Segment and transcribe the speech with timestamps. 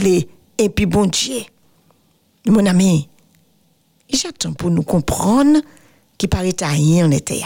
[0.00, 1.40] aller et puis bon Dieu.
[2.46, 3.08] Mon ami,
[4.10, 5.60] j'attends pour nous comprendre
[6.16, 7.44] qui paraît à rien en été.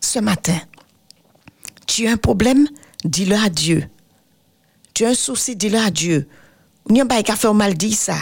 [0.00, 0.58] Ce matin,
[1.86, 2.66] tu as un problème,
[3.04, 3.84] dis-le à Dieu.
[4.94, 6.28] Tu as un souci, dis-le à Dieu.
[6.88, 8.16] Ou n'y a pas qu'à faire mal, dis ça.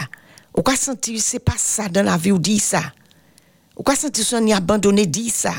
[0.55, 2.81] Ou quoi sentir, c'est pas ça dans la vie, ou dis ça.
[3.77, 5.53] Ou quoi sentir, on y abandonné, dis ça.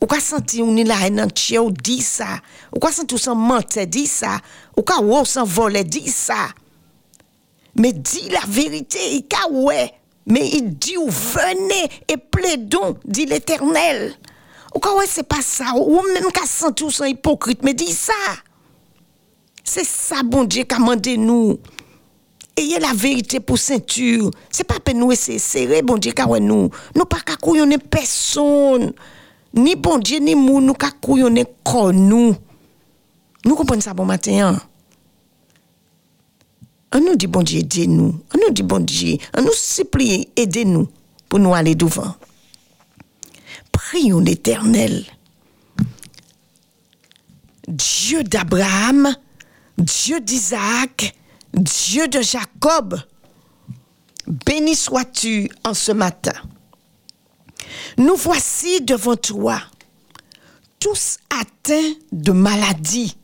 [0.00, 2.40] Ou quoi sentir, on y la haine entière, dis ça.
[2.74, 4.38] Ou quoi sentir, on mentir, dis ça.
[4.76, 5.02] Ou quoi,
[5.84, 6.48] dis ça.
[7.78, 9.92] Mais dis la vérité, ouais.
[10.26, 14.14] Mais il dit, venez et plaidons, dit l'Éternel.
[14.74, 15.72] Ou quoi, c'est pas ça.
[15.74, 18.12] Ou même qu'à sentir, son hypocrite, mais dis ça.
[19.64, 21.58] C'est ça, bon Dieu, qu'a demandé nous.
[22.56, 24.30] Ayez la vérité pour ceinture.
[24.50, 26.70] C'est pas pour nous essayer serrer, bon Dieu, car nous.
[26.94, 28.92] Nous pas qu'à couillonner personne.
[29.54, 31.46] Ni bon Dieu, ni nous, nous qu'à couillonner
[31.94, 32.34] nous.
[33.44, 34.48] Nous comprenons ça bon matin.
[34.54, 34.60] Hein?
[36.92, 38.20] On nous dit, bon Dieu, aidez-nous.
[38.34, 40.88] On nous dit, bon Dieu, on nous supplie, aidez-nous
[41.28, 42.14] pour nous aller devant.
[43.72, 45.04] Prions l'Éternel.
[47.66, 49.14] Dieu d'Abraham,
[49.76, 51.14] Dieu d'Isaac,
[51.52, 52.98] Dieu de Jacob,
[54.26, 56.32] béni sois-tu en ce matin.
[57.98, 59.60] Nous voici devant toi,
[60.80, 63.16] tous atteints de maladie,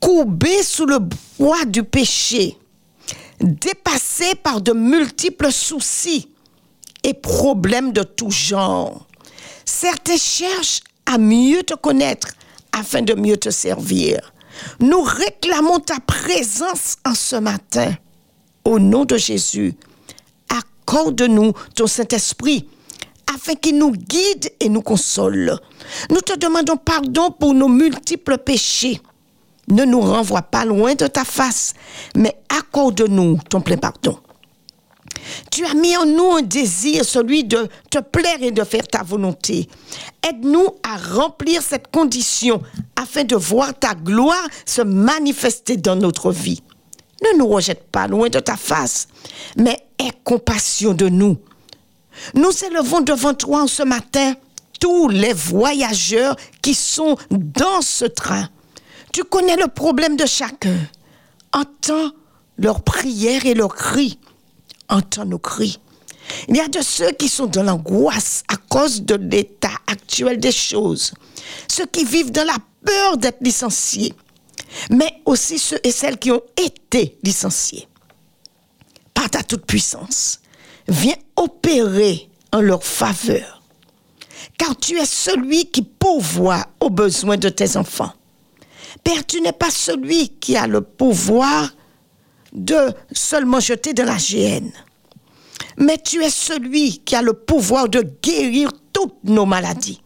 [0.00, 0.98] courbés sous le
[1.36, 2.56] poids du péché,
[3.40, 6.28] dépassés par de multiples soucis
[7.04, 9.06] et problèmes de tout genre.
[9.64, 12.28] Certains cherchent à mieux te connaître
[12.72, 14.32] afin de mieux te servir.
[14.80, 17.94] Nous réclamons ta présence en ce matin.
[18.64, 19.74] Au nom de Jésus,
[20.48, 22.68] accorde-nous ton Saint-Esprit
[23.32, 25.58] afin qu'il nous guide et nous console.
[26.10, 29.00] Nous te demandons pardon pour nos multiples péchés.
[29.70, 31.74] Ne nous renvoie pas loin de ta face,
[32.14, 34.18] mais accorde-nous ton plein pardon.
[35.50, 39.02] Tu as mis en nous un désir, celui de te plaire et de faire ta
[39.02, 39.68] volonté.
[40.26, 42.62] Aide-nous à remplir cette condition
[42.96, 46.62] afin de voir ta gloire se manifester dans notre vie.
[47.22, 49.08] Ne nous rejette pas loin de ta face,
[49.56, 51.36] mais aie compassion de nous.
[52.34, 54.34] Nous élevons devant toi ce matin
[54.80, 58.48] tous les voyageurs qui sont dans ce train.
[59.18, 60.78] Tu connais le problème de chacun.
[61.52, 62.12] Entends
[62.56, 64.16] leurs prières et leurs cris
[64.88, 65.80] entend nos cris.
[66.46, 70.52] Il y a de ceux qui sont dans l'angoisse à cause de l'état actuel des
[70.52, 71.14] choses,
[71.66, 74.14] ceux qui vivent dans la peur d'être licenciés,
[74.88, 77.88] mais aussi ceux et celles qui ont été licenciés.
[79.14, 80.38] Par ta toute puissance,
[80.86, 83.64] viens opérer en leur faveur,
[84.56, 88.12] car tu es celui qui pourvoit aux besoins de tes enfants.
[89.08, 91.70] Père, tu n'es pas celui qui a le pouvoir
[92.52, 94.70] de seulement jeter de la GN.
[95.78, 100.02] Mais tu es celui qui a le pouvoir de guérir toutes nos maladies.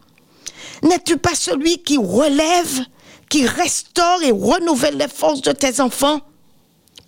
[0.85, 2.85] N'es-tu pas celui qui relève,
[3.29, 6.21] qui restaure et renouvelle les forces de tes enfants?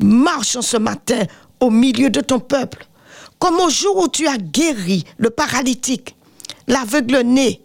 [0.01, 1.23] Marche en ce matin
[1.61, 2.89] au milieu de ton peuple,
[3.39, 6.17] comme au jour où tu as guéri le paralytique,
[6.67, 7.65] l'aveugle-né,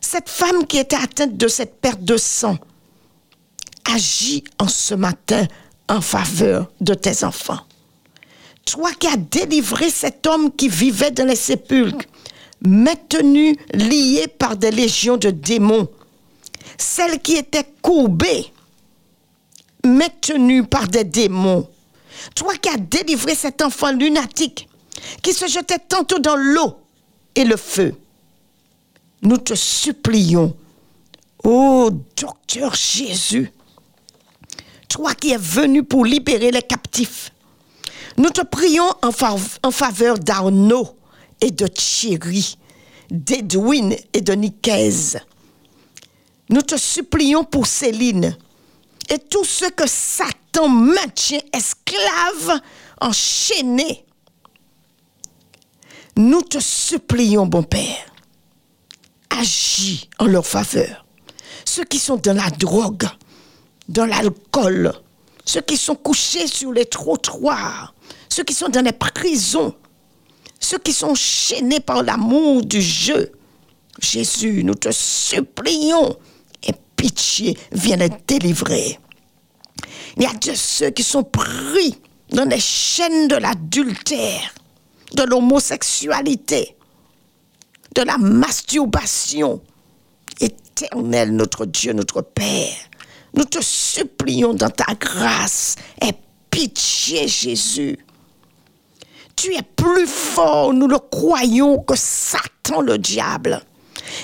[0.00, 2.56] cette femme qui était atteinte de cette perte de sang.
[3.84, 5.46] Agis en ce matin
[5.88, 7.60] en faveur de tes enfants.
[8.64, 12.06] Toi qui as délivré cet homme qui vivait dans les sépulcres,
[12.64, 15.88] maintenu lié par des légions de démons,
[16.78, 18.52] celle qui était courbée,
[19.84, 21.68] maintenue par des démons.
[22.34, 24.68] Toi qui as délivré cet enfant lunatique
[25.22, 26.76] qui se jetait tantôt dans l'eau
[27.34, 27.94] et le feu.
[29.22, 30.54] Nous te supplions,
[31.44, 33.52] ô docteur Jésus,
[34.90, 37.32] toi qui es venu pour libérer les captifs.
[38.18, 40.98] Nous te prions en, faveur d'Arnaud
[41.40, 42.58] et de Thierry,
[43.10, 45.20] d'Edwin et de Nicaise.
[46.50, 48.36] Nous te supplions pour Céline
[49.08, 52.60] et tous ceux que Satan maintient esclaves,
[53.00, 54.04] enchaînés.
[56.16, 58.12] Nous te supplions, bon Père,
[59.30, 61.06] agis en leur faveur.
[61.64, 63.06] Ceux qui sont dans la drogue,
[63.90, 64.92] dans l'alcool,
[65.44, 67.92] ceux qui sont couchés sur les trottoirs,
[68.28, 69.74] ceux qui sont dans les prisons,
[70.60, 73.32] ceux qui sont chaînés par l'amour du jeu.
[74.00, 76.16] Jésus, nous te supplions,
[76.62, 78.98] et pitié, viens les délivrer.
[80.16, 81.98] Il y a de ceux qui sont pris
[82.30, 84.54] dans les chaînes de l'adultère,
[85.14, 86.76] de l'homosexualité,
[87.96, 89.60] de la masturbation.
[90.40, 92.89] Éternel, notre Dieu, notre Père,
[93.34, 96.12] nous te supplions dans ta grâce, et
[96.50, 97.98] pitié, Jésus.
[99.36, 103.62] Tu es plus fort, nous le croyons, que Satan le diable.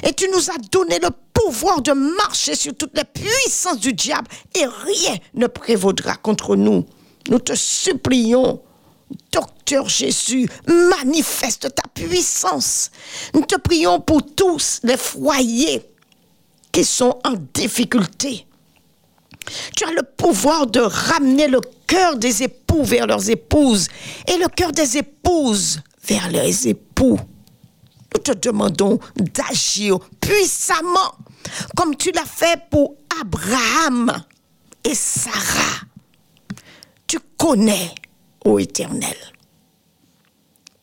[0.02, 4.28] Et tu nous as donné le pouvoir de marcher sur toutes les puissances du diable
[4.54, 6.84] et rien ne prévaudra contre nous.
[7.28, 8.60] Nous te supplions,
[9.32, 12.90] Docteur Jésus, manifeste ta puissance.
[13.34, 15.82] Nous te prions pour tous les foyers
[16.72, 18.46] qui sont en difficulté.
[19.74, 23.88] Tu as le pouvoir de ramener le cœur des époux vers leurs épouses
[24.26, 27.18] et le cœur des épouses vers leurs époux.
[28.14, 31.14] Nous te demandons d'agir puissamment
[31.76, 34.12] comme tu l'as fait pour Abraham
[34.84, 35.84] et Sarah.
[37.06, 37.94] Tu connais,
[38.44, 39.16] ô Éternel,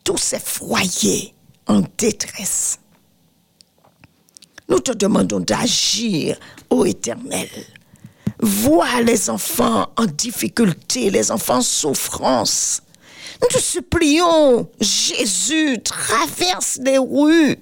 [0.04, 1.34] tous ces foyers
[1.68, 2.80] en détresse.
[4.70, 6.38] Nous te demandons d'agir,
[6.70, 7.50] ô Éternel.
[8.46, 12.82] Vois les enfants en difficulté, les enfants en souffrance.
[13.42, 17.58] Nous te supplions, Jésus, traverse les rues,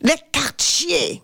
[0.00, 1.22] les quartiers,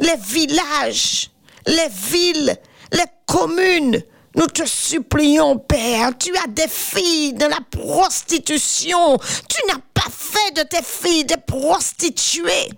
[0.00, 1.30] les villages,
[1.68, 2.56] les villes,
[2.92, 4.02] les communes.
[4.34, 9.16] Nous te supplions, Père, tu as des filles de la prostitution.
[9.48, 12.70] Tu n'as pas fait de tes filles des prostituées.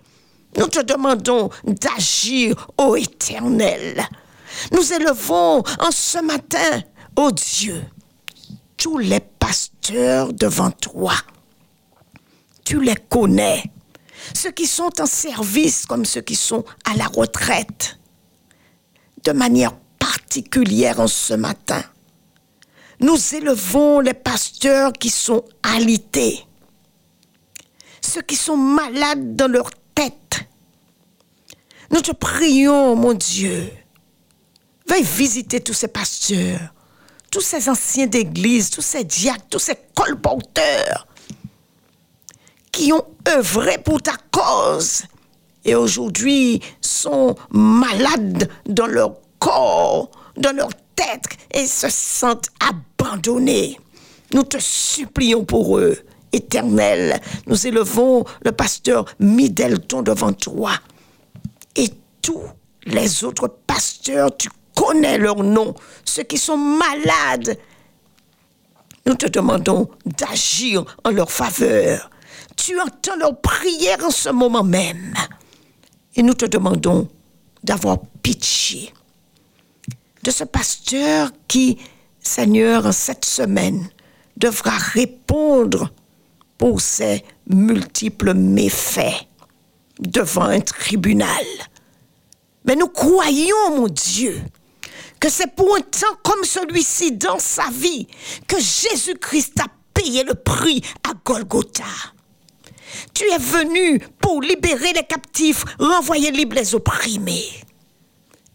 [0.55, 4.07] Nous te demandons d'agir, ô Éternel.
[4.71, 6.81] Nous élevons en ce matin,
[7.15, 7.83] ô Dieu,
[8.77, 11.13] tous les pasteurs devant toi.
[12.63, 13.63] Tu les connais.
[14.35, 17.97] Ceux qui sont en service comme ceux qui sont à la retraite.
[19.23, 21.83] De manière particulière en ce matin.
[22.99, 26.45] Nous élevons les pasteurs qui sont alités.
[28.01, 30.39] Ceux qui sont malades dans leur tête.
[31.91, 33.71] Nous te prions, mon Dieu,
[34.87, 36.73] Veuille visiter tous ces pasteurs,
[37.29, 41.07] tous ces anciens d'église, tous ces diacres, tous ces colporteurs
[42.71, 45.03] qui ont œuvré pour ta cause
[45.65, 53.77] et aujourd'hui sont malades dans leur corps, dans leur tête et se sentent abandonnés.
[54.33, 55.97] Nous te supplions pour eux,
[56.31, 57.19] éternel.
[57.45, 60.71] Nous élevons le pasteur Midelton devant toi
[61.75, 61.89] et
[62.21, 62.43] tous
[62.85, 65.73] les autres pasteurs, tu connais leur nom,
[66.05, 67.57] ceux qui sont malades.
[69.05, 72.11] Nous te demandons d'agir en leur faveur.
[72.55, 75.13] Tu entends leurs prières en ce moment même.
[76.15, 77.09] Et nous te demandons
[77.63, 78.93] d'avoir pitié
[80.23, 81.77] de ce pasteur qui,
[82.19, 83.89] Seigneur, cette semaine,
[84.35, 85.89] devra répondre
[86.57, 89.25] pour ses multiples méfaits
[89.99, 91.45] devant un tribunal.
[92.65, 94.41] Mais nous croyons, mon Dieu,
[95.19, 98.07] que c'est pour un temps comme celui-ci dans sa vie
[98.47, 101.85] que Jésus-Christ a payé le prix à Golgotha.
[103.13, 107.63] Tu es venu pour libérer les captifs, renvoyer libres les opprimés.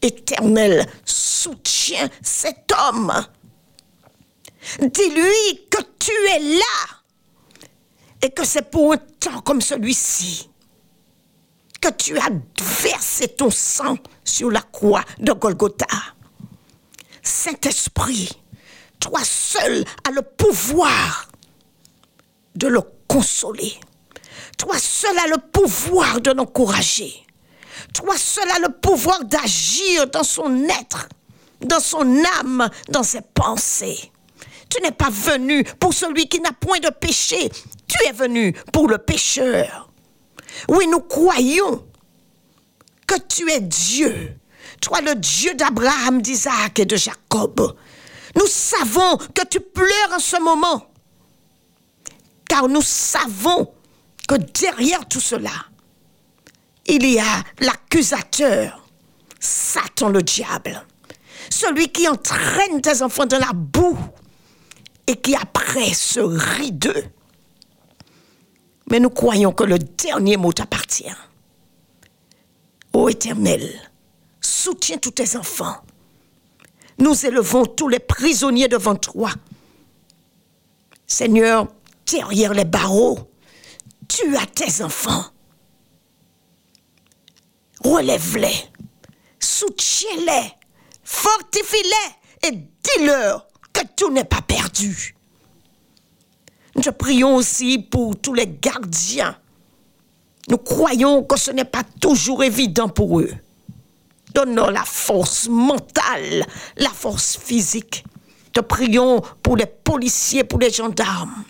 [0.01, 3.13] Éternel, soutiens cet homme.
[4.81, 7.03] Dis-lui que tu es là
[8.23, 10.49] et que c'est pour un temps comme celui-ci
[11.81, 12.31] que tu as
[12.83, 15.87] versé ton sang sur la croix de Golgotha.
[17.23, 18.31] Saint-Esprit,
[18.99, 21.29] toi seul as le pouvoir
[22.55, 23.75] de le consoler.
[24.59, 27.25] Toi seul as le pouvoir de l'encourager.
[27.95, 31.09] Toi seul as le pouvoir d'agir dans son être,
[31.61, 34.11] dans son âme, dans ses pensées.
[34.69, 37.51] Tu n'es pas venu pour celui qui n'a point de péché.
[37.87, 39.91] Tu es venu pour le pécheur.
[40.69, 41.85] Oui, nous croyons
[43.07, 44.37] que tu es Dieu
[44.83, 47.75] toi le Dieu d'Abraham, d'Isaac et de Jacob.
[48.37, 50.87] Nous savons que tu pleures en ce moment,
[52.49, 53.73] car nous savons
[54.29, 55.51] que derrière tout cela,
[56.87, 58.87] il y a l'accusateur,
[59.39, 60.85] Satan le diable,
[61.49, 63.99] celui qui entraîne tes enfants dans la boue
[65.07, 67.05] et qui après se rit d'eux.
[68.91, 71.15] Mais nous croyons que le dernier mot t'appartient.
[72.93, 73.92] Ô Éternel,
[74.43, 75.77] soutiens tous tes enfants.
[76.99, 79.31] Nous élevons tous les prisonniers devant toi.
[81.07, 81.69] Seigneur,
[82.07, 83.19] derrière les barreaux,
[84.09, 85.25] tu as tes enfants.
[87.85, 88.55] Relève-les,
[89.41, 90.53] soutiens-les,
[91.03, 95.17] fortifie-les et dis-leur que tout n'est pas perdu.
[96.75, 99.37] Nous te prions aussi pour tous les gardiens.
[100.49, 103.33] Nous croyons que ce n'est pas toujours évident pour eux.
[104.35, 106.47] Donne-leur la force mentale,
[106.77, 108.05] la force physique
[108.53, 111.45] Te prions pour les policiers, pour les gendarmes.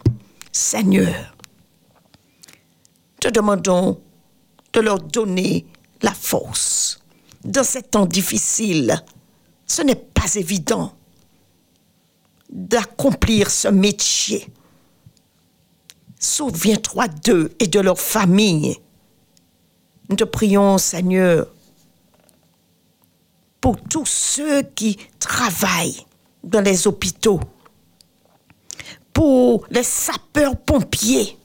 [0.51, 1.35] Seigneur,
[3.21, 4.01] te demandons
[4.73, 5.67] de leur donner
[6.03, 7.01] la force.
[7.45, 9.03] Dans ces temps difficiles,
[9.67, 10.95] ce n'est pas évident
[12.51, 14.47] d'accomplir ce métier.
[16.19, 18.77] Souviens-toi d'eux et de leur famille.
[20.09, 21.47] Nous te prions, Seigneur,
[23.63, 26.05] pour tous ceux qui travaillent
[26.43, 27.41] dans les hôpitaux,
[29.13, 31.39] pour les sapeurs-pompiers.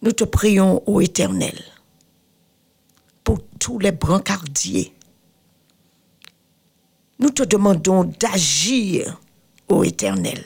[0.00, 1.60] Nous te prions, ô Éternel,
[3.24, 4.94] pour tous les brancardiers.
[7.18, 9.20] Nous te demandons d'agir,
[9.68, 10.44] ô Éternel,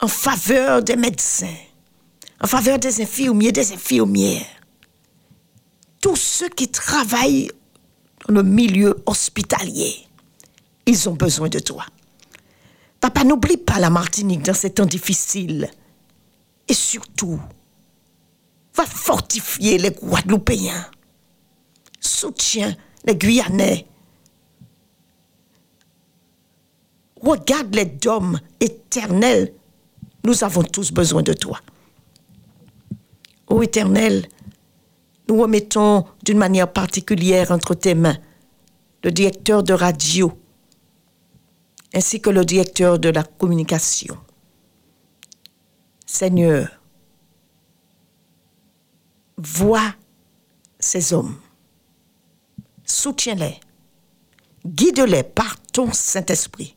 [0.00, 1.60] en faveur des médecins,
[2.42, 4.59] en faveur des infirmiers, des infirmières,
[6.00, 7.50] tous ceux qui travaillent
[8.26, 9.94] dans le milieu hospitalier,
[10.86, 11.84] ils ont besoin de toi.
[13.00, 15.70] Papa, n'oublie pas la Martinique dans ces temps difficiles.
[16.68, 17.40] Et surtout,
[18.74, 20.86] va fortifier les Guadeloupéens.
[21.98, 23.86] Soutiens les Guyanais.
[27.20, 29.52] Regarde les dômes éternels.
[30.24, 31.58] Nous avons tous besoin de toi.
[33.48, 34.26] Ô Éternel,
[35.30, 38.18] nous remettons d'une manière particulière entre tes mains
[39.04, 40.36] le directeur de radio
[41.94, 44.18] ainsi que le directeur de la communication.
[46.04, 46.68] Seigneur,
[49.38, 49.94] vois
[50.80, 51.36] ces hommes,
[52.84, 53.60] soutiens-les,
[54.66, 56.74] guide-les par ton Saint-Esprit,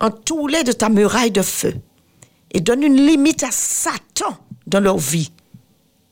[0.00, 1.74] entoure-les de ta muraille de feu
[2.50, 5.30] et donne une limite à Satan dans leur vie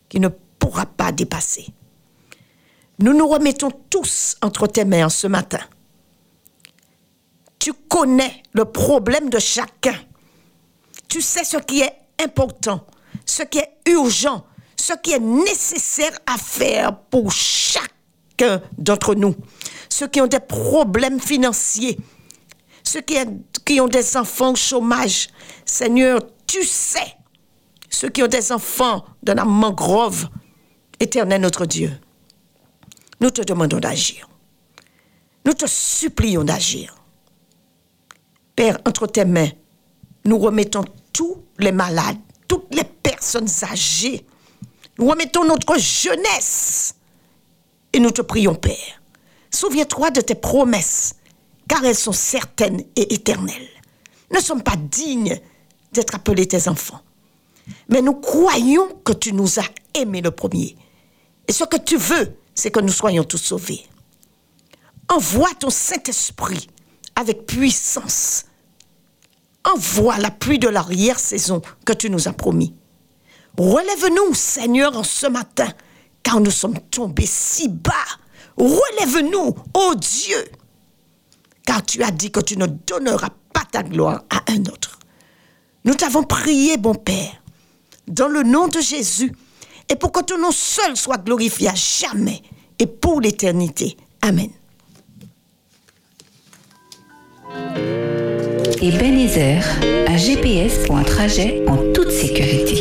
[0.09, 1.67] qui ne pourra pas dépasser.
[3.01, 5.61] Nous nous remettons tous entre tes mains ce matin.
[7.59, 9.95] Tu connais le problème de chacun.
[11.09, 12.87] Tu sais ce qui est important,
[13.25, 14.45] ce qui est urgent,
[14.77, 19.35] ce qui est nécessaire à faire pour chacun d'entre nous.
[19.89, 21.99] Ceux qui ont des problèmes financiers,
[22.85, 25.29] ceux qui, ont des enfants au chômage.
[25.65, 27.17] Seigneur, tu sais.
[27.91, 30.29] Ceux qui ont des enfants dans la mangrove,
[31.01, 31.91] éternel notre Dieu.
[33.21, 34.29] Nous te demandons d'agir.
[35.45, 36.95] Nous te supplions d'agir.
[38.55, 39.51] Père, entre tes mains,
[40.25, 44.27] nous remettons tous les malades, toutes les personnes âgées.
[44.99, 46.95] Nous remettons notre jeunesse.
[47.93, 49.03] Et nous te prions, Père.
[49.51, 51.15] Souviens-toi de tes promesses,
[51.69, 53.69] car elles sont certaines et éternelles.
[54.31, 55.41] Nous ne sommes pas dignes
[55.93, 57.01] d'être appelés tes enfants.
[57.89, 60.77] Mais nous croyons que tu nous as aimés le premier.
[61.49, 63.85] Et ce que tu veux, c'est que nous soyons tous sauvés.
[65.09, 66.69] Envoie ton Saint-Esprit
[67.17, 68.45] avec puissance.
[69.65, 72.75] Envoie la pluie de l'arrière-saison que tu nous as promis.
[73.57, 75.69] Relève-nous, Seigneur, en ce matin,
[76.23, 77.93] car nous sommes tombés si bas.
[78.57, 80.45] Relève-nous, ô Dieu,
[81.65, 84.99] car tu as dit que tu ne donneras pas ta gloire à un autre.
[85.85, 87.43] Nous t'avons prié, bon Père,
[88.07, 89.33] dans le nom de Jésus,
[89.89, 92.43] et pour que ton nom seul soit glorifié à jamais
[92.79, 93.97] et pour l'éternité.
[94.23, 94.51] Amen.
[98.81, 99.63] Ebenezer,
[100.07, 102.81] un GPS pour un trajet en toute sécurité.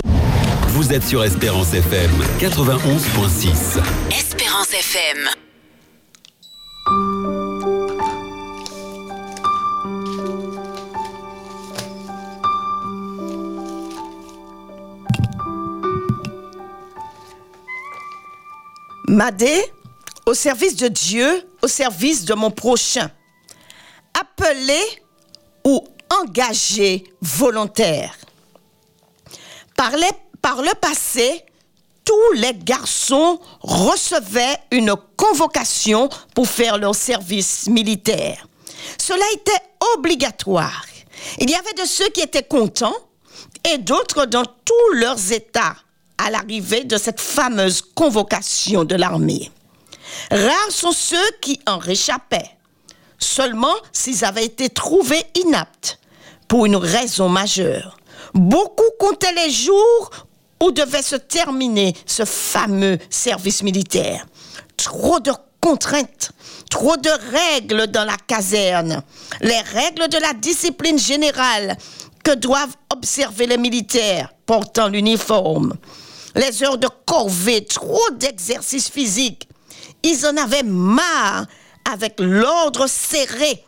[0.67, 3.81] Vous êtes sur Espérance FM 91.6.
[4.11, 5.46] Espérance FM.
[19.17, 19.65] Madé,
[20.27, 23.09] au service de Dieu, au service de mon prochain.
[24.13, 24.79] Appelé
[25.65, 25.83] ou
[26.21, 28.15] engagé volontaire.
[29.75, 29.89] Par,
[30.39, 31.43] par le passé,
[32.05, 38.47] tous les garçons recevaient une convocation pour faire leur service militaire.
[38.99, 40.85] Cela était obligatoire.
[41.39, 42.95] Il y avait de ceux qui étaient contents
[43.67, 45.75] et d'autres dans tous leurs états
[46.17, 49.51] à l'arrivée de cette fameuse convocation de l'armée.
[50.31, 52.57] Rares sont ceux qui en réchappaient,
[53.19, 55.99] seulement s'ils avaient été trouvés inaptes
[56.47, 57.97] pour une raison majeure.
[58.33, 60.09] Beaucoup comptaient les jours
[60.61, 64.25] où devait se terminer ce fameux service militaire.
[64.75, 65.31] Trop de
[65.61, 66.31] contraintes,
[66.69, 69.03] trop de règles dans la caserne,
[69.41, 71.77] les règles de la discipline générale
[72.23, 75.73] que doivent observer les militaires portant l'uniforme,
[76.37, 79.49] les heures de corvée, trop d'exercices physiques.
[80.03, 81.45] Ils en avaient marre
[81.91, 83.63] avec l'ordre serré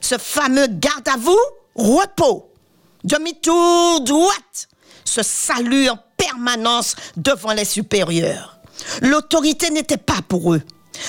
[0.00, 1.38] ce fameux garde à vous,
[1.74, 2.50] repos,
[3.04, 4.68] demi-tour droite,
[5.04, 8.58] ce salut en permanence devant les supérieurs.
[9.02, 10.62] L'autorité n'était pas pour eux.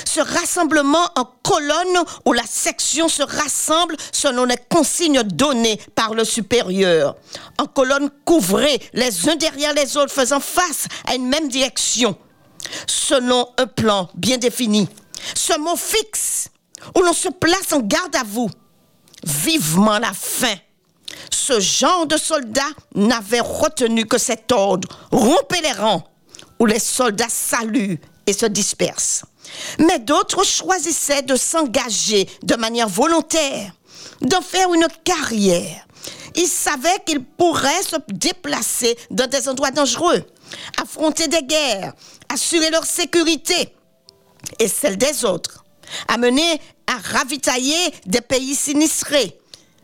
[0.05, 6.23] Ce rassemblement en colonne où la section se rassemble selon les consignes données par le
[6.23, 7.15] supérieur.
[7.57, 12.17] En colonne couvrée, les uns derrière les autres faisant face à une même direction.
[12.87, 14.89] Selon un plan bien défini.
[15.35, 16.49] Ce mot fixe
[16.95, 18.49] où l'on se place en garde à vous.
[19.23, 20.55] Vivement la faim.
[21.29, 22.61] Ce genre de soldats
[22.93, 24.87] n'avait retenu que cet ordre.
[25.11, 26.03] Rompez les rangs
[26.59, 29.23] où les soldats saluent et se dispersent.
[29.79, 33.71] Mais d'autres choisissaient de s'engager de manière volontaire,
[34.21, 35.85] d'en faire une carrière.
[36.35, 40.23] Ils savaient qu'ils pourraient se déplacer dans des endroits dangereux,
[40.79, 41.93] affronter des guerres,
[42.29, 43.73] assurer leur sécurité
[44.59, 45.65] et celle des autres,
[46.07, 49.37] amener à ravitailler des pays sinistrés.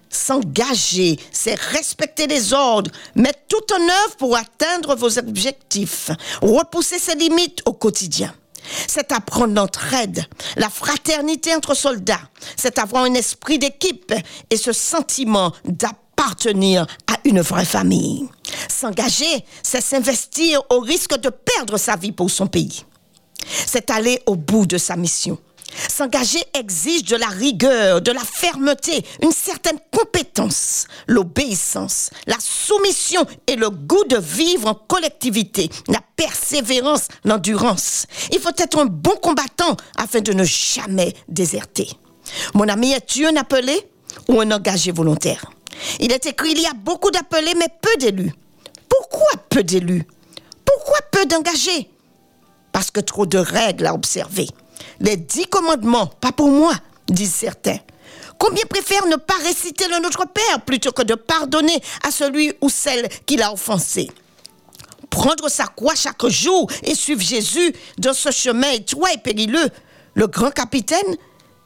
[0.10, 7.16] S'engager, c'est respecter les ordres, mettre tout en œuvre pour atteindre vos objectifs, repousser ses
[7.16, 8.34] limites au quotidien.
[8.88, 10.26] C'est apprendre l'entraide,
[10.58, 12.30] la fraternité entre soldats.
[12.56, 14.14] C'est avoir un esprit d'équipe
[14.50, 18.28] et ce sentiment d'appartenir à une vraie famille.
[18.70, 22.86] S'engager, c'est s'investir au risque de perdre sa vie pour son pays.
[23.46, 25.38] C'est aller au bout de sa mission.
[25.90, 33.56] S'engager exige de la rigueur, de la fermeté, une certaine compétence, l'obéissance, la soumission et
[33.56, 38.06] le goût de vivre en collectivité, la persévérance, l'endurance.
[38.32, 41.90] Il faut être un bon combattant afin de ne jamais déserter.
[42.54, 43.88] Mon ami, es-tu un appelé
[44.28, 45.46] ou un engagé volontaire?
[46.00, 48.34] Il est écrit, il y a beaucoup d'appelés mais peu d'élus.
[48.88, 50.06] Pourquoi peu d'élus?
[50.64, 51.90] Pourquoi peu d'engagés?
[52.72, 54.48] Parce que trop de règles à observer.
[55.04, 56.74] Les dix commandements, pas pour moi,
[57.10, 57.78] disent certains.
[58.40, 62.70] Combien préfèrent ne pas réciter le Notre Père plutôt que de pardonner à celui ou
[62.70, 64.10] celle qui l'a offensé?
[65.10, 69.70] Prendre sa croix chaque jour et suivre Jésus dans ce chemin étroit et périlleux.
[70.14, 71.18] Le grand capitaine,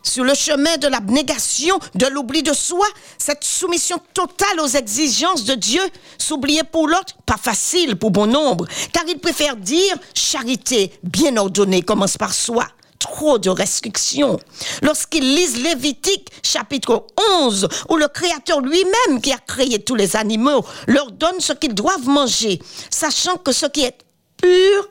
[0.02, 2.88] sur le chemin de l'abnégation, de l'oubli de soi,
[3.20, 5.82] cette soumission totale aux exigences de Dieu,
[6.18, 11.84] s'oublier pour l'autre, pas facile pour bon nombre, car il préfère dire charité bien ordonnée
[11.84, 12.66] commence par soi
[13.12, 14.40] trop de restrictions.
[14.82, 17.06] Lorsqu'ils lisent Lévitique chapitre
[17.42, 21.74] 11, où le Créateur lui-même qui a créé tous les animaux leur donne ce qu'ils
[21.74, 23.98] doivent manger, sachant que ce qui est
[24.42, 24.90] pur,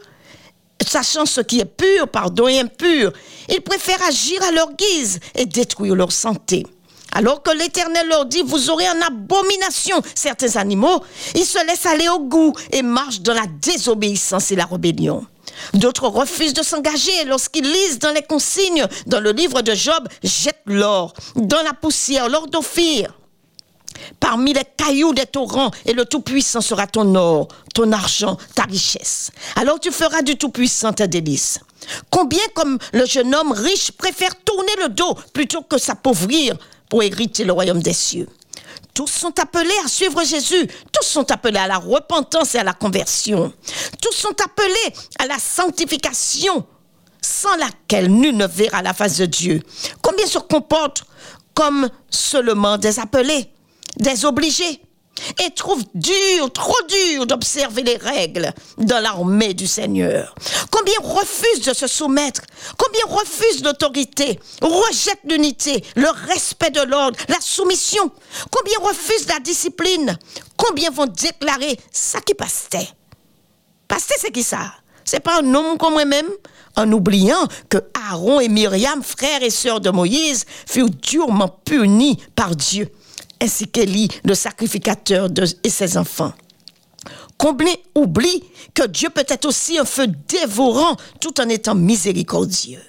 [0.86, 3.12] sachant ce qui est pur, pardon, et impur,
[3.48, 6.66] ils préfèrent agir à leur guise et détruire leur santé.
[7.12, 11.02] Alors que l'Éternel leur dit, vous aurez en abomination certains animaux,
[11.34, 15.24] ils se laissent aller au goût et marchent dans la désobéissance et la rébellion.
[15.74, 20.60] D'autres refusent de s'engager lorsqu'ils lisent dans les consignes dans le livre de Job, jette
[20.66, 23.12] l'or dans la poussière, l'or d'Ophir.
[24.20, 29.30] Parmi les cailloux des torrents, et le Tout-Puissant sera ton or, ton argent, ta richesse.
[29.56, 31.60] Alors tu feras du Tout-Puissant ta délice.
[32.10, 36.56] Combien comme le jeune homme riche préfère tourner le dos plutôt que s'appauvrir
[36.88, 38.28] pour hériter le royaume des cieux.
[38.96, 40.66] Tous sont appelés à suivre Jésus.
[40.90, 43.52] Tous sont appelés à la repentance et à la conversion.
[44.00, 46.66] Tous sont appelés à la sanctification,
[47.20, 49.60] sans laquelle nul ne verra la face de Dieu.
[50.00, 51.04] Combien se comportent
[51.52, 53.52] comme seulement des appelés,
[53.98, 54.80] des obligés,
[55.44, 60.34] et trouve dur, trop dur d'observer les règles dans l'armée du Seigneur.
[60.70, 62.42] Combien refusent de se soumettre,
[62.76, 68.10] combien refusent l'autorité, rejettent l'unité, le respect de l'ordre, la soumission,
[68.50, 70.18] combien refusent la discipline,
[70.56, 72.88] combien vont déclarer ça qui pastait.
[73.88, 74.72] Pasteur, c'est qui ça?
[75.04, 76.28] C'est pas un homme comme moi-même
[76.74, 77.78] en oubliant que
[78.10, 82.90] Aaron et Myriam, frères et sœurs de Moïse, furent durement punis par Dieu
[83.40, 85.28] ainsi qu'Élie, le sacrificateur
[85.62, 86.32] et ses enfants.
[87.38, 88.42] Combien oublie
[88.74, 92.80] que Dieu peut être aussi un feu dévorant tout en étant miséricordieux.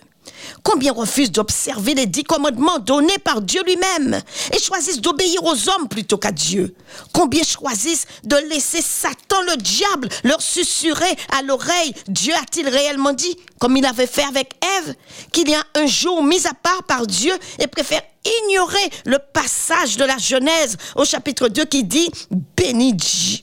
[0.63, 4.21] Combien refusent d'observer les dix commandements donnés par Dieu lui-même
[4.53, 6.75] et choisissent d'obéir aux hommes plutôt qu'à Dieu
[7.13, 13.37] Combien choisissent de laisser Satan, le diable, leur susurrer à l'oreille Dieu a-t-il réellement dit,
[13.59, 14.95] comme il avait fait avec Ève,
[15.31, 18.03] qu'il y a un jour mis à part par Dieu et préfèrent
[18.43, 22.09] ignorer le passage de la Genèse au chapitre 2 qui dit
[22.55, 22.93] béni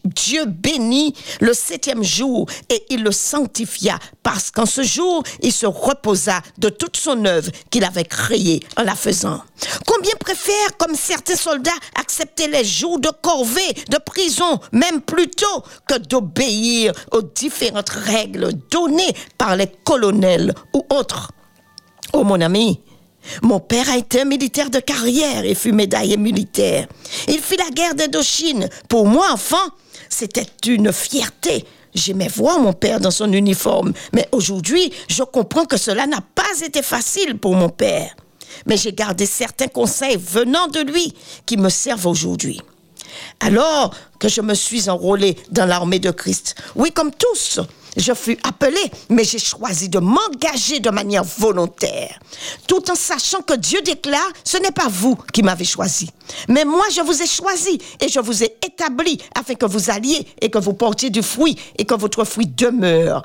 [0.04, 5.66] Dieu bénit le septième jour et il le sanctifia parce qu'en ce jour il se
[5.66, 9.42] reposa de toute son œuvre qu'il avait créée en la faisant.
[9.86, 15.98] Combien préfèrent, comme certains soldats, accepter les jours de corvée, de prison, même plutôt que
[15.98, 21.30] d'obéir aux différentes règles données par les colonels ou autres?
[22.12, 22.80] Oh mon ami,
[23.42, 26.86] Mon père a été un militaire de carrière et fut médaillé militaire.
[27.28, 28.68] Il fit la guerre d'Indochine.
[28.88, 29.56] Pour moi, enfant,
[30.08, 31.64] c'était une fierté.
[31.94, 36.60] J'aimais voir mon père dans son uniforme, mais aujourd'hui, je comprends que cela n'a pas
[36.64, 38.14] été facile pour mon père.
[38.66, 41.14] Mais j'ai gardé certains conseils venant de lui
[41.46, 42.60] qui me servent aujourd'hui.
[43.40, 47.60] Alors que je me suis enrôlé dans l'armée de Christ, oui, comme tous,
[47.96, 52.18] je fus appelé, mais j'ai choisi de m'engager de manière volontaire,
[52.66, 56.10] tout en sachant que Dieu déclare, ce n'est pas vous qui m'avez choisi,
[56.48, 60.26] mais moi je vous ai choisi et je vous ai établi afin que vous alliez
[60.40, 63.22] et que vous portiez du fruit et que votre fruit demeure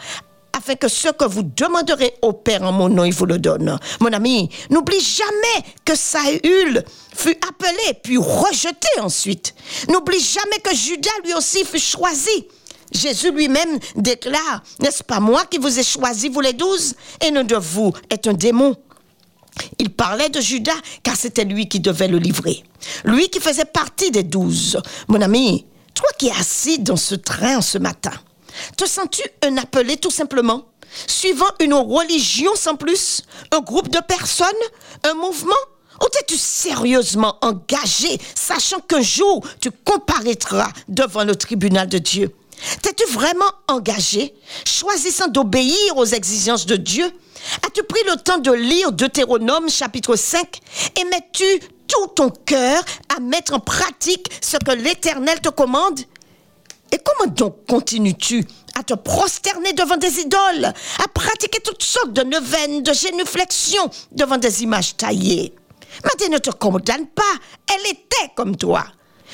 [0.57, 3.77] afin que ce que vous demanderez au Père en mon nom, il vous le donne.
[3.99, 6.83] Mon ami, n'oublie jamais que Saül
[7.15, 9.55] fut appelé puis rejeté ensuite.
[9.89, 12.47] N'oublie jamais que Judas lui aussi fut choisi.
[12.91, 17.43] Jésus lui-même déclare, n'est-ce pas moi qui vous ai choisi, vous les douze, et l'un
[17.43, 18.75] de vous est un démon.
[19.77, 20.71] Il parlait de Judas
[21.03, 22.63] car c'était lui qui devait le livrer.
[23.03, 24.79] Lui qui faisait partie des douze.
[25.07, 28.13] Mon ami, toi qui es assis dans ce train ce matin,
[28.77, 30.65] te sens-tu un appelé tout simplement?
[31.07, 34.47] Suivant une religion sans plus Un groupe de personnes
[35.03, 35.53] Un mouvement?
[36.01, 42.33] Ou t'es-tu sérieusement engagé, sachant qu'un jour tu comparaîtras devant le tribunal de Dieu?
[42.81, 44.33] T'es-tu vraiment engagé,
[44.65, 47.05] choisissant d'obéir aux exigences de Dieu?
[47.65, 50.59] As-tu pris le temps de lire Deutéronome chapitre 5
[50.99, 52.83] Et mets-tu tout ton cœur
[53.15, 55.99] à mettre en pratique ce que l'Éternel te commande?
[56.91, 58.45] Et comment donc continues-tu
[58.77, 60.73] à te prosterner devant des idoles,
[61.03, 65.53] à pratiquer toutes sortes de neuvaines, de génuflexions devant des images taillées?
[66.03, 67.23] Madame ne te condamne pas,
[67.73, 68.85] elle était comme toi.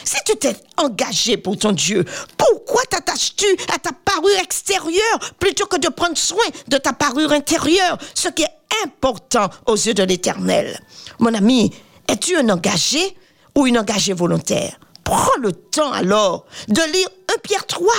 [0.04, 2.04] Si tu t'es engagé pour ton Dieu,
[2.38, 7.98] pourquoi t'attaches-tu à ta parure extérieure plutôt que de prendre soin de ta parure intérieure,
[8.14, 10.80] ce qui est important aux yeux de l'Éternel?
[11.20, 11.74] Mon ami,
[12.10, 13.16] es-tu un engagé
[13.56, 14.78] ou une engagée volontaire?
[15.06, 17.94] Prends le temps alors de lire 1 Pierre 3.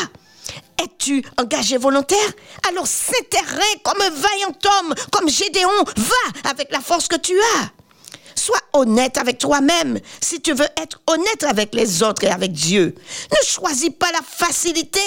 [0.82, 2.18] Es-tu engagé volontaire?
[2.68, 5.84] Alors s'interrer comme un vaillant homme, comme Gédéon.
[5.96, 7.70] Va avec la force que tu as.
[8.34, 12.94] Sois honnête avec toi-même si tu veux être honnête avec les autres et avec Dieu.
[13.30, 15.00] Ne choisis pas la facilité,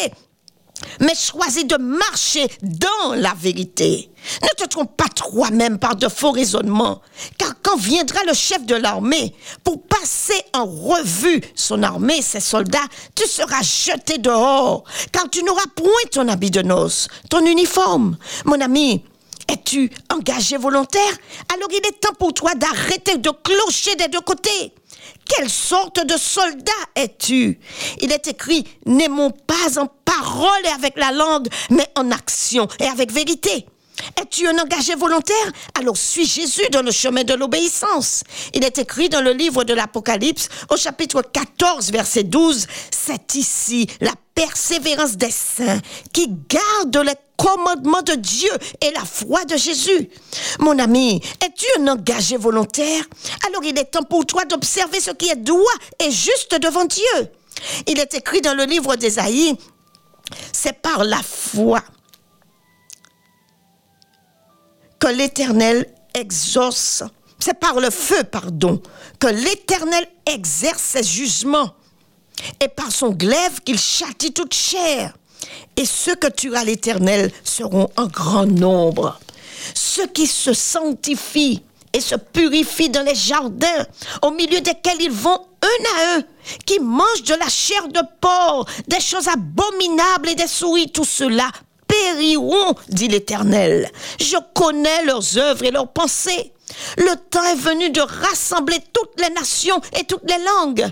[1.00, 4.12] mais choisis de marcher dans la vérité.
[4.42, 7.02] Ne te trompe pas toi-même par de faux raisonnements,
[7.38, 12.80] car quand viendra le chef de l'armée pour passer en revue son armée, ses soldats,
[13.15, 18.18] tu seras jeté dehors, car tu n'auras point ton habit de noces, ton uniforme.
[18.46, 19.04] Mon ami,
[19.48, 21.18] es-tu engagé volontaire?
[21.54, 24.74] Alors il est temps pour toi d'arrêter de clocher des deux côtés.
[25.30, 27.60] Quelle sorte de soldat es-tu?
[28.02, 32.86] Il est écrit, n'aimons pas en parole et avec la langue, mais en action et
[32.86, 33.65] avec vérité.
[34.20, 35.52] Es-tu un engagé volontaire?
[35.80, 38.24] Alors suis Jésus dans le chemin de l'obéissance.
[38.54, 43.88] Il est écrit dans le livre de l'Apocalypse au chapitre 14 verset 12, c'est ici
[44.02, 45.80] la persévérance des saints
[46.14, 50.10] qui gardent les commandements de Dieu et la foi de Jésus.
[50.60, 53.04] Mon ami, es-tu un engagé volontaire?
[53.48, 55.62] Alors il est temps pour toi d'observer ce qui est droit
[56.00, 57.04] et juste devant Dieu.
[57.88, 59.58] Il est écrit dans le livre d'Ésaïe,
[60.54, 61.82] c'est par la foi
[65.00, 67.04] que l'Éternel exauce,
[67.40, 68.82] c'est par le feu, pardon,
[69.18, 71.74] que l'Éternel exerce ses jugements,
[72.60, 75.14] et par son glaive qu'il châtie toute chair.
[75.76, 79.20] Et ceux que tu as l'Éternel seront en grand nombre.
[79.74, 83.86] Ceux qui se sanctifient et se purifient dans les jardins,
[84.22, 86.24] au milieu desquels ils vont un à un,
[86.66, 91.50] qui mangent de la chair de porc, des choses abominables et des souris, tout cela
[91.89, 93.91] périront, dit l'Éternel.
[94.19, 96.54] Je connais leurs œuvres et leurs pensées.
[96.97, 100.88] Le temps est venu de rassembler toutes les nations et toutes les langues.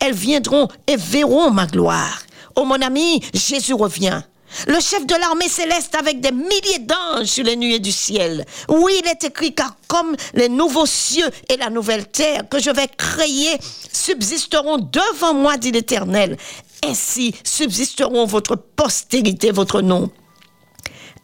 [0.00, 2.22] Elles viendront et verront ma gloire.
[2.56, 4.22] Oh mon ami, Jésus revient.
[4.68, 8.44] Le chef de l'armée céleste avec des milliers d'anges sur les nuées du ciel.
[8.68, 12.70] Oui, il est écrit car comme les nouveaux cieux et la nouvelle terre que je
[12.70, 13.58] vais créer
[13.92, 16.36] subsisteront devant moi, dit l'Éternel.
[16.84, 20.10] Ainsi subsisteront votre postérité, votre nom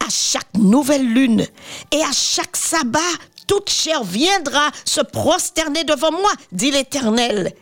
[0.04, 1.46] à chaque nouvelle lune
[1.92, 2.98] et à chaque sabbat,
[3.46, 7.52] toute chair viendra se prosterner devant moi, dit l'Éternel.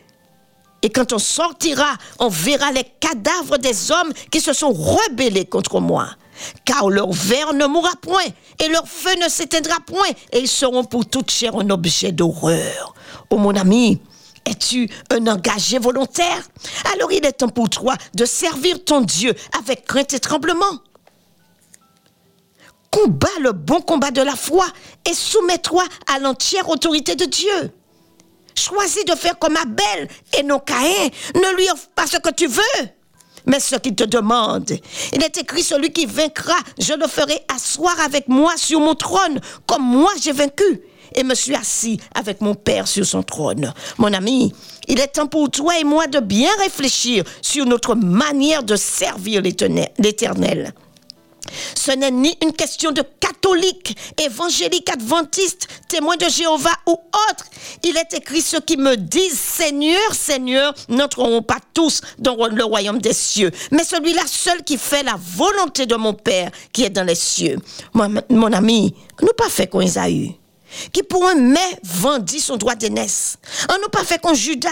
[0.81, 5.79] Et quand on sortira, on verra les cadavres des hommes qui se sont rebellés contre
[5.79, 6.07] moi.
[6.63, 8.23] Car leur verre ne mourra point,
[8.59, 12.93] et leur feu ne s'éteindra point, et ils seront pour toute chair un objet d'horreur.
[13.29, 13.99] Oh mon ami,
[14.45, 16.43] es-tu un engagé volontaire?
[16.93, 20.79] Alors il est temps pour toi de servir ton Dieu avec crainte et tremblement
[22.91, 24.65] Combat le bon combat de la foi
[25.09, 27.71] et soumets-toi à l'entière autorité de Dieu.
[28.55, 31.09] Choisis de faire comme Abel et non Caïn.
[31.35, 32.87] Ne lui offre pas ce que tu veux,
[33.45, 34.71] mais ce qu'il te demande.
[35.13, 39.39] Il est écrit, celui qui vaincra, je le ferai asseoir avec moi sur mon trône,
[39.65, 40.81] comme moi j'ai vaincu
[41.15, 43.73] et me suis assis avec mon Père sur son trône.
[43.97, 44.53] Mon ami,
[44.87, 49.41] il est temps pour toi et moi de bien réfléchir sur notre manière de servir
[49.41, 50.73] l'Éternel.
[51.75, 57.45] Ce n'est ni une question de catholique, évangélique, adventiste, témoin de Jéhovah ou autre.
[57.83, 62.99] Il est écrit ceux qui me disent Seigneur, Seigneur, n'entreront pas tous dans le royaume
[62.99, 67.03] des cieux, mais celui-là seul qui fait la volonté de mon Père qui est dans
[67.03, 67.57] les cieux.
[67.93, 70.38] Mon, ami, nous pas fait qu'on eu
[70.91, 73.37] qui pour un mai vendit son droit d'aînesse.
[73.69, 74.69] On n'a pas fait qu'on Judas,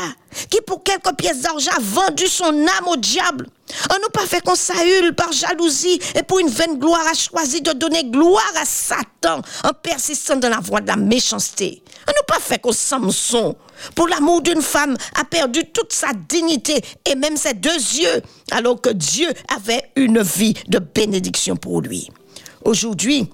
[0.50, 3.48] qui pour quelques pièces d'argent a vendu son âme au diable.
[3.92, 7.62] On n'a pas fait qu'on Saül par jalousie et pour une vaine gloire a choisi
[7.62, 11.84] de donner gloire à Satan en persistant dans la voie de la méchanceté.
[12.08, 13.56] On n'a pas fait qu'on Samson,
[13.96, 18.80] pour l'amour d'une femme, a perdu toute sa dignité et même ses deux yeux, alors
[18.80, 22.10] que Dieu avait une vie de bénédiction pour lui.
[22.64, 23.30] Aujourd'hui,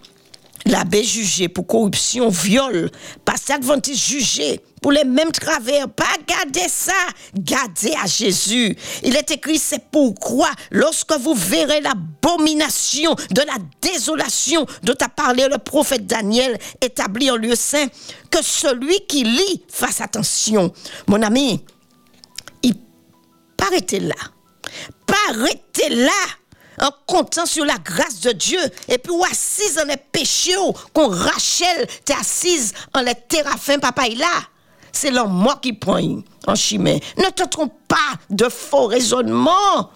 [0.65, 2.89] L'abbé jugé pour corruption, viol,
[3.26, 5.89] pasteur adventiste jugé pour les mêmes travers.
[5.89, 6.93] Pas garder ça,
[7.36, 8.76] gardez à Jésus.
[9.04, 15.47] Il est écrit, c'est pourquoi lorsque vous verrez l'abomination de la désolation dont a parlé
[15.52, 17.88] le prophète Daniel établi en lieu saint,
[18.32, 20.71] que celui qui lit fasse attention.
[21.08, 21.63] Mon ami,
[22.62, 22.76] il
[23.58, 24.15] paraît là?
[25.06, 26.12] Paraît là?
[26.80, 30.56] En comptant sur la grâce de Dieu, et puis ou assise en les péchés,
[30.94, 34.28] qu'on Rachel t'est assise en les terrafins, papa, il là.
[34.92, 36.00] C'est l'homme qui prend
[36.46, 37.00] en chimère.
[37.18, 39.90] Ne te trompe pas de faux raisonnements.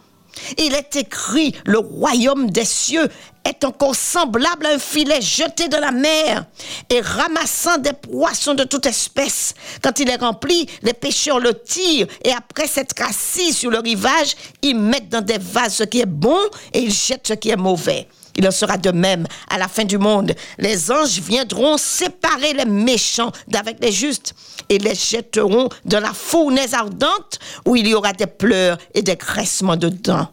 [0.57, 3.07] Il est écrit, le royaume des cieux
[3.43, 6.45] est encore semblable à un filet jeté dans la mer
[6.89, 9.53] et ramassant des poissons de toute espèce.
[9.81, 14.35] Quand il est rempli, les pêcheurs le tirent et après s'être assis sur le rivage,
[14.61, 16.39] ils mettent dans des vases ce qui est bon
[16.73, 18.07] et ils jettent ce qui est mauvais.
[18.37, 20.33] Il en sera de même à la fin du monde.
[20.57, 24.33] Les anges viendront séparer les méchants d'avec les justes
[24.69, 29.15] et les jetteront dans la fournaise ardente où il y aura des pleurs et des
[29.15, 30.29] graissements de dents.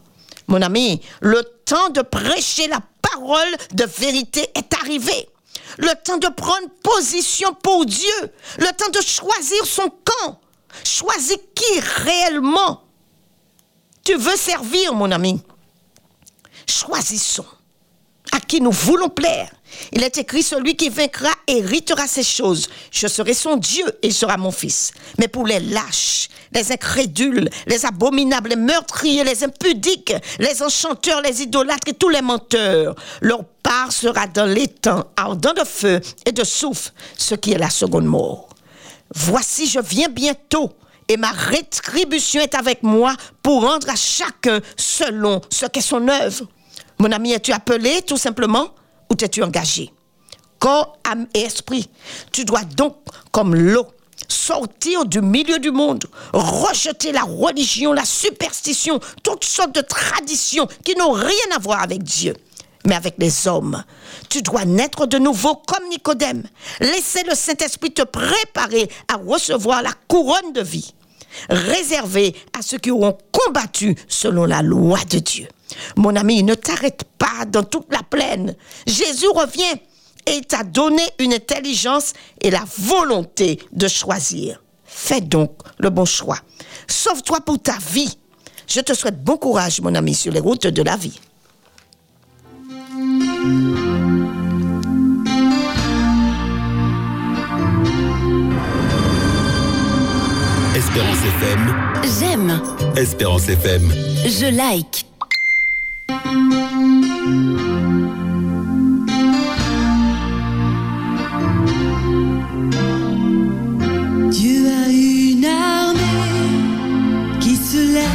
[0.47, 5.27] Mon ami, le temps de prêcher la parole de vérité est arrivé.
[5.77, 8.31] Le temps de prendre position pour Dieu.
[8.59, 10.39] Le temps de choisir son camp.
[10.83, 12.85] Choisis qui réellement
[14.05, 15.41] tu veux servir, mon ami.
[16.67, 17.45] Choisissons
[18.31, 19.49] à qui nous voulons plaire.
[19.91, 22.69] Il est écrit, celui qui vaincra héritera ces choses.
[22.91, 24.91] Je serai son Dieu et il sera mon fils.
[25.19, 31.41] Mais pour les lâches, les incrédules, les abominables, les meurtriers, les impudiques, les enchanteurs, les
[31.41, 36.43] idolâtres et tous les menteurs, leur part sera dans l'étang ardent de feu et de
[36.43, 38.49] souffle, ce qui est la seconde mort.
[39.13, 40.71] Voici, je viens bientôt
[41.07, 46.47] et ma rétribution est avec moi pour rendre à chacun selon ce qu'est son œuvre.
[46.99, 48.69] Mon ami, es-tu appelé tout simplement
[49.09, 49.91] ou t'es-tu engagé?
[50.59, 51.89] Corps, âme et esprit.
[52.31, 52.95] Tu dois donc,
[53.31, 53.87] comme l'eau,
[54.27, 60.95] sortir du milieu du monde, rejeter la religion, la superstition, toutes sortes de traditions qui
[60.95, 62.33] n'ont rien à voir avec Dieu,
[62.85, 63.83] mais avec les hommes.
[64.29, 66.43] Tu dois naître de nouveau comme Nicodème.
[66.79, 70.93] Laisser le Saint-Esprit te préparer à recevoir la couronne de vie,
[71.49, 75.47] réservée à ceux qui auront combattu selon la loi de Dieu.
[75.95, 78.55] Mon ami, ne t'arrête pas dans toute la plaine.
[78.85, 79.79] Jésus revient
[80.25, 84.61] et t'a donné une intelligence et la volonté de choisir.
[84.83, 86.39] Fais donc le bon choix.
[86.87, 88.17] Sauve-toi pour ta vie.
[88.67, 91.19] Je te souhaite bon courage, mon ami, sur les routes de la vie.
[100.75, 101.75] Espérance FM.
[102.19, 102.61] J'aime.
[102.95, 103.91] Espérance FM.
[104.25, 105.05] Je like.
[106.25, 106.31] Tu
[114.67, 115.99] as une armée
[117.39, 118.14] qui se lève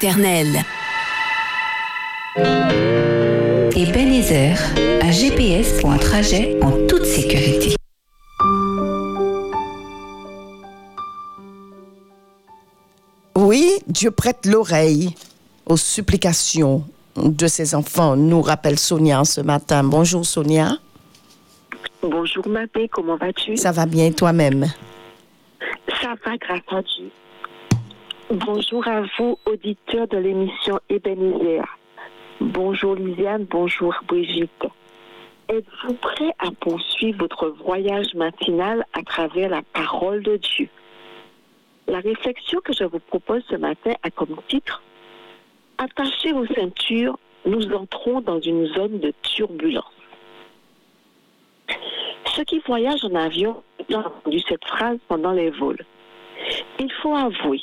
[0.00, 0.62] éternelle.
[3.76, 4.56] Ebenezer,
[5.02, 7.74] un GPS pour un trajet en toute sécurité.
[13.36, 15.14] Oui, Dieu prête l'oreille
[15.66, 16.82] aux supplications
[17.16, 19.84] de ses enfants, nous rappelle Sonia ce matin.
[19.84, 20.78] Bonjour Sonia,
[22.02, 23.58] Bonjour Mabé, comment vas-tu?
[23.58, 24.64] Ça va bien toi-même?
[26.00, 27.10] Ça va grâce à Dieu.
[28.32, 31.64] Bonjour à vous, auditeurs de l'émission Ebenezer.
[32.40, 34.66] Bonjour Lisiane, bonjour Brigitte.
[35.48, 40.68] Êtes-vous prêts à poursuivre votre voyage matinal à travers la parole de Dieu?
[41.88, 44.80] La réflexion que je vous propose ce matin a comme titre
[45.78, 49.92] Attachez vos ceintures, nous entrons dans une zone de turbulence.
[52.26, 55.84] Ceux qui voyagent en avion ont entendu cette phrase pendant les vols.
[56.78, 57.60] Il faut avouer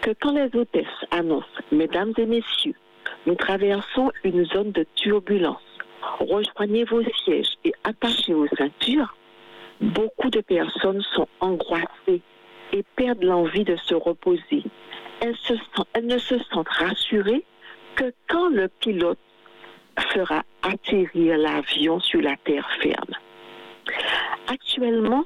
[0.00, 2.74] que quand les hôtesses annoncent, Mesdames et Messieurs,
[3.26, 5.62] nous traversons une zone de turbulence,
[6.20, 9.16] rejoignez vos sièges et attachez vos ceintures,
[9.80, 12.22] beaucoup de personnes sont angoissées
[12.72, 14.62] et perdent l'envie de se reposer.
[15.20, 15.36] Elles,
[15.94, 17.44] elles ne se sentent rassurées
[17.94, 19.18] que quand le pilote
[20.12, 23.14] fera atterrir l'avion sur la terre ferme.
[24.48, 25.24] Actuellement,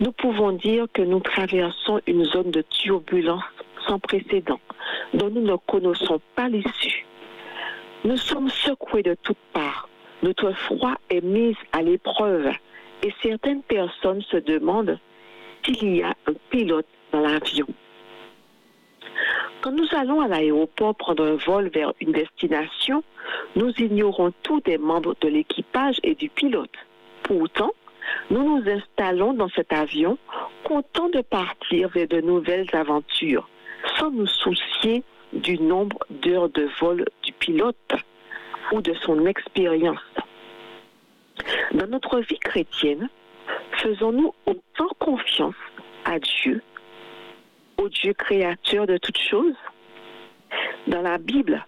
[0.00, 3.42] nous pouvons dire que nous traversons une zone de turbulence
[3.88, 4.60] sans précédent,
[5.14, 7.06] dont nous ne connaissons pas l'issue.
[8.04, 9.88] Nous sommes secoués de toutes parts.
[10.22, 12.52] Notre foi est mise à l'épreuve
[13.02, 14.98] et certaines personnes se demandent
[15.64, 17.66] s'il y a un pilote dans l'avion.
[19.60, 23.02] Quand nous allons à l'aéroport prendre un vol vers une destination,
[23.56, 26.74] nous ignorons tous des membres de l'équipage et du pilote.
[27.24, 27.72] Pourtant,
[28.30, 30.18] nous nous installons dans cet avion,
[30.64, 33.48] contents de partir vers de nouvelles aventures,
[33.98, 37.94] sans nous soucier du nombre d'heures de vol du pilote
[38.72, 40.00] ou de son expérience.
[41.72, 43.08] Dans notre vie chrétienne,
[43.82, 45.54] faisons-nous autant confiance
[46.04, 46.62] à Dieu,
[47.76, 49.56] au Dieu créateur de toutes choses?
[50.86, 51.64] Dans la Bible,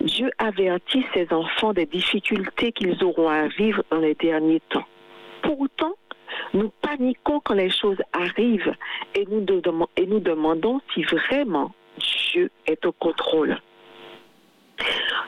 [0.00, 4.86] Dieu avertit ses enfants des difficultés qu'ils auront à vivre dans les derniers temps.
[5.42, 5.94] Pourtant,
[6.54, 8.74] nous paniquons quand les choses arrivent
[9.14, 11.72] et nous, demandons si vraiment
[12.32, 13.58] Dieu est au contrôle.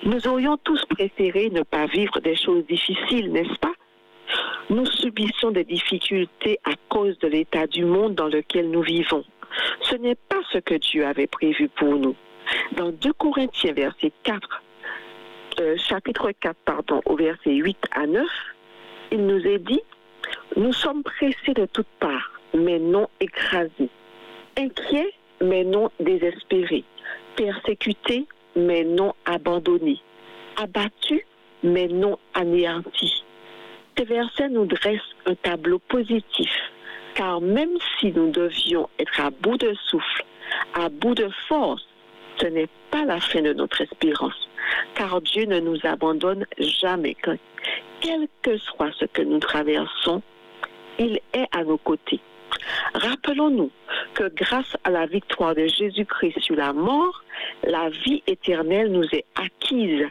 [0.04, 3.72] Nous aurions tous préféré ne pas vivre des choses difficiles, n'est-ce pas?
[4.70, 9.24] Nous subissons des difficultés à cause de l'état du monde dans lequel nous vivons.
[9.82, 12.16] Ce n'est pas ce que Dieu avait prévu pour nous.
[12.72, 14.62] Dans 2 Corinthiens, verset 4,
[15.60, 18.26] euh, chapitre 4, pardon, au verset 8 à 9,
[19.12, 19.80] il nous est dit
[20.56, 23.90] nous sommes pressés de toutes parts, mais non écrasés.
[24.56, 26.84] Inquiets, mais non désespérés.
[27.36, 30.00] Persécutés, mais non abandonnés.
[30.56, 31.22] Abattus,
[31.62, 33.24] mais non anéantis.
[33.96, 36.50] Ces versets nous dressent un tableau positif,
[37.14, 40.24] car même si nous devions être à bout de souffle,
[40.74, 41.86] à bout de force,
[42.40, 44.48] ce n'est pas la fin de notre espérance,
[44.94, 47.16] car Dieu ne nous abandonne jamais.
[48.04, 50.22] Que- Quel que soit ce que nous traversons,
[50.98, 52.20] il est à nos côtés.
[52.94, 53.70] Rappelons-nous
[54.14, 57.24] que grâce à la victoire de Jésus-Christ sur la mort,
[57.64, 60.06] la vie éternelle nous est acquise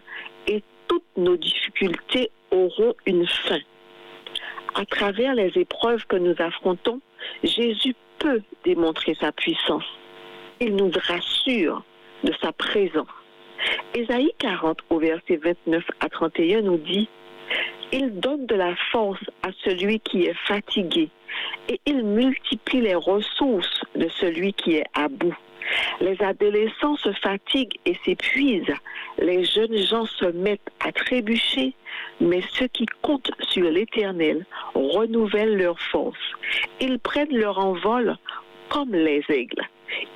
[0.47, 3.59] et toutes nos difficultés auront une fin.
[4.75, 6.99] À travers les épreuves que nous affrontons,
[7.43, 9.85] Jésus peut démontrer sa puissance.
[10.59, 11.83] Il nous rassure
[12.23, 13.07] de sa présence.
[13.93, 17.07] Ésaïe 40 au verset 29 à 31 nous dit
[17.91, 21.09] il donne de la force à celui qui est fatigué
[21.69, 25.35] et il multiplie les ressources de celui qui est à bout.
[26.01, 28.75] Les adolescents se fatiguent et s'épuisent.
[29.17, 31.73] Les jeunes gens se mettent à trébucher,
[32.19, 34.45] mais ceux qui comptent sur l'Éternel
[34.75, 36.19] renouvellent leur force.
[36.81, 38.17] Ils prennent leur envol
[38.69, 39.63] comme les aigles.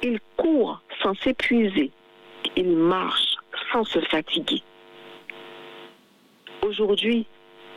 [0.03, 1.91] Ils courent sans s'épuiser.
[2.55, 3.35] Ils marchent
[3.71, 4.61] sans se fatiguer.
[6.65, 7.25] Aujourd'hui,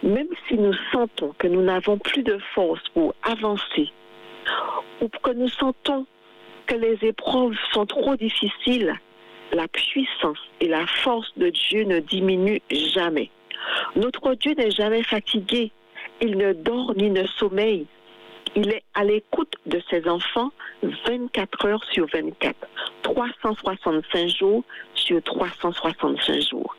[0.03, 3.91] même si nous sentons que nous n'avons plus de force pour avancer,
[5.01, 6.07] ou que nous sentons
[6.66, 8.95] que les épreuves sont trop difficiles,
[9.53, 13.31] la puissance et la force de Dieu ne diminuent jamais.
[13.97, 15.72] Notre Dieu n'est jamais fatigué,
[16.20, 17.87] il ne dort ni ne sommeille.
[18.57, 20.51] Il est à l'écoute de ses enfants
[20.83, 22.57] 24 heures sur 24,
[23.03, 24.64] 365 jours
[24.95, 26.76] sur 365 jours.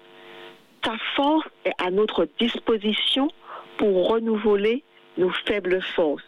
[0.84, 3.30] Sa force est à notre disposition
[3.78, 4.84] pour renouveler
[5.18, 6.24] nos faibles forces.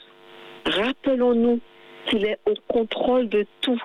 [0.65, 1.59] Rappelons-nous
[2.05, 3.81] qu'il est au contrôle de tout,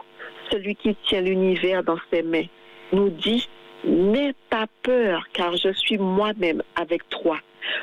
[0.50, 2.46] celui qui tient l'univers dans ses mains.
[2.92, 3.48] nous dit,
[3.84, 7.38] n'aie pas peur car je suis moi-même avec toi.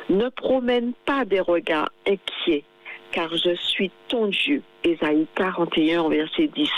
[0.10, 2.64] Ne promène pas des regards inquiets
[3.12, 4.62] car je suis ton Dieu.
[4.84, 6.70] Ésaïe 41, verset 10.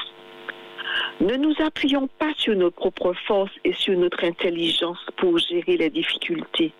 [1.19, 5.89] Ne nous appuyons pas sur nos propres forces et sur notre intelligence pour gérer les
[5.89, 6.71] difficultés.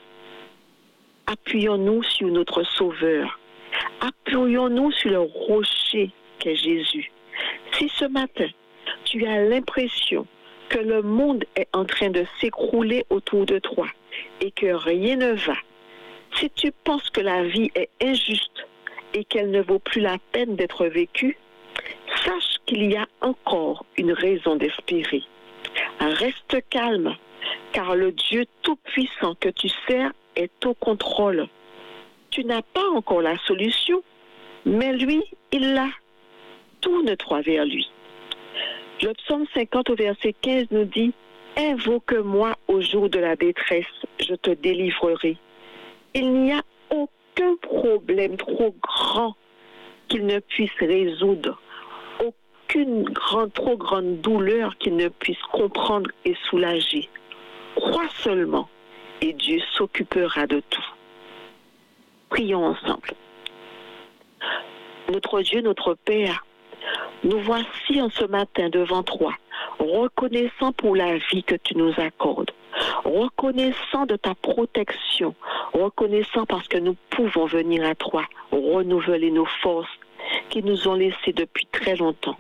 [1.26, 3.40] Appuyons-nous sur notre Sauveur.
[4.00, 7.12] Appuyons-nous sur le rocher qu'est Jésus.
[7.74, 8.48] Si ce matin,
[9.06, 10.28] tu as l'impression
[10.70, 13.88] que le monde est en train de s'écrouler autour de toi
[14.42, 15.58] et que rien ne va,
[16.36, 18.68] si tu penses que la vie est injuste
[19.14, 21.38] et qu'elle ne vaut plus la peine d'être vécue,
[22.24, 25.24] sache qu'il y a encore une raison d'espérer.
[26.00, 27.16] Reste calme,
[27.72, 31.48] car le Dieu Tout-Puissant que tu sers est au contrôle.
[32.30, 34.04] Tu n'as pas encore la solution,
[34.66, 35.90] mais lui, il l'a.
[36.82, 37.90] Tourne-toi vers lui.
[39.02, 41.14] Le psaume 50 au verset 15 nous dit,
[41.58, 43.86] Invoque-moi au jour de la détresse,
[44.20, 45.38] je te délivrerai.
[46.14, 46.62] Il n'y a
[46.92, 49.36] aucun problème trop grand
[50.08, 51.60] qu'il ne puisse résoudre,
[52.68, 57.10] aucune grande, trop grande douleur qu'il ne puisse comprendre et soulager.
[57.76, 58.68] Crois seulement
[59.22, 60.86] et Dieu s'occupera de tout.
[62.30, 63.12] Prions ensemble.
[65.12, 66.46] Notre Dieu, notre Père,
[67.24, 69.34] nous voici en ce matin devant toi,
[69.80, 72.52] reconnaissant pour la vie que tu nous accordes,
[73.06, 75.36] reconnaissant de ta protection,
[75.72, 80.00] reconnaissant parce que nous pouvons venir à toi, renouveler nos forces
[80.50, 82.38] qui nous ont laissées depuis très longtemps.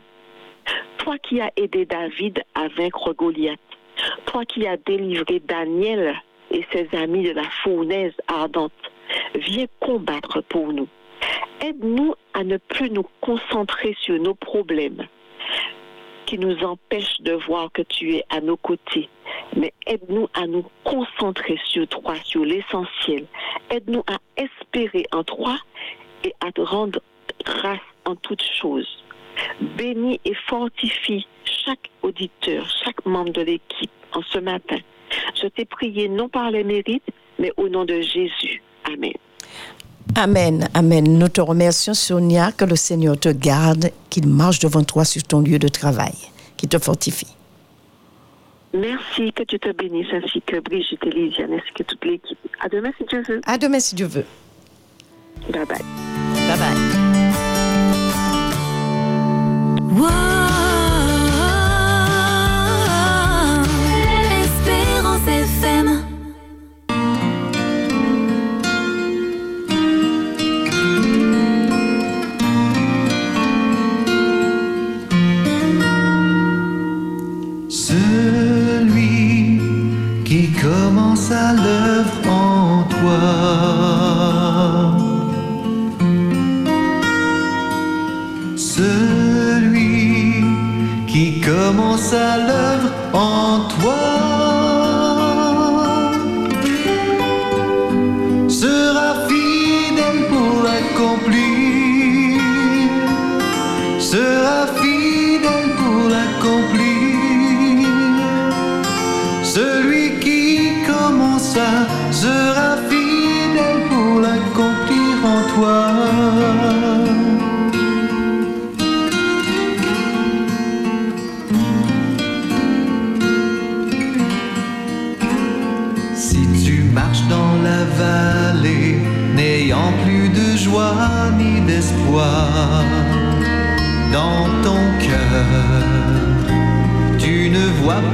[0.97, 3.59] Toi qui as aidé David à vaincre Goliath,
[4.25, 6.15] toi qui as délivré Daniel
[6.51, 8.71] et ses amis de la fournaise ardente,
[9.35, 10.87] viens combattre pour nous.
[11.61, 15.07] Aide-nous à ne plus nous concentrer sur nos problèmes
[16.27, 19.09] qui nous empêchent de voir que tu es à nos côtés.
[19.55, 23.25] Mais aide-nous à nous concentrer sur toi, sur l'essentiel.
[23.71, 25.57] Aide-nous à espérer en toi
[26.23, 26.99] et à te rendre
[27.43, 29.03] grâce en toutes choses.
[29.77, 31.25] Bénis et fortifie
[31.65, 34.77] chaque auditeur, chaque membre de l'équipe en ce matin.
[35.41, 37.03] Je t'ai prié non par les mérites,
[37.39, 38.61] mais au nom de Jésus.
[38.85, 39.13] Amen.
[40.15, 41.17] Amen, Amen.
[41.17, 45.41] Nous te remercions, Sonia, que le Seigneur te garde, qu'il marche devant toi sur ton
[45.41, 46.13] lieu de travail,
[46.55, 47.27] qu'il te fortifie.
[48.73, 52.37] Merci, que tu te bénisses, ainsi que Brigitte et Lydiane, ainsi que toute l'équipe.
[52.59, 53.41] À demain si Dieu veut.
[53.45, 54.25] À demain si Dieu veut.
[55.51, 55.81] Bye bye.
[56.47, 57.06] Bye bye.
[80.61, 83.96] Commence à l'œuvre en toi.
[92.17, 93.76] À l'œuvre en toi.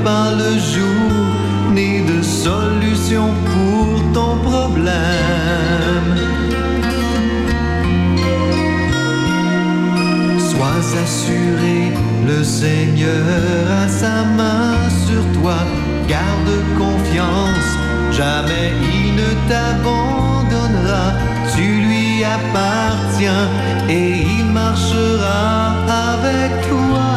[0.03, 1.13] Pas le jour
[1.73, 4.93] ni de solution pour ton problème.
[10.49, 11.93] Sois assuré,
[12.27, 13.23] le Seigneur
[13.83, 14.73] a sa main
[15.05, 15.57] sur toi.
[16.07, 17.69] Garde confiance,
[18.11, 21.05] jamais il ne t'abandonnera.
[21.55, 23.47] Tu lui appartiens
[23.89, 25.75] et il marchera
[26.11, 27.12] avec toi.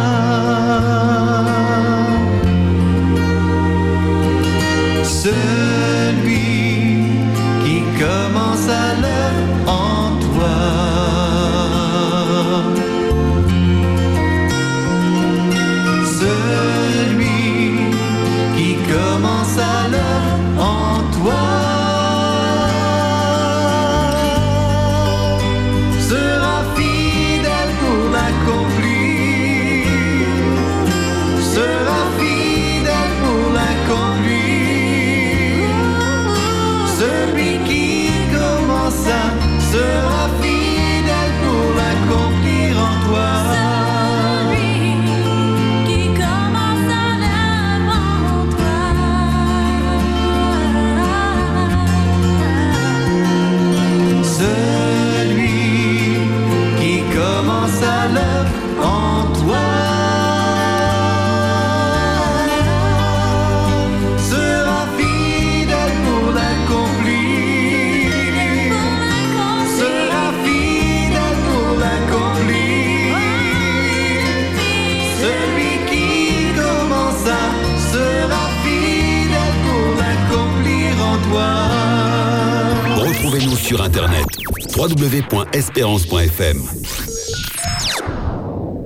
[84.76, 86.62] www.espérance.fm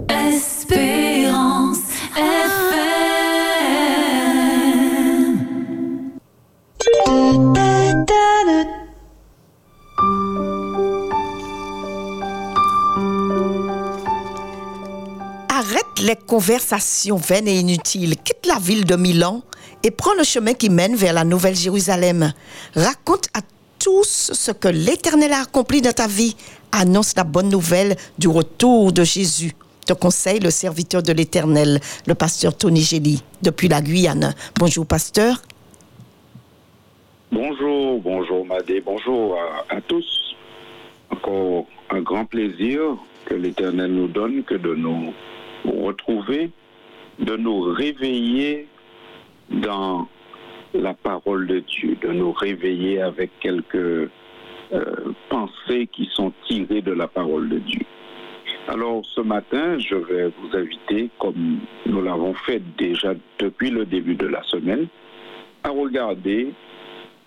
[0.08, 1.78] Espérance
[2.16, 2.60] FM.
[15.48, 18.14] Arrête les conversations vaines et inutiles.
[18.16, 19.42] Quitte la ville de Milan
[19.82, 22.32] et prends le chemin qui mène vers la Nouvelle Jérusalem.
[22.76, 23.40] Raconte à
[23.80, 26.36] tous ce que l'Éternel a accompli dans ta vie.
[26.70, 29.52] Annonce la bonne nouvelle du retour de Jésus.
[29.86, 34.34] Te conseille le serviteur de l'Éternel, le pasteur Tony Gély, depuis la Guyane.
[34.58, 35.42] Bonjour, pasteur.
[37.32, 39.36] Bonjour, bonjour Madé, bonjour
[39.70, 40.36] à, à tous.
[41.10, 42.80] Encore un grand plaisir
[43.24, 45.12] que l'Éternel nous donne que de nous
[45.64, 46.50] retrouver,
[47.18, 48.68] de nous réveiller
[49.50, 50.06] dans
[50.74, 54.08] la parole de Dieu, de nous réveiller avec quelques euh,
[55.28, 57.82] pensées qui sont tirées de la parole de Dieu.
[58.68, 64.14] Alors ce matin, je vais vous inviter, comme nous l'avons fait déjà depuis le début
[64.14, 64.86] de la semaine,
[65.64, 66.52] à regarder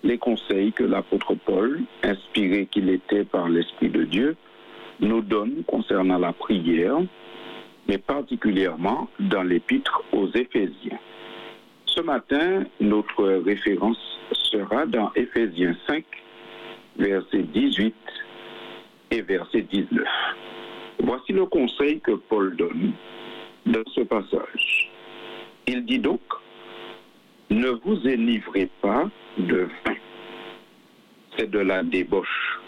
[0.04, 4.36] les conseils que l'apôtre Paul, inspiré qu'il était par l'Esprit de Dieu,
[5.00, 6.98] nous donne concernant la prière,
[7.88, 11.00] mais particulièrement dans l'épître aux Éphésiens.
[11.96, 14.00] Ce matin, notre référence
[14.32, 16.04] sera dans Éphésiens 5,
[16.98, 17.94] verset 18
[19.12, 20.04] et verset 19.
[21.04, 22.94] Voici le conseil que Paul donne
[23.68, 24.90] dans ce passage.
[25.68, 26.22] Il dit donc,
[27.52, 29.96] ne vous énivrez pas de vin.
[31.38, 32.60] C'est de la débauche.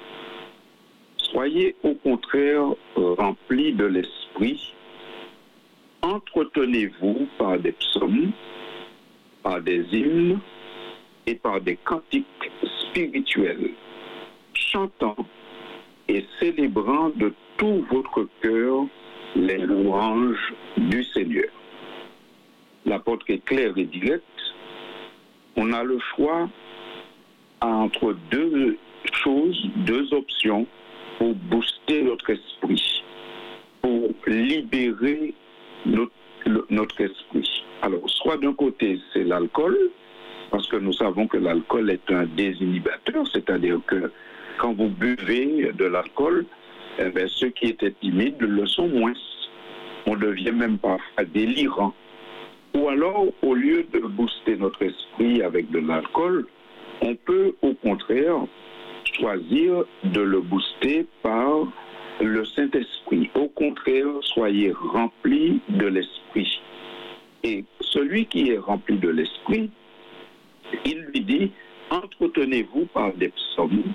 [1.18, 4.74] Soyez au contraire remplis de l'esprit.
[6.04, 8.32] Entretenez-vous par des psaumes,
[9.46, 10.40] par des hymnes
[11.28, 12.52] et par des cantiques
[12.90, 13.70] spirituels,
[14.56, 15.16] chantant
[16.08, 18.86] et célébrant de tout votre cœur
[19.36, 21.52] les louanges du Seigneur.
[22.86, 24.24] L'apôtre est clair et direct.
[25.56, 26.50] On a le choix
[27.62, 28.80] entre deux
[29.14, 30.66] choses, deux options
[31.20, 33.04] pour booster notre esprit,
[33.84, 35.36] pour libérer
[35.86, 37.65] notre, esprit.
[37.86, 39.78] Alors, soit d'un côté, c'est l'alcool,
[40.50, 44.12] parce que nous savons que l'alcool est un désinhibateur, c'est-à-dire que
[44.58, 46.48] quand vous buvez de l'alcool,
[46.98, 49.14] eh bien, ceux qui étaient timides le sont moins.
[50.08, 51.94] On devient même parfois délirant.
[52.74, 56.48] Ou alors, au lieu de booster notre esprit avec de l'alcool,
[57.02, 58.48] on peut au contraire
[59.14, 61.68] choisir de le booster par
[62.20, 63.30] le Saint-Esprit.
[63.36, 66.60] Au contraire, soyez remplis de l'Esprit.
[67.46, 69.70] Et celui qui est rempli de l'Esprit,
[70.84, 71.52] il lui dit,
[71.92, 73.94] entretenez-vous par des psaumes,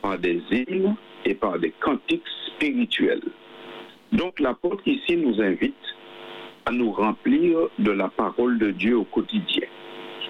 [0.00, 3.24] par des hymnes et par des cantiques spirituels.
[4.12, 5.74] Donc l'apôtre ici nous invite
[6.66, 9.66] à nous remplir de la parole de Dieu au quotidien.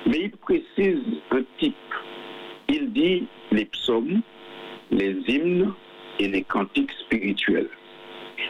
[0.07, 1.75] Mais il précise un type.
[2.71, 4.23] Il dit les psaumes,
[4.91, 5.71] les hymnes
[6.19, 7.69] et les cantiques spirituels.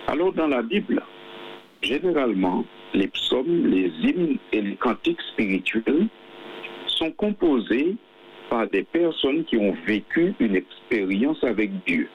[0.07, 1.03] Alors dans la Bible,
[1.85, 6.09] généralement, les psaumes, les hymnes et les cantiques spirituels
[6.87, 7.97] sont composés
[8.51, 12.09] par des personnes qui ont vécu une expérience avec Dieu.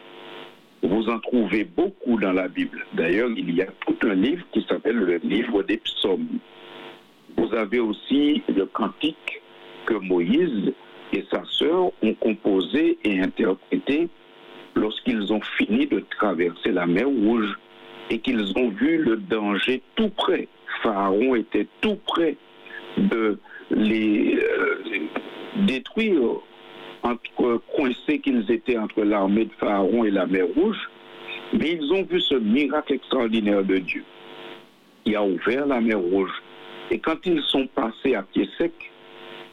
[0.81, 2.85] Vous en trouvez beaucoup dans la Bible.
[2.93, 6.39] D'ailleurs, il y a tout un livre qui s'appelle le livre des psaumes.
[7.37, 9.41] Vous avez aussi le cantique
[9.85, 10.73] que Moïse
[11.13, 14.07] et sa sœur ont composé et interprété
[14.75, 17.57] lorsqu'ils ont fini de traverser la mer Rouge
[18.09, 20.47] et qu'ils ont vu le danger tout près.
[20.83, 22.37] Pharaon était tout près
[22.97, 23.37] de
[23.71, 24.83] les euh,
[25.65, 26.21] détruire
[27.03, 30.89] entre coincés qu'ils étaient entre l'armée de Pharaon et la mer Rouge,
[31.53, 34.03] mais ils ont vu ce miracle extraordinaire de Dieu
[35.03, 36.31] qui a ouvert la mer Rouge.
[36.91, 38.73] Et quand ils sont passés à pied sec,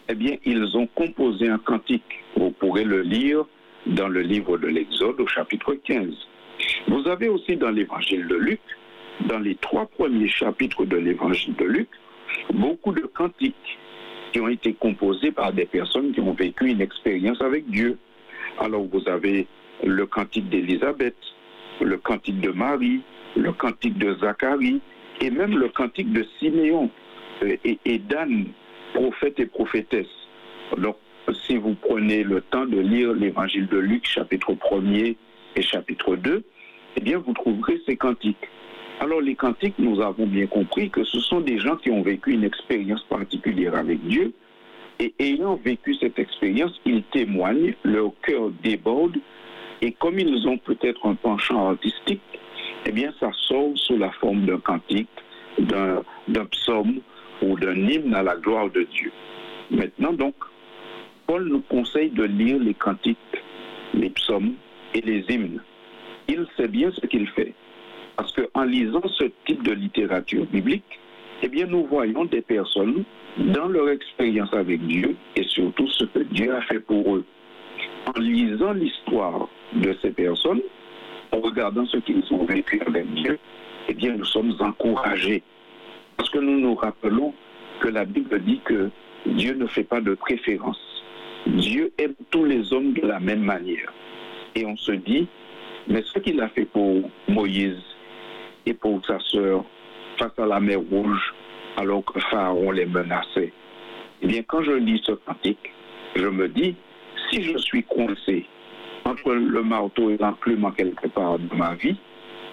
[0.08, 2.24] eh bien, ils ont composé un cantique.
[2.36, 3.44] Vous pourrez le lire
[3.86, 6.14] dans le livre de l'Exode au chapitre 15.
[6.88, 8.60] Vous avez aussi dans l'évangile de Luc,
[9.28, 11.88] dans les trois premiers chapitres de l'évangile de Luc,
[12.52, 13.78] beaucoup de cantiques
[14.32, 17.98] qui ont été composés par des personnes qui ont vécu une expérience avec Dieu.
[18.58, 19.46] Alors vous avez
[19.84, 21.16] le cantique d'Élisabeth,
[21.80, 23.00] le cantique de Marie,
[23.36, 24.80] le cantique de Zacharie
[25.20, 26.90] et même le cantique de Siméon
[27.42, 28.46] euh, et, et d'Anne,
[28.94, 30.06] prophète et prophétesse.
[30.78, 30.96] Donc
[31.46, 35.16] si vous prenez le temps de lire l'évangile de Luc, chapitre 1er
[35.56, 36.44] et chapitre 2,
[36.96, 38.48] eh bien vous trouverez ces cantiques.
[39.00, 42.32] Alors les cantiques, nous avons bien compris que ce sont des gens qui ont vécu
[42.32, 44.32] une expérience particulière avec Dieu
[44.98, 49.18] Et ayant vécu cette expérience, ils témoignent, leur cœur déborde,
[49.82, 52.22] et comme ils ont peut-être un penchant artistique,
[52.86, 55.08] eh bien, ça sort sous la forme d'un cantique,
[55.58, 57.00] d'un d'un psaume
[57.42, 59.12] ou d'un hymne à la gloire de Dieu.
[59.70, 60.34] Maintenant, donc,
[61.26, 63.18] Paul nous conseille de lire les cantiques,
[63.92, 64.54] les psaumes
[64.96, 65.60] et les hymnes.
[66.28, 67.52] Il sait bien ce qu'il fait.
[68.16, 70.98] Parce qu'en lisant ce type de littérature biblique,
[71.42, 73.04] eh nous voyons des personnes
[73.36, 77.24] dans leur expérience avec Dieu et surtout ce que Dieu a fait pour eux.
[78.06, 80.62] En lisant l'histoire de ces personnes,
[81.32, 83.38] en regardant ce qu'ils ont vécu avec Dieu,
[83.88, 85.42] eh bien, nous sommes encouragés.
[86.16, 87.34] Parce que nous nous rappelons
[87.80, 88.90] que la Bible dit que
[89.26, 90.80] Dieu ne fait pas de préférence.
[91.46, 93.92] Dieu aime tous les hommes de la même manière.
[94.56, 95.28] Et on se dit,
[95.86, 97.82] mais ce qu'il a fait pour Moïse
[98.64, 99.64] et pour sa sœur
[100.18, 101.34] face à la mer Rouge,
[101.76, 103.52] alors que Pharaon les menaçait,
[104.22, 105.70] eh bien, quand je lis ce cantique,
[106.14, 106.74] je me dis,
[107.30, 108.46] si je suis coincé
[109.04, 111.96] entre le marteau et l'enclume en quelque part de ma vie,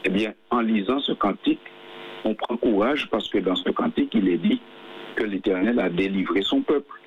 [0.04, 1.62] eh bien, en lisant ce cantique,
[2.26, 4.62] on prend courage parce que dans ce cantique, il est dit
[5.16, 6.99] que l'Éternel a délivré son peuple.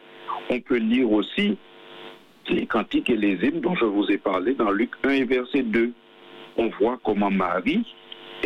[0.49, 1.59] On peut lire aussi
[2.49, 5.63] les cantiques et les hymnes dont je vous ai parlé dans Luc 1 et verset
[5.63, 5.93] 2.
[6.57, 7.85] On voit comment Marie,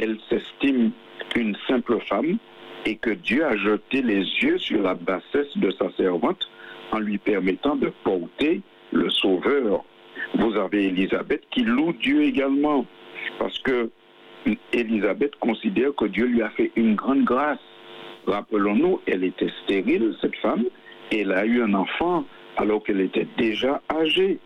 [0.01, 0.91] elle s'estime
[1.37, 2.39] une simple femme
[2.87, 6.49] et que Dieu a jeté les yeux sur la bassesse de sa servante
[6.93, 9.85] en lui permettant de porter le Sauveur.
[10.35, 12.87] Vous avez Élisabeth qui loue Dieu également
[13.39, 13.91] parce que
[14.73, 17.59] Élisabeth considère que Dieu lui a fait une grande grâce.
[18.27, 20.65] Rappelons-nous, elle était stérile, cette femme,
[21.11, 22.25] et elle a eu un enfant
[22.61, 24.39] alors qu'elle était déjà âgée.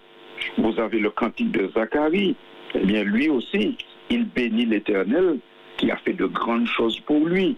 [0.56, 2.36] Vous avez le cantique de Zacharie.
[2.74, 3.76] Eh bien, lui aussi,
[4.08, 5.38] il bénit l'Éternel
[5.76, 7.56] qui a fait de grandes choses pour lui.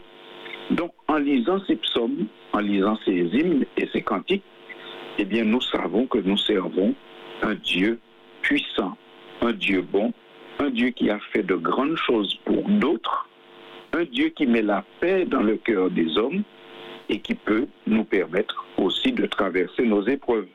[0.71, 4.43] Donc, en lisant ces psaumes, en lisant ces hymnes et ces cantiques,
[5.19, 6.95] eh bien, nous savons que nous servons
[7.43, 7.99] un Dieu
[8.41, 8.97] puissant,
[9.43, 10.13] un Dieu bon,
[10.59, 13.29] un Dieu qui a fait de grandes choses pour d'autres,
[13.93, 16.43] un Dieu qui met la paix dans le cœur des hommes
[17.09, 20.49] et qui peut nous permettre aussi de traverser nos épreuves.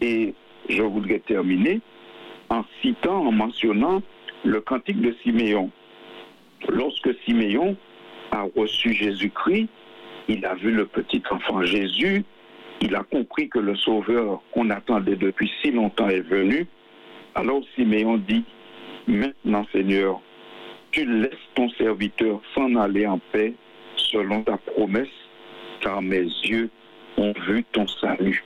[0.00, 0.34] Et
[0.68, 1.80] je voudrais terminer
[2.48, 4.02] en citant, en mentionnant
[4.44, 5.70] le cantique de Siméon.
[6.68, 7.76] Lorsque Siméon
[8.30, 9.68] a reçu Jésus-Christ,
[10.28, 12.24] il a vu le petit enfant Jésus,
[12.80, 16.66] il a compris que le Sauveur qu'on attendait depuis si longtemps est venu.
[17.34, 18.44] Alors Siméon dit,
[19.06, 20.20] maintenant Seigneur,
[20.90, 23.54] tu laisses ton serviteur s'en aller en paix
[23.96, 25.08] selon ta promesse,
[25.84, 26.70] car mes yeux
[27.18, 28.42] ont vu ton salut.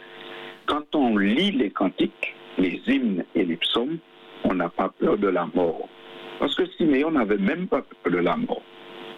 [0.67, 3.99] Quand on lit les cantiques, les hymnes et les psaumes,
[4.45, 5.89] on n'a pas peur de la mort.
[6.41, 8.63] Parce que Siméon n'avait même pas peur de la mort.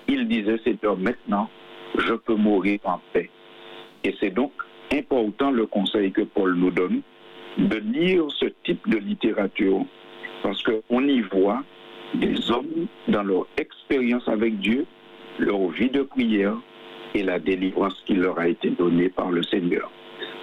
[0.06, 1.48] Il disait, Seigneur, maintenant,
[1.96, 3.30] je peux mourir en paix.
[4.04, 4.52] Et c'est donc
[4.92, 7.00] important le conseil que Paul nous donne
[7.58, 9.84] de lire ce type de littérature
[10.42, 11.62] parce qu'on y voit
[12.14, 14.86] des hommes dans leur expérience avec Dieu,
[15.38, 16.56] leur vie de prière
[17.14, 19.90] et la délivrance qui leur a été donnée par le Seigneur.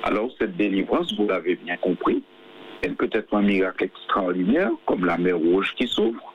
[0.04, 2.24] Alors cette délivrance, vous l'avez bien compris,
[2.82, 6.34] elle peut être un miracle extraordinaire, comme la mer rouge qui s'ouvre,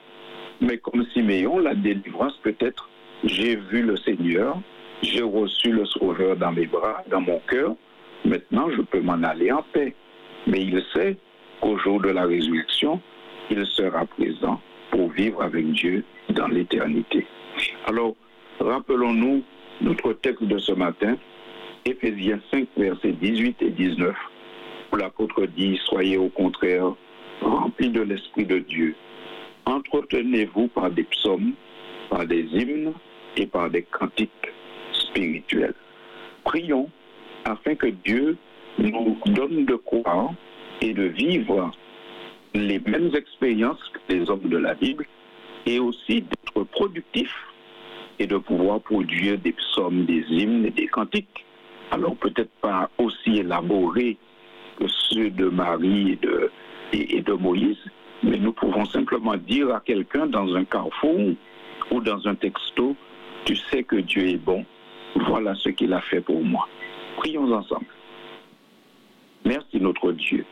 [0.61, 2.89] mais comme Siméon, la délivrance peut être
[3.25, 4.59] j'ai vu le Seigneur,
[5.03, 7.75] j'ai reçu le Sauveur dans mes bras, dans mon cœur,
[8.25, 9.95] maintenant je peux m'en aller en paix.
[10.49, 11.17] Mais il sait
[11.61, 13.01] qu'au jour de la résurrection,
[13.51, 14.61] il sera présent
[14.91, 17.27] pour vivre avec Dieu dans l'éternité.
[17.87, 18.17] Alors,
[18.59, 19.45] rappelons-nous
[19.81, 21.17] notre texte de ce matin,
[21.85, 24.15] Éphésiens 5, versets 18 et 19,
[24.93, 26.93] où l'apôtre dit, soyez au contraire
[27.41, 28.95] remplis de l'Esprit de Dieu.
[29.67, 31.53] Entretenez-vous par des psaumes,
[32.11, 32.93] par des hymnes
[33.37, 34.31] et par des cantiques
[34.93, 35.75] spirituels.
[36.45, 36.89] Prions
[37.45, 38.37] afin que Dieu
[38.79, 40.31] nous donne de croire
[40.81, 41.71] et de vivre
[42.55, 45.07] les mêmes expériences que les hommes de la Bible
[45.67, 47.35] et aussi d'être productifs
[48.23, 51.45] et de pouvoir produire des psaumes, des hymnes et des cantiques.
[51.91, 54.17] Alors peut-être pas aussi élaborés
[54.79, 56.51] que ceux de Marie et de,
[56.93, 57.85] et, et de Moïse,
[58.23, 61.33] mais nous pouvons simplement dire à quelqu'un dans un carrefour
[61.91, 62.95] ou dans un texto,
[63.45, 64.65] tu sais que Dieu est bon,
[65.29, 66.69] voilà ce qu'il a fait pour moi.
[67.17, 67.87] Prions ensemble.
[69.45, 70.47] Merci notre Dieu.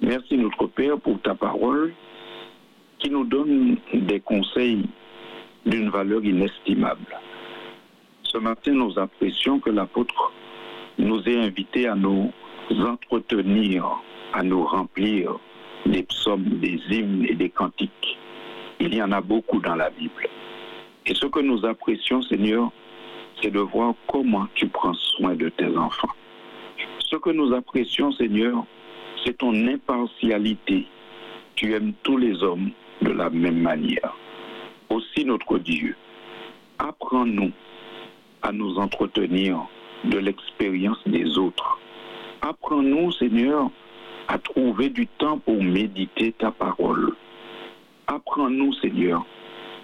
[0.00, 1.94] Merci notre Père pour ta parole
[2.98, 4.82] qui nous donne des conseils
[5.66, 7.18] d'une valeur inestimable.
[8.22, 10.32] Ce matin, nous apprécions que l'apôtre
[10.98, 12.32] nous ait invités à nous
[12.70, 13.86] entretenir,
[14.32, 15.38] à nous remplir
[15.86, 18.18] des psaumes, des hymnes et des cantiques.
[18.80, 20.28] Il y en a beaucoup dans la Bible.
[21.06, 22.70] Et ce que nous apprécions, Seigneur,
[23.40, 26.08] c'est de voir comment tu prends soin de tes enfants.
[26.98, 28.64] Ce que nous apprécions, Seigneur,
[29.24, 30.86] c'est ton impartialité.
[31.54, 32.70] Tu aimes tous les hommes
[33.02, 34.14] de la même manière.
[34.90, 35.96] Aussi, notre Dieu,
[36.78, 37.52] apprends-nous
[38.42, 39.66] à nous entretenir
[40.04, 41.78] de l'expérience des autres.
[42.42, 43.70] Apprends-nous, Seigneur,
[44.28, 47.14] à trouver du temps pour méditer ta parole.
[48.06, 49.24] Apprends-nous, Seigneur,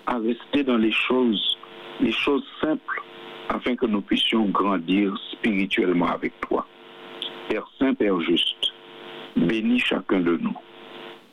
[0.06, 1.58] à rester dans les choses,
[2.00, 3.02] les choses simples,
[3.48, 6.66] afin que nous puissions grandir spirituellement avec toi.
[7.48, 8.72] Père Saint, Père Juste,
[9.36, 10.56] bénis chacun de nous,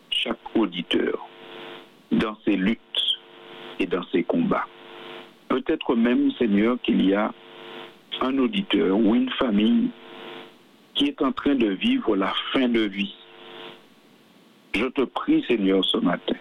[0.10, 1.28] chaque auditeur,
[2.12, 2.80] dans ses luttes
[3.80, 4.68] et dans ses combats.
[5.50, 7.32] Peut-être même, Seigneur, qu'il y a
[8.22, 9.90] un auditeur ou une famille
[10.94, 13.16] qui est en train de vivre la fin de vie.
[14.74, 16.36] Je te prie, Seigneur, ce matin,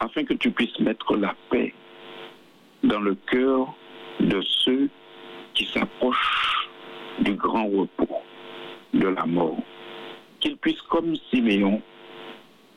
[0.00, 1.74] afin que tu puisses mettre la paix
[2.84, 3.74] dans le cœur
[4.20, 4.88] de ceux
[5.54, 6.68] qui s'approchent
[7.20, 8.22] du grand repos,
[8.94, 9.58] de la mort.
[10.40, 11.82] Qu'ils puissent, comme Siméon,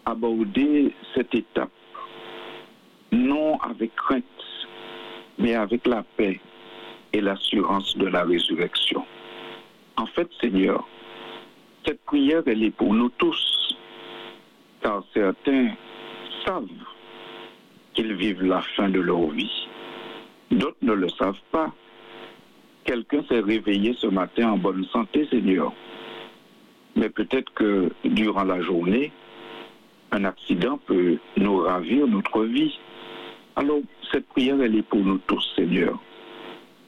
[0.05, 1.69] aborder cette étape,
[3.11, 4.23] non avec crainte,
[5.37, 6.39] mais avec la paix
[7.13, 9.05] et l'assurance de la résurrection.
[9.97, 10.87] En fait, Seigneur,
[11.85, 13.75] cette prière, elle est pour nous tous,
[14.81, 15.71] car certains
[16.45, 16.67] savent
[17.93, 19.67] qu'ils vivent la fin de leur vie.
[20.51, 21.71] D'autres ne le savent pas.
[22.83, 25.73] Quelqu'un s'est réveillé ce matin en bonne santé, Seigneur.
[26.95, 29.11] Mais peut-être que durant la journée,
[30.11, 32.77] un accident peut nous ravir notre vie.
[33.55, 33.79] Alors,
[34.11, 35.99] cette prière, elle est pour nous tous, Seigneur.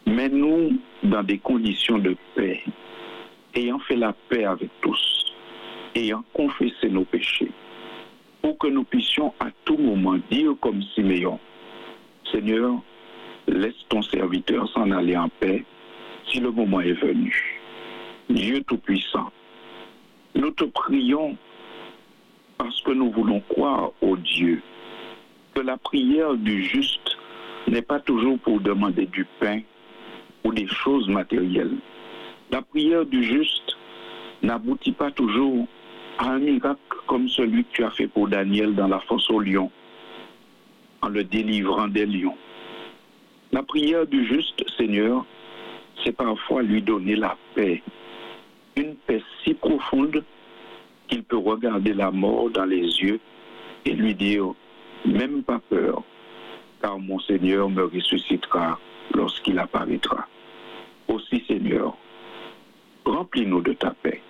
[0.05, 2.61] Mets-nous dans des conditions de paix,
[3.55, 5.33] ayant fait la paix avec tous,
[5.95, 7.51] ayant confessé nos péchés,
[8.41, 11.39] pour que nous puissions à tout moment dire comme Siméon,
[12.31, 12.81] Seigneur,
[13.47, 15.63] laisse ton serviteur s'en aller en paix
[16.27, 17.61] si le moment est venu.
[18.29, 19.31] Dieu Tout-Puissant,
[20.35, 21.37] nous te prions
[22.57, 24.61] parce que nous voulons croire au Dieu,
[25.53, 27.17] que la prière du juste
[27.67, 29.61] n'est pas toujours pour demander du pain
[30.43, 31.77] ou des choses matérielles.
[32.51, 33.77] La prière du juste
[34.41, 35.67] n'aboutit pas toujours
[36.17, 39.39] à un miracle comme celui que tu as fait pour Daniel dans la fosse aux
[39.39, 39.71] lions,
[41.01, 42.37] en le délivrant des lions.
[43.51, 45.25] La prière du juste Seigneur,
[46.03, 47.81] c'est parfois lui donner la paix,
[48.75, 50.23] une paix si profonde
[51.07, 53.19] qu'il peut regarder la mort dans les yeux
[53.85, 54.53] et lui dire,
[55.05, 56.03] même pas peur,
[56.81, 58.79] car mon Seigneur me ressuscitera
[59.13, 60.27] lorsqu'il apparaîtra.
[61.07, 61.95] Aussi, Seigneur,
[63.05, 64.21] remplis-nous de ta paix,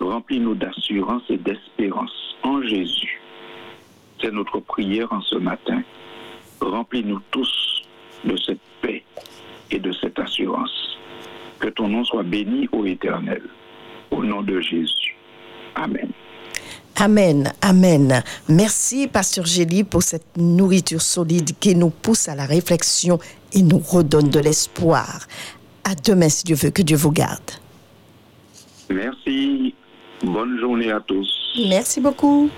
[0.00, 3.20] remplis-nous d'assurance et d'espérance en Jésus.
[4.20, 5.82] C'est notre prière en ce matin.
[6.60, 7.82] Remplis-nous tous
[8.24, 9.04] de cette paix
[9.70, 10.98] et de cette assurance.
[11.58, 13.42] Que ton nom soit béni, ô Éternel,
[14.10, 15.16] au nom de Jésus.
[15.74, 16.10] Amen.
[16.98, 18.22] Amen, amen.
[18.48, 23.18] Merci, Pasteur Gély, pour cette nourriture solide qui nous pousse à la réflexion
[23.52, 25.26] et nous redonne de l'espoir.
[25.84, 27.50] À demain, si Dieu veut, que Dieu vous garde.
[28.88, 29.74] Merci.
[30.22, 31.28] Bonne journée à tous.
[31.68, 32.48] Merci beaucoup.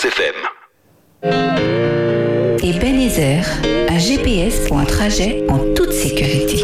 [0.00, 0.34] Espérance FM.
[2.62, 3.44] Ebenezer,
[3.88, 6.62] un GPS pour un trajet en toute sécurité.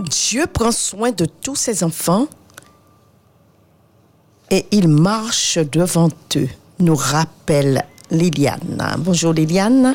[0.00, 2.26] Dieu prend soin de tous ses enfants
[4.50, 6.48] et il marche devant eux,
[6.80, 8.96] nous rappelle Liliane.
[8.98, 9.94] Bonjour Liliane.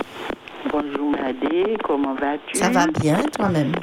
[0.72, 2.58] Bonjour Madé, comment vas-tu?
[2.58, 3.74] Ça va bien toi-même?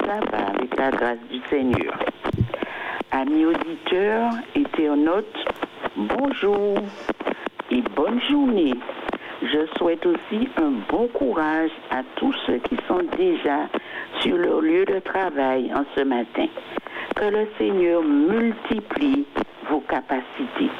[0.00, 1.98] Ça va avec la grâce du Seigneur.
[3.12, 4.30] Amis auditeurs,
[5.06, 5.44] internautes,
[5.96, 6.74] bonjour
[7.70, 8.74] et bonne journée.
[9.42, 13.68] Je souhaite aussi un bon courage à tous ceux qui sont déjà
[14.20, 16.46] sur leur lieu de travail en ce matin.
[17.14, 19.26] Que le Seigneur multiplie
[19.70, 20.70] vos capacités.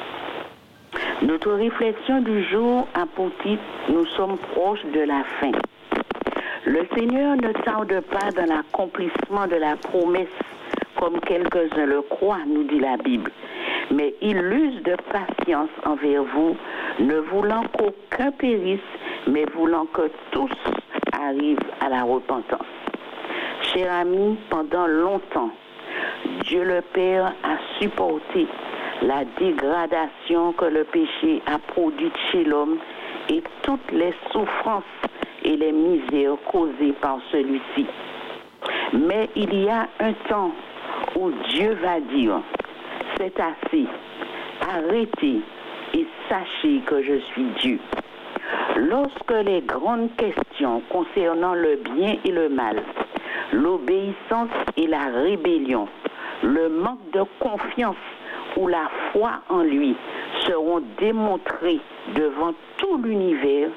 [1.21, 5.51] Notre réflexion du jour a pour titre Nous sommes proches de la fin.
[6.65, 10.27] Le Seigneur ne tarde pas dans l'accomplissement de la promesse
[10.99, 13.31] comme quelques-uns le croient, nous dit la Bible.
[13.91, 16.55] Mais il use de patience envers vous,
[16.99, 18.79] ne voulant qu'aucun périsse,
[19.27, 20.51] mais voulant que tous
[21.13, 22.67] arrivent à la repentance.
[23.73, 25.51] Cher ami, pendant longtemps,
[26.43, 28.47] Dieu le Père a supporté
[29.01, 32.77] la dégradation que le péché a produite chez l'homme
[33.29, 34.83] et toutes les souffrances
[35.43, 37.85] et les misères causées par celui-ci.
[38.93, 40.51] Mais il y a un temps
[41.15, 42.41] où Dieu va dire,
[43.17, 43.85] c'est assez,
[44.61, 45.41] arrêtez
[45.93, 47.79] et sachez que je suis Dieu.
[48.77, 52.83] Lorsque les grandes questions concernant le bien et le mal,
[53.53, 55.87] l'obéissance et la rébellion,
[56.43, 57.95] le manque de confiance
[58.55, 59.95] ou la foi en lui
[60.45, 61.79] seront démontrées
[62.15, 63.69] devant tout l'univers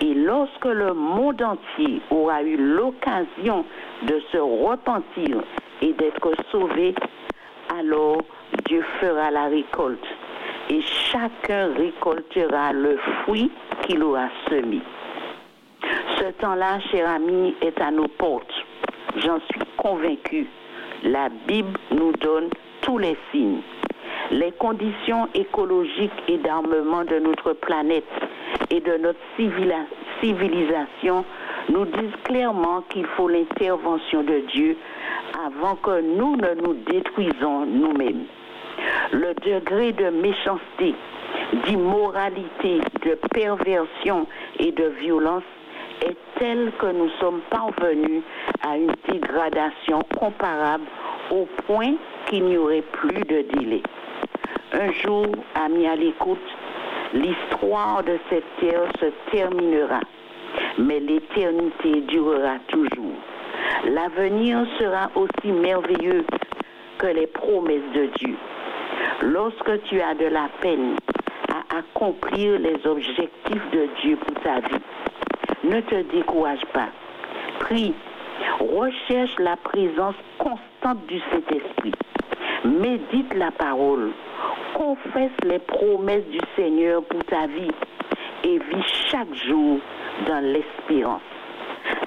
[0.00, 3.64] et lorsque le monde entier aura eu l'occasion
[4.02, 5.42] de se repentir
[5.82, 6.94] et d'être sauvé,
[7.78, 8.22] alors
[8.66, 10.06] Dieu fera la récolte
[10.68, 13.50] et chacun récoltera le fruit
[13.82, 14.80] qu'il aura semé.
[16.18, 18.52] Ce temps-là, cher ami, est à nos portes.
[19.16, 20.46] J'en suis convaincu.
[21.02, 22.50] La Bible nous donne
[22.82, 23.62] tous les signes.
[24.30, 28.04] Les conditions écologiques et d'armement de notre planète
[28.70, 29.18] et de notre
[30.20, 31.24] civilisation
[31.68, 34.76] nous disent clairement qu'il faut l'intervention de Dieu
[35.46, 38.26] avant que nous ne nous détruisons nous-mêmes.
[39.12, 40.94] Le degré de méchanceté,
[41.66, 44.26] d'immoralité, de perversion
[44.58, 45.42] et de violence
[46.02, 48.22] est tel que nous sommes parvenus
[48.66, 50.84] à une dégradation comparable
[51.30, 51.94] au point
[52.26, 53.82] qu'il n'y aurait plus de délai.
[54.72, 56.38] Un jour, amis à l'écoute,
[57.12, 60.00] l'histoire de cette terre se terminera,
[60.78, 63.16] mais l'éternité durera toujours.
[63.84, 66.24] L'avenir sera aussi merveilleux
[66.98, 68.36] que les promesses de Dieu.
[69.22, 70.96] Lorsque tu as de la peine
[71.52, 74.82] à accomplir les objectifs de Dieu pour ta vie,
[75.64, 76.88] ne te décourage pas.
[77.60, 77.94] Prie,
[78.58, 81.92] recherche la présence constante du Saint-Esprit.
[82.64, 84.12] Médite la parole.
[84.74, 87.70] Confesse les promesses du Seigneur pour ta vie
[88.44, 89.78] et vis chaque jour
[90.26, 91.22] dans l'espérance.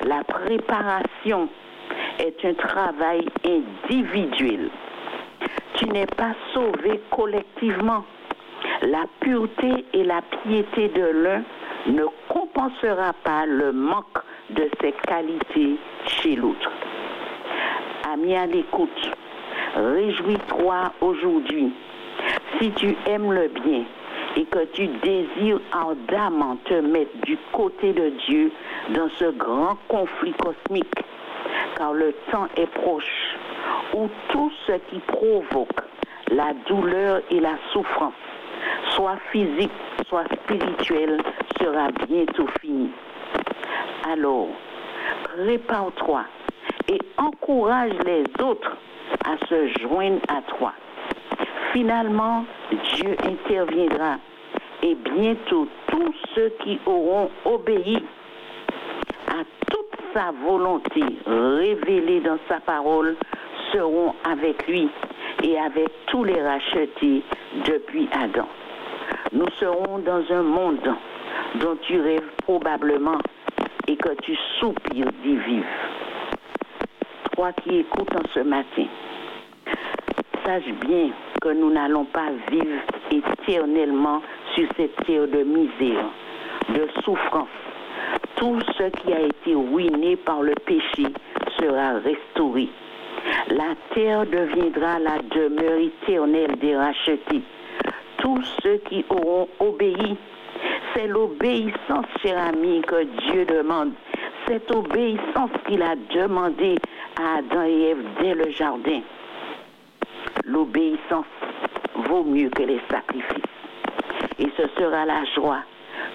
[0.06, 1.50] La préparation
[2.20, 4.70] est un travail individuel.
[5.76, 8.04] Tu n'es pas sauvé collectivement.
[8.82, 11.44] La pureté et la piété de l'un
[11.88, 14.20] ne compensera pas le manque
[14.50, 16.72] de ses qualités chez l'autre.
[18.12, 19.12] Ami à l'écoute,
[19.76, 21.74] réjouis-toi aujourd'hui.
[22.60, 23.84] Si tu aimes le bien
[24.36, 28.52] et que tu désires ardemment te mettre du côté de Dieu
[28.90, 30.94] dans ce grand conflit cosmique,
[31.78, 33.23] car le temps est proche
[33.96, 35.82] où tout ce qui provoque
[36.32, 38.14] la douleur et la souffrance,
[38.90, 39.72] soit physique,
[40.08, 41.22] soit spirituelle,
[41.60, 42.90] sera bientôt fini.
[44.12, 44.48] Alors,
[45.24, 46.24] prépare-toi
[46.90, 48.76] et encourage les autres
[49.26, 50.74] à se joindre à toi.
[51.72, 52.46] Finalement,
[52.96, 54.18] Dieu interviendra
[54.82, 58.04] et bientôt tous ceux qui auront obéi
[59.28, 63.16] à toute sa volonté révélée dans sa parole
[63.74, 64.90] seront avec lui
[65.44, 67.24] et avec tous les rachetés
[67.66, 68.48] depuis Adam.
[69.32, 70.96] Nous serons dans un monde
[71.56, 73.18] dont tu rêves probablement
[73.88, 75.66] et que tu soupires d'y vivre.
[77.36, 78.86] Toi qui écoutes en ce matin,
[80.46, 81.10] sache bien
[81.42, 82.80] que nous n'allons pas vivre
[83.12, 84.22] éternellement
[84.54, 86.06] sur cette terre de misère,
[86.70, 87.48] de souffrance.
[88.36, 91.08] Tout ce qui a été ruiné par le péché
[91.60, 92.70] sera restauré.
[93.50, 97.42] La terre deviendra la demeure éternelle des rachetés.
[98.18, 100.18] Tous ceux qui auront obéi,
[100.94, 103.92] c'est l'obéissance, cher ami, que Dieu demande.
[104.48, 106.78] cette obéissance qu'il a demandé
[107.20, 109.02] à Adam et Ève dès le jardin.
[110.46, 111.26] L'obéissance
[111.96, 113.44] vaut mieux que les sacrifices.
[114.40, 115.62] Et ce sera la joie.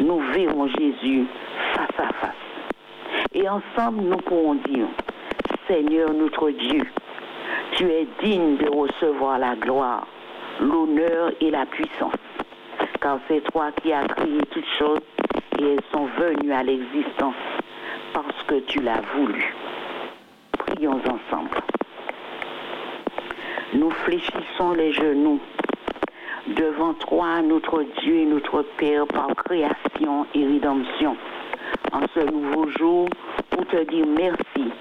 [0.00, 1.26] Nous verrons Jésus
[1.74, 2.34] face à face.
[3.32, 4.86] Et ensemble, nous pourrons dire,
[5.66, 6.82] Seigneur notre Dieu,
[7.72, 10.06] tu es digne de recevoir la gloire,
[10.60, 12.14] l'honneur et la puissance.
[13.00, 15.00] Car c'est toi qui as créé toutes choses
[15.58, 17.34] et elles sont venues à l'existence
[18.12, 19.54] parce que tu l'as voulu.
[20.58, 21.50] Prions ensemble.
[23.74, 25.40] Nous fléchissons les genoux
[26.48, 31.16] devant toi, notre Dieu et notre Père, par création et rédemption,
[31.92, 33.08] en ce nouveau jour,
[33.50, 34.72] pour te dire merci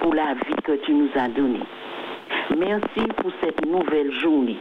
[0.00, 1.66] pour la vie que tu nous as donnée.
[2.56, 4.58] Merci pour cette nouvelle journée.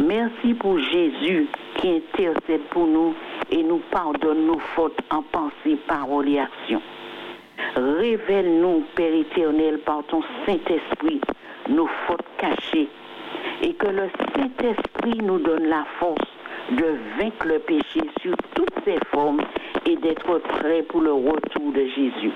[0.00, 1.46] Merci pour Jésus
[1.76, 3.14] qui intercède pour nous
[3.50, 6.80] et nous pardonne nos fautes en pensée, parole et action.
[7.74, 11.20] Révèle-nous, Père éternel, par ton Saint-Esprit,
[11.68, 12.88] nos fautes cachées
[13.62, 16.28] et que le Saint-Esprit nous donne la force
[16.70, 19.42] de vaincre le péché sur toutes ses formes
[19.86, 22.32] et d'être prêt pour le retour de Jésus.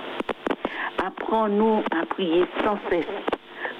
[1.04, 3.06] Apprends-nous à prier sans cesse,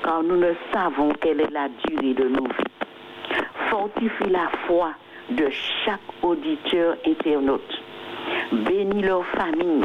[0.03, 3.37] car nous ne savons quelle est la durée de nos vies.
[3.69, 4.93] Fortifie la foi
[5.31, 5.49] de
[5.85, 7.83] chaque auditeur internaute.
[8.53, 9.85] Bénis leur famille.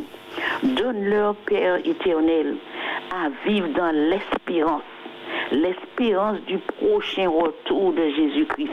[0.64, 2.56] Donne-leur, Père éternel,
[3.14, 4.82] à vivre dans l'espérance,
[5.51, 8.72] l'espérance du prochain retour de Jésus-Christ.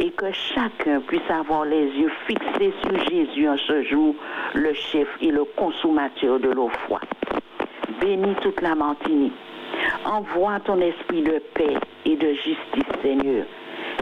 [0.00, 4.14] Et que chacun puisse avoir les yeux fixés sur Jésus en ce jour,
[4.54, 7.00] le chef et le consommateur de leur foi.
[8.00, 9.32] Bénis toute la Martinique.
[10.04, 13.44] Envoie ton esprit de paix et de justice, Seigneur,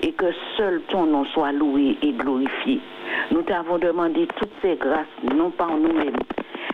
[0.02, 0.26] et que
[0.56, 2.80] seul ton nom soit loué et glorifié.
[3.30, 6.16] Nous t'avons demandé toutes ces grâces, non par nous-mêmes,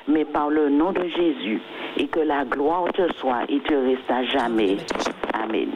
[0.09, 1.61] mais par le nom de Jésus,
[1.97, 4.77] et que la gloire te soit et te reste à jamais.
[5.33, 5.71] Amen.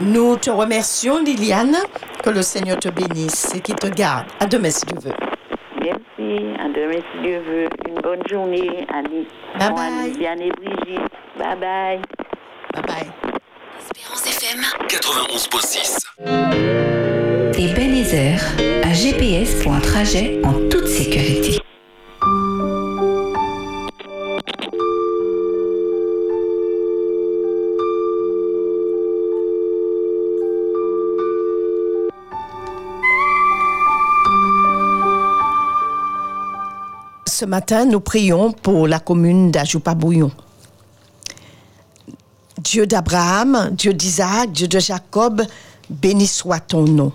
[0.00, 1.76] Nous te remercions, Liliane.
[2.22, 4.26] Que le Seigneur te bénisse et qu'il te garde.
[4.40, 5.12] À demain, si Dieu veut.
[5.82, 6.46] Merci.
[6.58, 7.68] À demain, si Dieu veut.
[8.02, 9.26] Bonne journée, Annie.
[9.58, 9.86] Bye Bon, bye.
[9.88, 11.00] Annie, Diane et Brigitte.
[11.38, 12.00] Bye bye.
[12.74, 13.10] Bye bye.
[13.78, 14.60] Espérance FM.
[14.88, 16.06] 91.6.
[17.58, 18.38] Ebenezer,
[18.84, 21.59] un GPS pour un trajet en toute sécurité.
[37.40, 40.30] Ce matin, nous prions pour la commune d'Ajoupa-Bouillon.
[42.62, 45.42] Dieu d'Abraham, Dieu d'Isaac, Dieu de Jacob,
[45.88, 47.14] béni soit ton nom.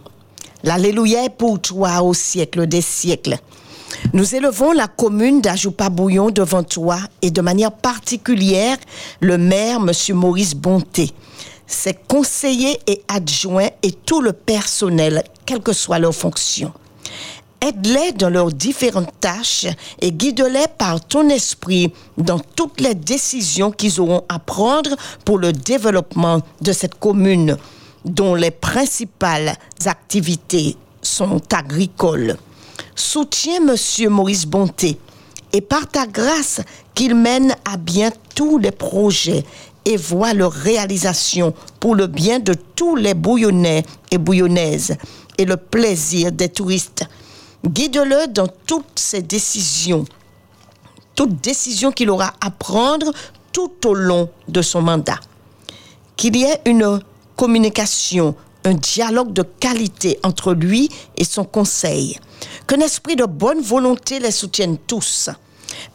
[0.63, 3.37] L'Alléluia est pour toi au siècle des siècles.
[4.13, 8.77] Nous élevons la commune d'Ajoupa-Bouillon devant toi et de manière particulière
[9.19, 10.15] le maire, M.
[10.15, 11.11] Maurice Bonté,
[11.67, 16.73] ses conseillers et adjoints et tout le personnel, quelle que soit leur fonction.
[17.67, 19.65] Aide-les dans leurs différentes tâches
[19.99, 24.91] et guide-les par ton esprit dans toutes les décisions qu'ils auront à prendre
[25.25, 27.57] pour le développement de cette commune,
[28.03, 32.37] dont les principales activités sont agricoles.
[32.93, 34.99] Soutiens Monsieur Maurice Bonté
[35.51, 36.61] et par ta grâce
[36.93, 39.43] qu'il mène à bien tous les projets
[39.85, 44.97] et voit leur réalisation pour le bien de tous les bouillonnais et bouillonnaises
[45.39, 47.05] et le plaisir des touristes.
[47.65, 50.05] Guide-le dans toutes ses décisions,
[51.15, 53.11] toutes décisions qu'il aura à prendre
[53.51, 55.19] tout au long de son mandat.
[56.15, 56.99] Qu'il y ait une
[57.35, 58.35] communication,
[58.65, 62.19] un dialogue de qualité entre lui et son conseil.
[62.67, 65.29] Qu'un esprit de bonne volonté les soutienne tous.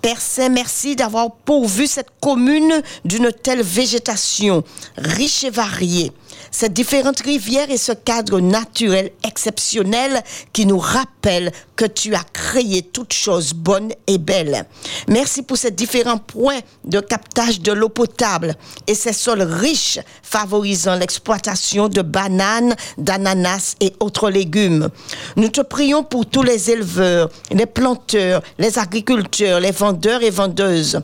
[0.02, 4.64] Père Saint, merci d'avoir pourvu cette commune d'une telle végétation
[4.96, 6.12] riche et variée.
[6.50, 10.22] Ces différentes rivières et ce cadre naturel exceptionnel
[10.52, 14.66] qui nous rappelle que tu as créé toutes choses bonnes et belles.
[15.08, 18.54] Merci pour ces différents points de captage de l'eau potable
[18.86, 24.88] et ces sols riches favorisant l'exploitation de bananes, d'ananas et autres légumes.
[25.36, 31.00] Nous te prions pour tous les éleveurs, les planteurs, les agriculteurs, les vendeurs et vendeuses.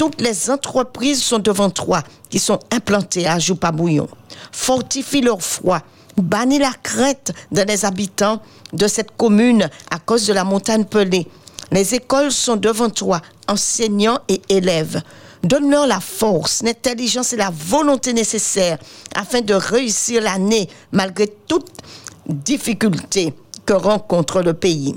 [0.00, 4.08] Toutes les entreprises sont devant toi qui sont implantées à Joupabouillon.
[4.50, 5.82] Fortifie leur foi.
[6.16, 8.40] Bannis la crainte dans les habitants
[8.72, 11.26] de cette commune à cause de la montagne pelée.
[11.70, 15.02] Les écoles sont devant toi, enseignants et élèves.
[15.44, 18.78] Donne-leur la force, l'intelligence et la volonté nécessaires
[19.14, 21.68] afin de réussir l'année malgré toute
[22.26, 23.34] difficulté
[23.66, 24.94] que rencontre le pays.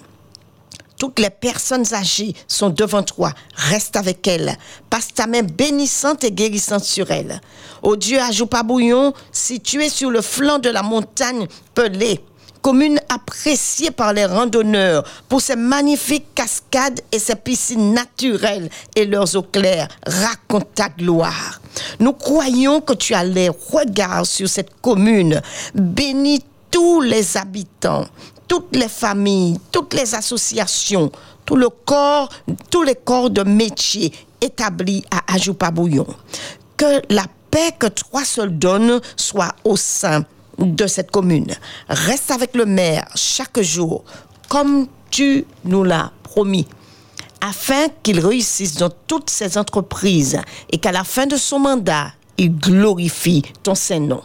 [0.98, 3.34] Toutes les personnes âgées sont devant toi.
[3.56, 4.56] Reste avec elles.
[4.90, 7.42] Passe ta main bénissante et guérissante sur elles.
[7.82, 12.22] Ô Dieu, à Joupabouillon, situé sur le flanc de la montagne Pelée,
[12.62, 19.36] commune appréciée par les randonneurs pour ses magnifiques cascades et ses piscines naturelles et leurs
[19.36, 19.90] eaux claires.
[20.06, 21.60] Raconte ta gloire.
[22.00, 25.42] Nous croyons que tu as les regards sur cette commune.
[25.76, 28.06] Bénis tous les habitants,
[28.54, 31.12] toutes les familles, toutes les associations,
[31.44, 32.30] tout le corps,
[32.70, 36.06] tous les corps de métier établis à Ajoupabouillon.
[36.78, 40.24] Que la paix que toi seul donnes soit au sein
[40.60, 41.52] de cette commune.
[41.90, 44.04] Reste avec le maire chaque jour,
[44.50, 46.68] comme tu nous l'as promis,
[47.42, 50.40] afin qu'il réussisse dans toutes ses entreprises
[50.70, 54.22] et qu'à la fin de son mandat, il glorifie ton Saint-Nom.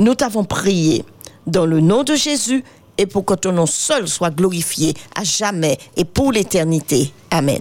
[0.00, 1.04] Nous t'avons prié
[1.46, 2.64] dans le nom de Jésus
[2.98, 7.12] et pour que ton nom seul soit glorifié à jamais et pour l'éternité.
[7.30, 7.60] Amen.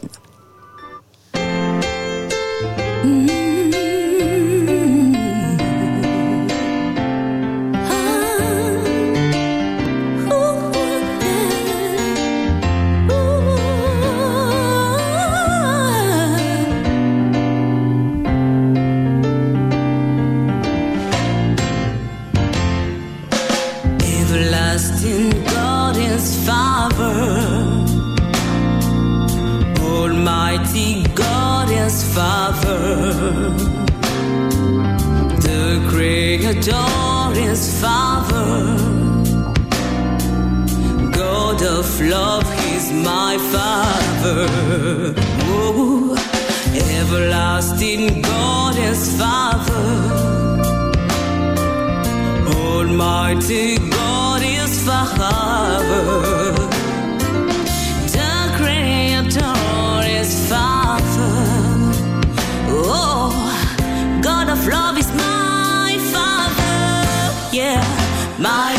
[53.54, 55.84] Is Father.
[58.16, 61.36] The Creator is Father.
[62.70, 63.34] Oh,
[64.24, 67.36] God of love is my Father.
[67.52, 67.84] Yeah,
[68.40, 68.71] my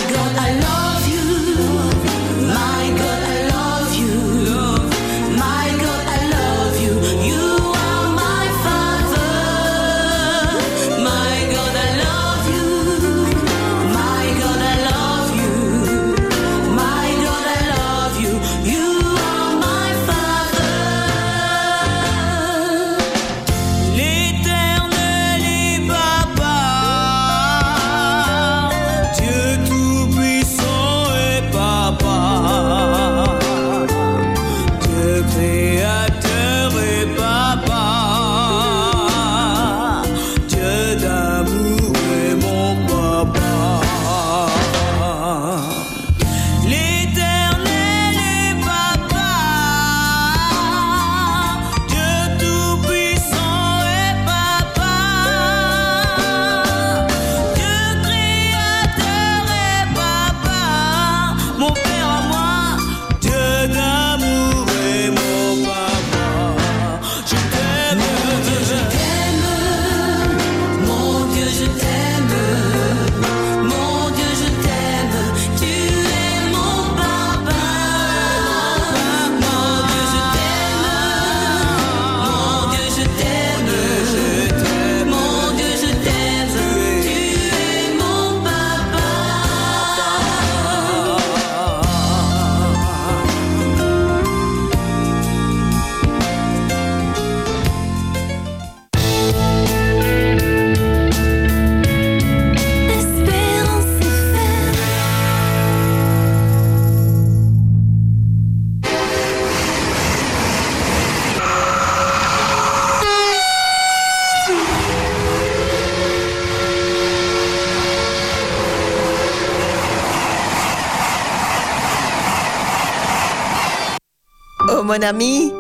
[124.93, 125.51] mon ami,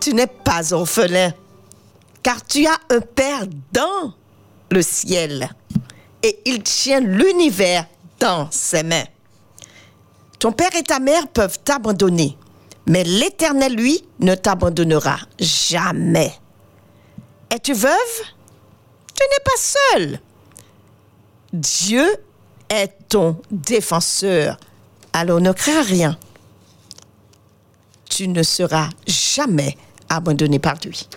[0.00, 1.34] tu n'es pas orphelin,
[2.22, 4.14] car tu as un Père dans
[4.70, 5.50] le ciel
[6.22, 7.84] et il tient l'univers
[8.18, 9.04] dans ses mains.
[10.38, 12.38] Ton père et ta mère peuvent t'abandonner,
[12.86, 16.32] mais l'Éternel, lui, ne t'abandonnera jamais.
[17.50, 17.92] Es-tu veuve?
[19.14, 19.60] Tu n'es pas
[19.92, 20.20] seule.
[21.52, 22.06] Dieu
[22.70, 24.56] est ton défenseur,
[25.12, 26.16] alors ne crains rien.
[28.18, 29.76] Tu ne seras jamais
[30.08, 31.08] abandonné par lui.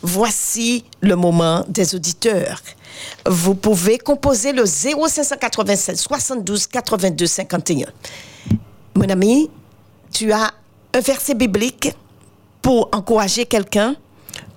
[0.00, 2.62] Voici le moment des auditeurs.
[3.28, 7.88] Vous pouvez composer le 0596 72 82 51.
[8.94, 9.50] Mon ami,
[10.12, 10.52] tu as
[10.94, 11.92] un verset biblique
[12.62, 13.96] pour encourager quelqu'un,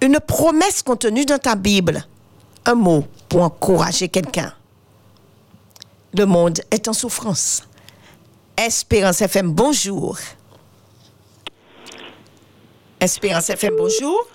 [0.02, 2.06] une promesse contenue dans ta Bible,
[2.68, 4.54] un mot pour encourager quelqu'un.
[6.14, 7.64] Le monde est en souffrance.
[8.56, 10.16] Espérance FM, bonjour.
[13.02, 14.28] Espérance FM, bonjour.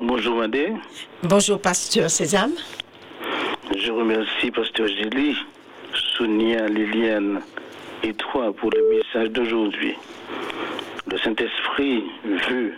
[0.00, 0.72] Bonjour Madé,
[1.22, 2.52] Bonjour, pasteur Sésame.
[3.76, 5.36] je remercie Pasteur Gélie,
[6.16, 7.40] Sonia, Liliane
[8.02, 9.94] et toi pour le message d'aujourd'hui.
[11.08, 12.72] Le Saint-Esprit veut,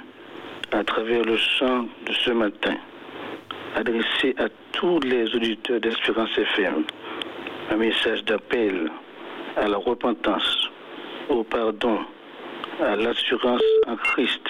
[0.73, 2.75] à travers le chant de ce matin,
[3.77, 6.85] adresser à tous les auditeurs d'Espérance FM
[7.71, 8.91] un message d'appel
[9.57, 10.69] à la repentance,
[11.31, 12.01] au pardon,
[12.83, 14.44] à l'assurance en Christ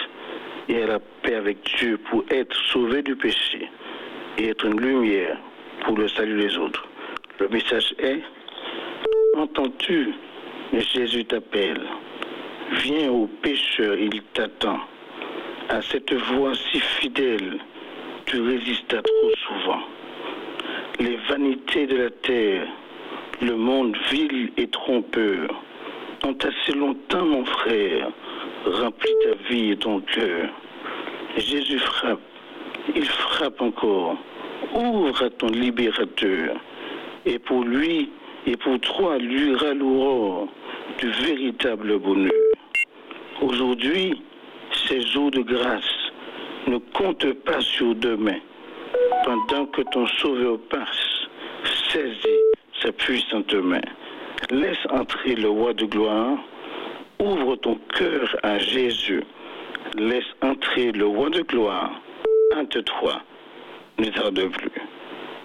[0.68, 3.68] et à la paix avec Dieu pour être sauvé du péché
[4.38, 5.36] et être une lumière
[5.84, 6.86] pour le salut des autres.
[7.38, 8.20] Le message est,
[9.36, 10.14] entends-tu,
[10.72, 11.82] Jésus t'appelle.
[12.82, 14.80] Viens au pécheur, il t'attend.
[15.68, 17.58] À cette voix si fidèle,
[18.26, 19.80] tu résistas trop souvent.
[21.00, 22.66] Les vanités de la terre,
[23.40, 25.62] le monde vil et trompeur,
[26.24, 28.10] ont assez longtemps, mon frère,
[28.66, 30.48] rempli ta vie et ton cœur.
[31.36, 32.20] Jésus frappe,
[32.94, 34.16] il frappe encore.
[34.74, 36.56] Ouvre à ton libérateur.
[37.26, 38.10] Et pour lui
[38.46, 40.48] et pour toi, luira l'aurore
[40.98, 42.32] du véritable bonheur.
[43.40, 44.22] Aujourd'hui,
[44.88, 46.10] ces jours de grâce
[46.66, 48.38] ne comptent pas sur demain.
[49.24, 51.28] Pendant que ton Sauveur passe,
[51.90, 52.44] saisis
[52.82, 53.80] sa puissante main.
[54.50, 56.38] Laisse entrer le roi de gloire.
[57.20, 59.22] Ouvre ton cœur à Jésus.
[59.96, 61.90] Laisse entrer le roi de gloire.
[62.56, 63.20] Hâte-toi.
[63.98, 64.82] Ne tarde plus.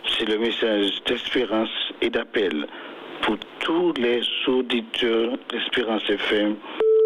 [0.07, 1.69] C'est le message d'espérance
[2.01, 2.65] et d'appel
[3.21, 6.55] pour tous les auditeurs d'Espérance FM,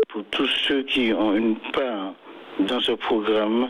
[0.07, 2.14] pour tous ceux qui ont une part
[2.60, 3.69] dans ce programme,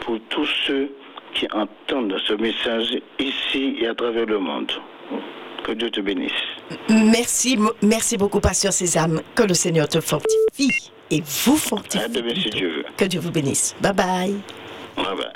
[0.00, 0.90] pour tous ceux
[1.34, 4.72] qui entendent ce message ici et à travers le monde.
[5.62, 6.53] Que Dieu te bénisse.
[6.88, 9.20] Merci, merci beaucoup, pasteur Sésame.
[9.34, 10.70] Que le Seigneur te fortifie
[11.10, 12.04] et vous fortifie.
[12.04, 12.84] À demain si Dieu veut.
[12.96, 13.74] Que Dieu vous bénisse.
[13.80, 14.34] Bye bye.
[14.96, 15.32] Bye bye.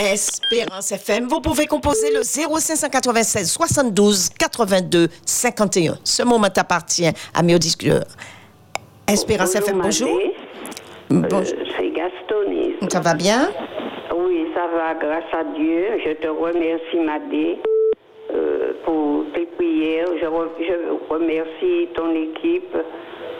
[0.00, 5.98] Espérance FM, vous pouvez composer le 0596 72 82 51.
[6.04, 8.04] Ce moment appartient à mes auditeurs.
[9.08, 10.08] Espérance FM, bonjour.
[11.10, 11.40] Bonjour.
[11.40, 12.74] Euh, c'est Gastonise.
[12.92, 13.50] Ça va bien?
[14.14, 15.98] Oui, ça va, grâce à Dieu.
[16.04, 17.58] Je te remercie, Madé,
[18.34, 20.08] euh, pour tes prières.
[20.20, 22.76] Je, re- je remercie ton équipe,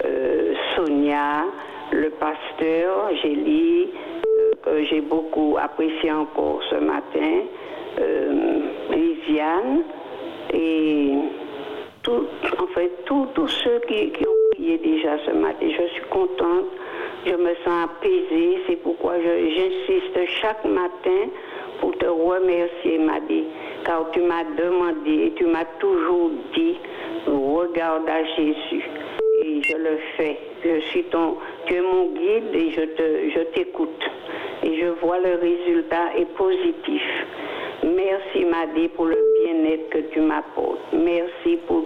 [0.05, 1.44] euh, Sonia,
[1.93, 3.89] le pasteur, Gélie,
[4.27, 7.43] euh, que j'ai beaucoup apprécié encore ce matin,
[8.90, 9.82] Lisiane,
[10.52, 11.10] et
[12.02, 12.24] tout,
[12.59, 15.66] en fait, tous ceux qui, qui ont prié déjà ce matin.
[15.69, 16.66] Je suis contente,
[17.27, 18.59] je me sens apaisée.
[18.66, 21.20] C'est pourquoi j'insiste chaque matin
[21.80, 23.44] pour te remercier, Madi,
[23.84, 26.76] car tu m'as demandé et tu m'as toujours dit,
[27.26, 28.84] regarde à Jésus.
[29.44, 30.38] Et je le fais.
[30.64, 31.36] Je suis ton,
[31.66, 34.10] tu es mon guide et je te, je t'écoute.
[34.64, 37.02] Et je vois le résultat est positif.
[37.84, 40.80] Merci, Madi, pour le bien-être que tu m'apportes.
[40.92, 41.84] Merci pour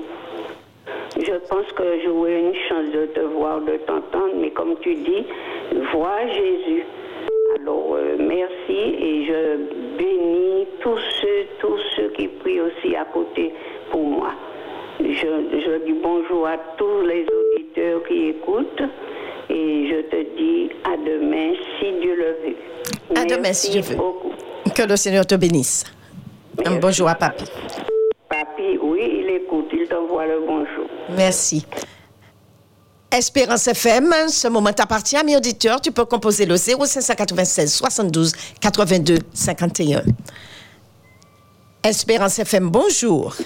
[1.17, 5.25] je pense que j'aurai une chance de te voir, de t'entendre, mais comme tu dis,
[5.93, 6.85] vois Jésus.
[7.61, 13.53] Alors, euh, merci et je bénis tous ceux, tous ceux qui prient aussi à côté
[13.91, 14.33] pour moi.
[15.01, 18.83] Je, je dis bonjour à tous les auditeurs qui écoutent
[19.51, 22.57] et je te dis à demain si Dieu le veut.
[23.21, 23.97] À demain, si Dieu veut.
[23.97, 24.33] beaucoup.
[24.75, 25.85] Que le Seigneur te bénisse.
[26.65, 27.45] Un bonjour à Papi.
[28.29, 30.87] Papi, oui, il écoute, il t'envoie le bonjour.
[31.17, 31.67] Merci.
[33.15, 35.83] Espérance FM, ce moment t'appartient à mes auditeurs.
[35.83, 40.03] Tu peux composer le 0596 72 82 51.
[41.85, 43.37] Espérance FM, bonjour.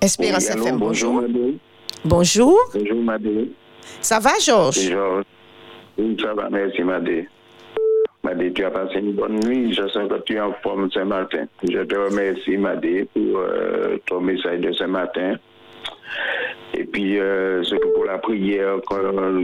[0.00, 1.22] Espérance Oui, allô, FM, bonjour.
[2.06, 2.58] Bonjour.
[2.72, 3.50] Bonjour, Madé.
[4.00, 4.80] Ça va, Georges?
[4.80, 5.24] Georges.
[5.98, 7.28] Oui, ça va, merci, Madé.
[8.22, 9.74] Madé, tu as passé une bonne nuit.
[9.74, 11.44] Je sens que tu es en forme ce matin.
[11.62, 15.34] Je te remercie, Madé, pour euh, ton message de ce matin.
[16.74, 18.98] Et puis, euh, surtout pour la prière, quand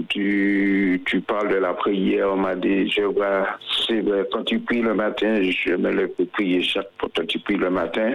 [0.08, 3.46] tu, tu parles de la prière, on m'a dit, je vois,
[3.86, 7.22] c'est vrai, quand tu pries le matin, je me lève pour prier chaque fois que
[7.22, 8.14] tu pries le matin.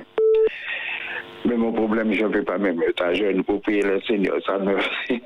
[1.46, 4.36] Mais mon problème, je ne peux pas même être à jeune pour prier le Seigneur.
[4.46, 4.76] Ça me...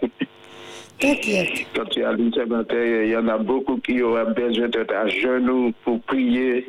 [1.00, 1.66] T'inquiète.
[1.76, 4.94] Quand tu as lu ce matin, il y en a beaucoup qui auraient besoin d'être
[4.94, 6.68] à genoux pour prier.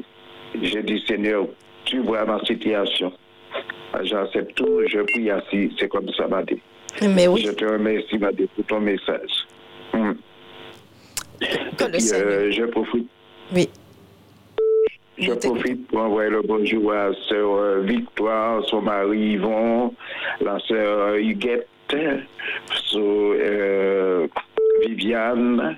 [0.60, 1.46] Je dis, Seigneur,
[1.84, 3.12] tu vois ma situation.
[4.02, 5.72] J'accepte tout, je prie assis.
[5.78, 6.60] C'est comme ça m'a dit.
[7.02, 7.44] Mais oui.
[7.46, 9.46] Je te remercie, Madé, pour ton message.
[9.92, 10.12] Hmm.
[11.76, 12.26] Que Et le puis, Seigneur.
[12.28, 13.08] euh, je profite.
[13.54, 13.68] Oui.
[15.18, 19.94] Je profite pour envoyer le bonjour à sœur euh, Victoire, son mari Yvon,
[20.40, 21.68] la sœur euh, Huguette,
[22.94, 24.26] euh,
[24.86, 25.76] Viviane,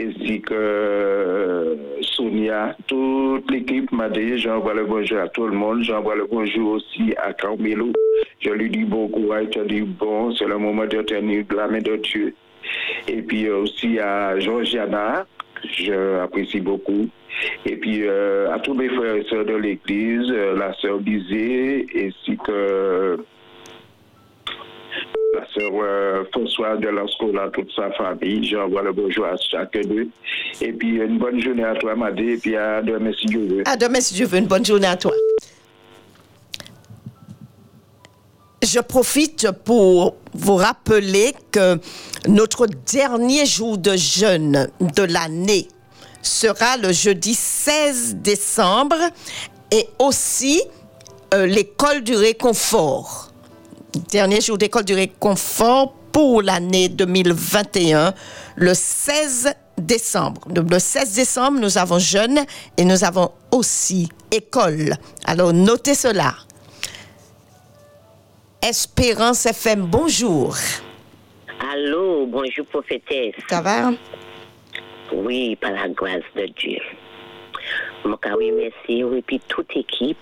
[0.00, 5.82] ainsi que euh, Sonia, toute l'équipe m'a dit, j'envoie le bonjour à tout le monde,
[5.82, 7.92] j'envoie le bonjour aussi à Carmelo.
[8.40, 11.80] Je lui dis bon courage, je dis bon, c'est le moment de tenir la main
[11.80, 12.34] de Dieu.
[13.06, 15.26] Et puis euh, aussi à Georgiana,
[15.64, 17.08] je apprécie beaucoup.
[17.66, 22.36] Et puis euh, à tous mes frères et sœurs de l'Église, la sœur Bizet, ainsi
[22.44, 23.18] que
[25.34, 28.48] la sœur euh, François de la Scola, toute sa famille.
[28.48, 30.08] J'envoie le bonjour à chacun d'eux.
[30.60, 33.62] Et puis une bonne journée à toi, Madé, et puis à demain si Dieu veut.
[33.66, 34.38] À demain, si Dieu veut.
[34.38, 35.12] Une bonne journée à toi.
[38.62, 41.78] Je profite pour vous rappeler que
[42.26, 45.68] notre dernier jour de jeûne de l'année
[46.22, 48.96] sera le jeudi 16 décembre
[49.70, 50.60] et aussi
[51.34, 53.27] euh, l'école du réconfort.
[54.06, 58.14] Dernier jour d'école du réconfort pour l'année 2021,
[58.56, 60.40] le 16 décembre.
[60.48, 62.38] Donc, Le 16 décembre, nous avons jeûne
[62.76, 64.94] et nous avons aussi école.
[65.24, 66.34] Alors, notez cela.
[68.62, 70.54] Espérance FM, bonjour.
[71.72, 73.34] Allô, bonjour prophétesse.
[73.50, 73.90] Ça va?
[75.12, 76.80] Oui, par la grâce de Dieu.
[78.04, 79.00] Mon cas, oui, merci.
[79.00, 80.18] Et puis toute équipe,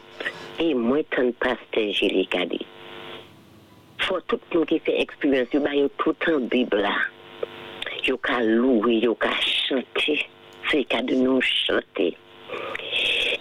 [0.59, 1.93] et moi, tant pasteur
[2.31, 2.61] Kadé.
[4.07, 6.95] Faut tout le monde qui fait expérience, il y a tout en Bible là.
[8.05, 9.15] Il y a louer, il y a
[9.69, 10.29] chanter.
[10.71, 12.17] C'est cas de nous chanter.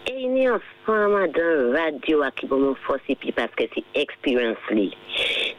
[0.08, 3.84] Et il y a ensemble dans la radio qui va me forcer, parce que c'est
[3.94, 4.58] expérience.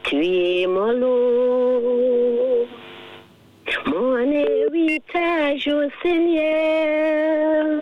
[0.03, 2.67] Tu es mon lot.
[3.85, 7.81] Mon héritage au Seigneur,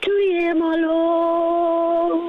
[0.00, 2.22] tu es mon lot.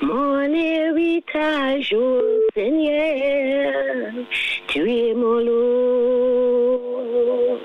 [0.00, 2.22] Mon héritage au
[2.54, 4.12] Seigneur,
[4.68, 7.58] tu es mon lot.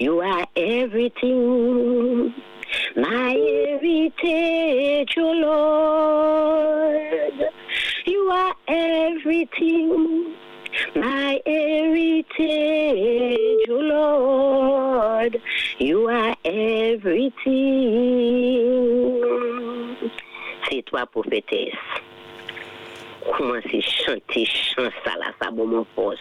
[0.00, 2.34] You are everything,
[2.96, 7.48] my heritage, oh Lord.
[8.06, 10.34] You are everything,
[10.96, 12.38] my heritage,
[13.70, 15.40] oh Lord.
[15.78, 17.34] You are everything.
[20.70, 21.74] C'est toi, prophétesse.
[23.36, 26.20] Comment c'est chanter, chant ça ça bon mon force.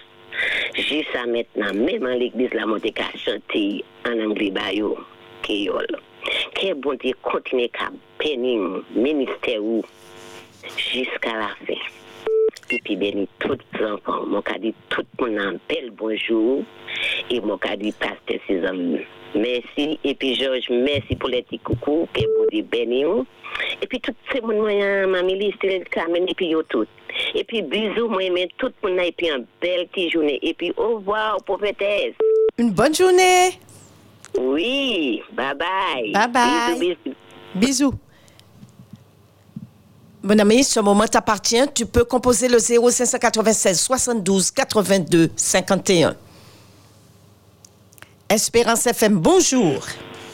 [0.76, 4.98] Jusqu'à maintenant, même en l'église, la montée qu'à chanter en anglais, bayo,
[5.44, 5.88] kéol.
[6.56, 7.90] Que bon Dieu continue qu'à
[8.20, 9.61] bénir ministère
[10.78, 11.82] jusqu'à la fin.
[12.72, 14.26] Et puis bénir tous les enfants.
[14.26, 16.64] Mon dit tout le monde un bel bonjour.
[17.30, 19.02] Et mon dit pasteur ses amis.
[19.35, 19.99] Merci.
[20.03, 22.07] Et puis Georges, merci pour les petits coucou.
[22.14, 23.07] Que bon Dieu bénir.
[23.81, 26.85] Et puis tout ces monde moyen, ma milice, le Carmen, et puis yo tout.
[27.35, 30.39] Et puis bisous, moi, mais tout le monde, et puis une belle petite journée.
[30.41, 32.14] Et puis au revoir, prophétesse.
[32.57, 33.60] Une bonne journée.
[34.39, 36.11] Oui, bye bye.
[36.11, 36.80] Bye bye.
[36.80, 37.15] Bisous, bisous.
[37.55, 37.93] Bisous.
[40.23, 41.68] Mon ami, ce moment t'appartient.
[41.76, 46.15] Tu peux composer le 0596 72 82 51.
[48.34, 49.85] Espérance FM, bonjour.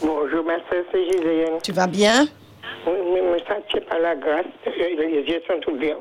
[0.01, 1.59] Bonjour, ma soeur, c'est Gisèle.
[1.61, 2.30] Tu vas bien?
[2.88, 5.97] Oui, mais me sentir par la grâce, euh, les yeux sont ouverts.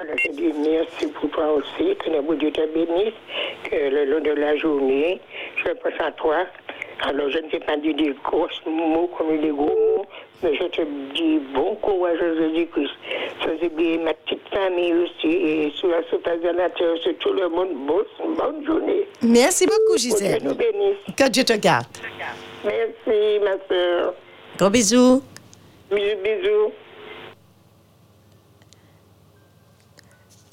[0.00, 3.12] Alors, je dis merci pour toi aussi, que le bon Dieu te bénisse,
[3.64, 5.20] que le long de la journée,
[5.62, 6.46] je pense à toi.
[7.02, 10.06] Alors, je ne sais pas dire des gros mots comme des gros mots,
[10.42, 10.82] mais je te
[11.14, 12.92] dis bon courage à Jésus-Christ.
[13.42, 17.32] Sans oublier ma petite famille aussi, et sur la surface de la terre, sur tout
[17.32, 19.06] le monde, bonne, bonne journée.
[19.22, 20.42] Merci beaucoup, Que Dieu Gisèle.
[20.44, 20.96] nous bénisse.
[21.16, 21.86] Que Dieu te garde.
[22.64, 24.14] Merci, ma soeur.
[24.58, 25.22] Gros bisous.
[25.90, 26.72] Bisous, bisous.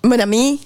[0.03, 0.59] Mon ami,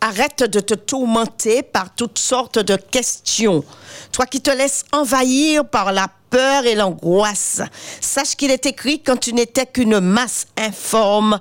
[0.00, 3.64] arrête de te tourmenter par toutes sortes de questions.
[4.12, 7.62] Toi qui te laisses envahir par la peur et l'angoisse.
[8.00, 11.38] Sache qu'il est écrit quand tu n'étais qu'une masse informe,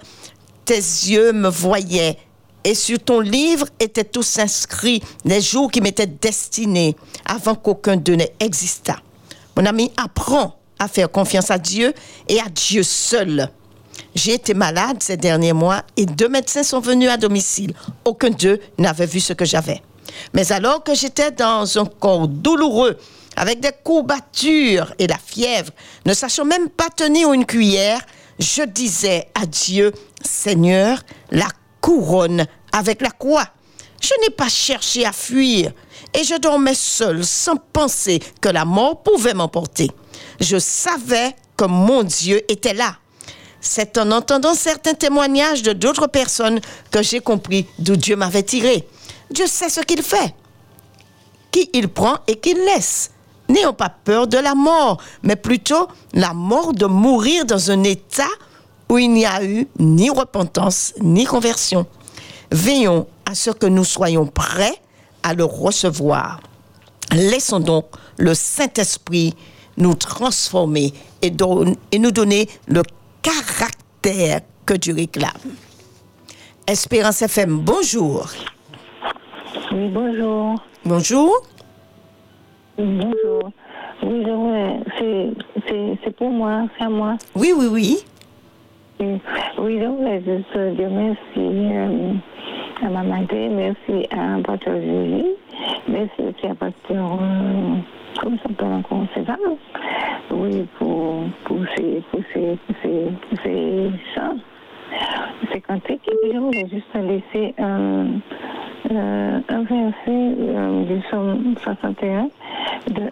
[0.66, 2.18] tes yeux me voyaient.
[2.64, 6.96] Et sur ton livre étaient tous inscrits les jours qui m'étaient destinés
[7.26, 8.98] avant qu'aucun d'eux n'existât.
[9.56, 11.94] Mon ami, apprends à faire confiance à Dieu
[12.28, 13.50] et à Dieu seul.
[14.16, 17.74] J'ai été malade ces derniers mois et deux médecins sont venus à domicile.
[18.06, 19.82] Aucun d'eux n'avait vu ce que j'avais.
[20.34, 22.98] Mais alors que j'étais dans un corps douloureux,
[23.36, 25.72] avec des courbatures et la fièvre,
[26.06, 28.00] ne sachant même pas tenir une cuillère,
[28.40, 29.92] je disais à Dieu,
[30.24, 31.02] Seigneur,
[31.32, 31.48] la
[31.82, 33.48] couronne avec la croix.
[34.02, 35.72] Je n'ai pas cherché à fuir
[36.14, 39.92] et je dormais seul sans penser que la mort pouvait m'emporter.
[40.40, 42.98] Je savais que mon Dieu était là.
[43.68, 46.62] C'est en entendant certains témoignages de d'autres personnes
[46.92, 48.88] que j'ai compris d'où Dieu m'avait tiré.
[49.32, 50.36] Dieu sait ce qu'il fait,
[51.50, 53.10] qui il prend et qu'il laisse.
[53.50, 58.30] N'ayons pas peur de la mort, mais plutôt la mort de mourir dans un état
[58.88, 61.88] où il n'y a eu ni repentance ni conversion.
[62.52, 64.80] Veillons à ce que nous soyons prêts
[65.24, 66.40] à le recevoir.
[67.12, 67.86] Laissons donc
[68.18, 69.34] le Saint-Esprit
[69.78, 70.94] nous transformer
[71.24, 71.34] et,
[71.92, 72.84] et nous donner le
[73.26, 75.32] caractère que Dieu réclame.
[76.68, 78.28] Espérance FM, bonjour.
[79.72, 80.56] Oui, bonjour.
[80.86, 81.42] Bonjour.
[82.78, 83.52] Bonjour.
[84.04, 87.16] Oui, j'aimerais- c'est- pour moi, c'est à moi.
[87.36, 87.98] Oui, oui, oui.
[89.00, 89.20] Oui,
[89.58, 92.14] oui j'aimerais juste dire merci euh,
[92.86, 95.26] à ma mère, merci à Pasteur Julie,
[95.88, 97.20] merci aussi à Pasteur,
[98.20, 99.38] comment ça encore, c'est ça
[100.32, 104.38] Oui, pour, pour ces, pour ces, pour ces, pour ces chants,
[105.52, 106.08] ces cantiques.
[106.08, 108.06] Et puis j'aimerais juste laisser un,
[108.92, 112.30] euh, un verset euh, du psaume 61,
[112.92, 113.12] de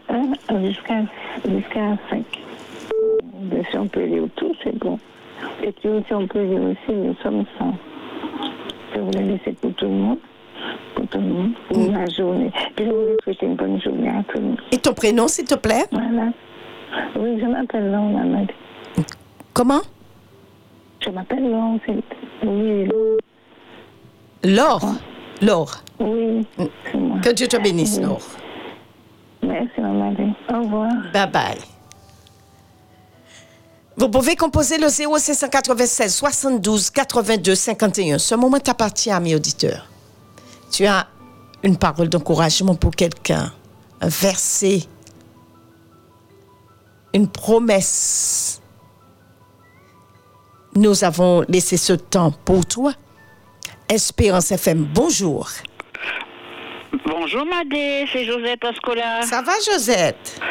[0.50, 1.02] 1 jusqu'à
[1.48, 2.24] jusqu'à 5.
[3.52, 5.00] Mais si on peut lire tout, c'est bon.
[5.64, 7.74] Et puis si on peut lire aussi le psaume 100.
[8.96, 10.20] Je voulais laisser pour tout le monde,
[10.96, 12.52] pour tout le monde, pour la journée.
[12.76, 14.62] Puis je voulais souhaiter une bonne journée à tout le monde.
[14.72, 15.86] Et ton prénom, s'il te plaît?
[15.92, 16.28] Voilà.
[17.18, 18.52] Oui, je m'appelle Laure Mamad.
[19.54, 19.82] Comment?
[21.04, 22.04] Je m'appelle Laure, c'est...
[22.46, 23.18] Oui, Laure.
[24.44, 24.94] Laure.
[25.42, 25.84] Laure.
[26.00, 27.20] Oui, c'est moi.
[27.24, 28.04] Que Dieu te bénisse, Oui.
[28.04, 28.22] Laure.
[29.42, 30.14] Merci, maman.
[30.54, 30.92] Au revoir.
[31.14, 31.58] Bye bye.
[33.96, 38.18] Vous pouvez composer le 0596 72 82 51.
[38.18, 39.88] Ce moment t'appartient, mes auditeurs.
[40.74, 41.06] Tu as
[41.62, 43.54] une parole d'encouragement pour quelqu'un,
[44.02, 44.80] un verset,
[47.14, 48.60] une promesse.
[50.76, 52.94] Nous avons laissé ce temps pour toi.
[53.88, 55.48] Espérance FM, bonjour.
[57.06, 59.22] Bonjour Madé, c'est Josette Ascola.
[59.22, 60.42] Ça va Josette?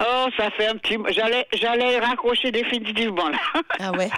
[0.00, 0.96] Oh, ça fait un petit...
[1.10, 3.38] J'allais, j'allais raccrocher définitivement là.
[3.78, 4.08] Ah ouais?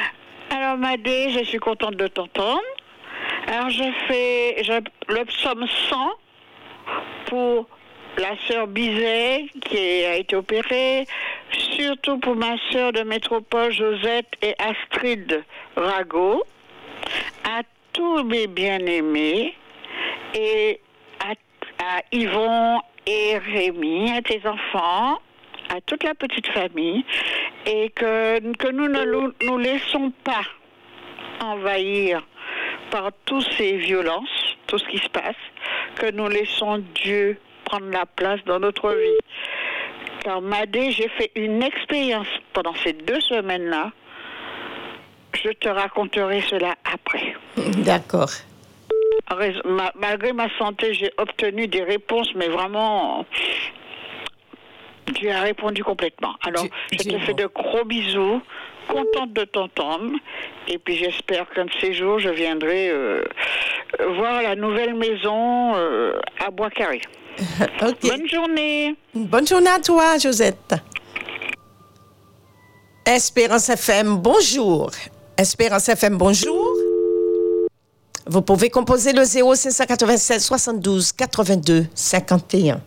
[0.50, 2.62] Alors Madé, je suis contente de t'entendre.
[3.50, 4.62] Alors je fais
[5.08, 6.10] le psaume 100
[7.28, 7.66] pour
[8.18, 11.06] la sœur Bizet qui a été opérée,
[11.50, 15.42] surtout pour ma sœur de métropole Josette et Astrid
[15.76, 16.44] Rago,
[17.44, 17.62] à
[17.94, 19.54] tous mes bien-aimés
[20.34, 20.78] et
[21.20, 21.32] à,
[21.82, 25.20] à Yvon et Rémi, à tes enfants,
[25.70, 27.02] à toute la petite famille,
[27.64, 30.44] et que, que nous ne nous laissons pas
[31.42, 32.22] envahir
[32.90, 35.36] par toutes ces violences, tout ce qui se passe,
[35.96, 39.18] que nous laissons Dieu prendre la place dans notre vie.
[40.22, 43.92] Car Madé, j'ai fait une expérience pendant ces deux semaines-là.
[45.34, 47.36] Je te raconterai cela après.
[47.84, 48.30] D'accord.
[49.94, 53.26] Malgré ma santé, j'ai obtenu des réponses, mais vraiment,
[55.12, 56.34] Dieu a répondu complètement.
[56.46, 58.40] Alors, je te fais de gros bisous,
[58.88, 60.12] contente de t'entendre,
[60.66, 63.22] et puis j'espère qu'un de ces jours, je viendrai euh,
[64.16, 67.00] voir la nouvelle maison euh, à Bois-Carré.
[68.02, 68.96] Bonne journée.
[69.14, 70.74] Bonne journée à toi, Josette.
[73.06, 74.90] Espérance FM, bonjour.
[75.36, 76.74] Espérance FM, bonjour.
[78.26, 82.80] Vous pouvez composer le 0596 72 82 51.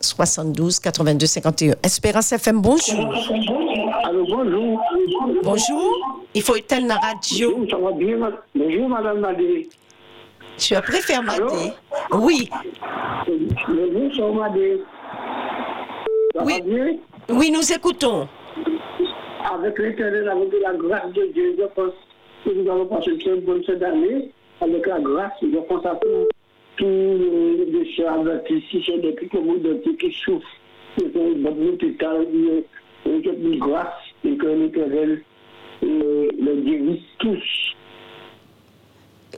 [0.00, 1.74] 72 82 51.
[1.82, 3.12] Espérance FM, bonjour.
[4.04, 4.80] Allô, bonjour.
[5.42, 6.18] Bonjour.
[6.34, 7.52] Il faut éteindre la radio.
[7.56, 9.68] Bonjour, ça va bien, ma- Bonjour, madame Madé.
[10.56, 11.72] Tu as préféré Madé?
[12.12, 12.48] Oui.
[13.68, 14.80] Bonjour, Madé.
[16.34, 16.54] Ça Oui.
[16.54, 16.96] va bien?
[17.30, 18.28] Oui, nous écoutons.
[19.52, 21.92] Avec l'éternel, avec la grâce de Dieu, je pense
[22.44, 24.30] que nous allons passer une bonne année.
[24.60, 26.28] Avec la grâce, je pense à tous
[26.78, 26.86] tous
[27.58, 30.46] les déchets avertis, c'est des petits communes qui souffrent.
[30.96, 32.62] C'est une bonne hôpital, une
[33.06, 33.86] une grâce,
[34.24, 35.18] et que euh,
[35.82, 37.74] le dirige tous.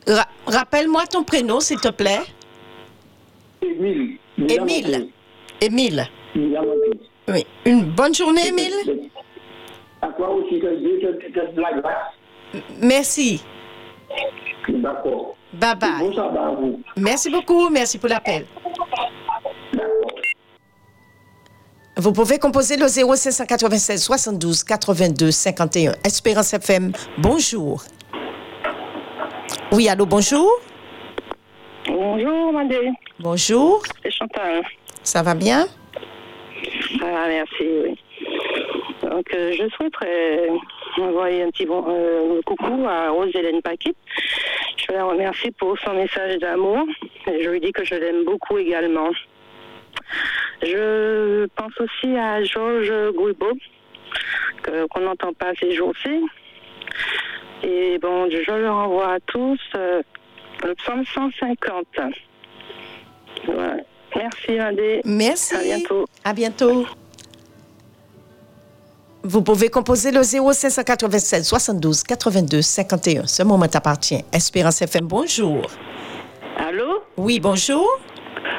[0.06, 2.20] Ra- Rappelle-moi ton prénom, s'il te plaît.
[3.62, 4.16] Émile.
[4.48, 5.08] Émile.
[5.60, 6.04] Émile.
[7.28, 7.44] Oui.
[7.66, 9.10] Une bonne journée, Émile.
[10.02, 12.62] À toi aussi, que Dieu te la grâce.
[12.80, 13.42] Merci.
[14.68, 15.36] D'accord.
[15.52, 15.90] Bye bye.
[16.00, 16.80] Bon sabbat à vous.
[16.96, 17.68] Merci beaucoup.
[17.70, 18.46] Merci pour l'appel.
[21.96, 25.92] Vous pouvez composer le 0596 72 82 51.
[26.04, 27.82] Espérance FM, bonjour.
[29.72, 30.48] Oui, allô, bonjour.
[31.86, 32.90] Bonjour, Madé.
[33.18, 33.82] Bonjour.
[34.02, 34.62] C'est Chantal.
[35.02, 35.66] Ça va bien?
[37.02, 37.98] Ah, merci, oui.
[39.02, 40.48] Donc, euh, je souhaiterais
[40.98, 43.94] envoyer un petit bon, euh, coucou à Rose-Hélène Paquet.
[44.76, 46.84] Je la remercie pour son message d'amour.
[47.26, 49.10] Je lui dis que je l'aime beaucoup également.
[50.62, 53.52] Je pense aussi à Georges Gouibo,
[54.62, 56.20] que- qu'on n'entend pas ces jours-ci.
[57.62, 60.02] Et bon, je leur envoie à tous euh,
[60.64, 61.86] le psaume 150.
[63.46, 63.76] Voilà.
[64.16, 65.00] Merci, Madé.
[65.04, 65.54] Merci.
[65.54, 66.04] À bientôt.
[66.24, 66.86] À bientôt.
[69.22, 73.26] Vous pouvez composer le 0596 72 82 51.
[73.26, 74.24] Ce moment t'appartient.
[74.32, 75.66] Espérance FM, bonjour.
[76.56, 77.02] Allô?
[77.18, 77.86] Oui, bonjour.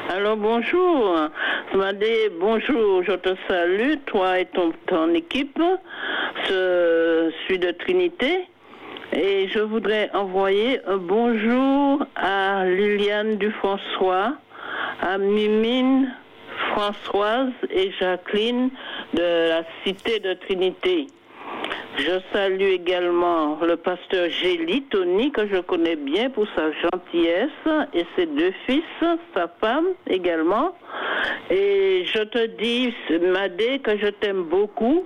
[0.08, 1.16] Alors bonjour.
[1.74, 5.60] Madé, bonjour, je te salue, toi et ton, ton équipe.
[6.48, 8.46] Je suis de Trinité.
[9.12, 14.34] Et je voudrais envoyer un bonjour à Liliane Dufançois,
[15.02, 16.08] à Mimine
[16.70, 18.70] Françoise et Jacqueline
[19.14, 21.06] de la cité de Trinité.
[21.98, 27.50] Je salue également le pasteur Gély, Tony, que je connais bien pour sa gentillesse,
[27.92, 28.82] et ses deux fils,
[29.34, 30.74] sa femme également.
[31.50, 35.04] Et je te dis, Madé, que je t'aime beaucoup,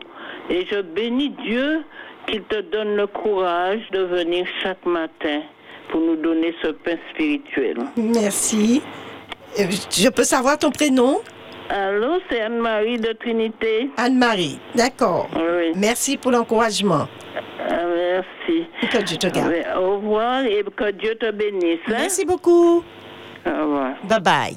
[0.48, 1.82] et je bénis Dieu
[2.28, 5.40] qu'il te donne le courage de venir chaque matin
[5.88, 7.78] pour nous donner ce pain spirituel.
[7.96, 8.82] Merci.
[9.58, 11.20] Euh, Je peux savoir ton prénom?
[11.68, 13.90] Allô, c'est Anne-Marie de Trinité.
[13.96, 15.28] Anne-Marie, d'accord.
[15.34, 15.72] Oui.
[15.74, 17.08] Merci pour l'encouragement.
[17.68, 18.66] Ah, merci.
[18.92, 19.52] Que Dieu te garde.
[19.76, 21.80] Au revoir et que Dieu te bénisse.
[21.88, 21.90] hein.
[21.98, 22.84] Merci beaucoup.
[23.44, 23.94] Au revoir.
[24.04, 24.56] Bye bye.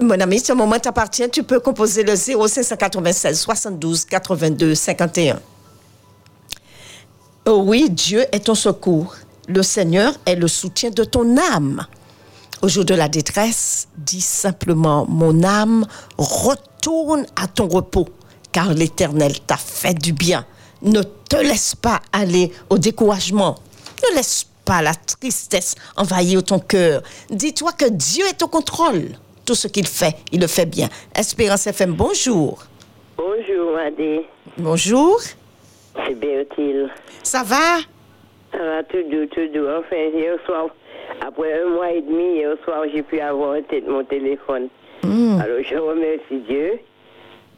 [0.00, 1.28] Mon ami, ce moment t'appartient.
[1.30, 5.38] Tu peux composer le 0596 72 82 51.
[7.46, 9.14] Oh oui, Dieu est ton secours.
[9.46, 11.86] Le Seigneur est le soutien de ton âme.
[12.64, 15.84] Au jour de la détresse, dis simplement, mon âme,
[16.16, 18.08] retourne à ton repos,
[18.52, 20.46] car l'Éternel t'a fait du bien.
[20.80, 23.56] Ne te laisse pas aller au découragement.
[24.02, 27.02] Ne laisse pas la tristesse envahir ton cœur.
[27.28, 29.10] Dis-toi que Dieu est au contrôle.
[29.44, 30.88] Tout ce qu'il fait, il le fait bien.
[31.14, 32.64] Espérance FM, bonjour.
[33.18, 34.26] Bonjour, Madé.
[34.56, 35.20] Bonjour.
[36.06, 36.88] C'est Bertil.
[37.22, 37.80] Ça va?
[38.52, 39.66] Ça va tout doux, tout doux.
[39.68, 40.68] Enfin, hier soir,
[41.20, 44.68] après un mois et demi, hier soir, j'ai pu avoir en tête mon téléphone.
[45.02, 45.38] Hmm.
[45.40, 46.72] Alors, je remercie Dieu.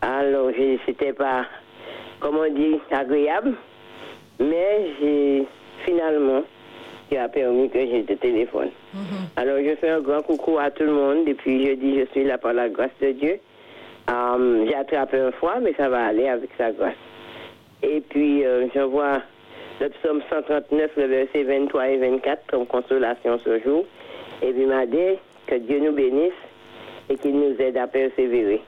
[0.02, 1.47] Alors, je- c'était pas,
[2.20, 3.55] comment dit, agréable.
[4.40, 5.47] Mais j'ai,
[5.85, 6.43] finalement,
[7.10, 8.70] Dieu a permis que j'ai le téléphone.
[9.36, 11.24] Alors, je fais un grand coucou à tout le monde.
[11.27, 13.39] Depuis jeudi, je suis là par la grâce de Dieu.
[14.10, 16.94] Euh, j'ai attrapé un foie, mais ça va aller avec sa grâce.
[17.82, 19.23] Et puis, euh, je vois
[19.81, 23.85] le psaume 139, le verset 23 et 24 comme consolation ce jour.
[24.43, 26.32] Et puis, m'a dit que Dieu nous bénisse
[27.09, 28.62] et qu'il nous aide à persévérer.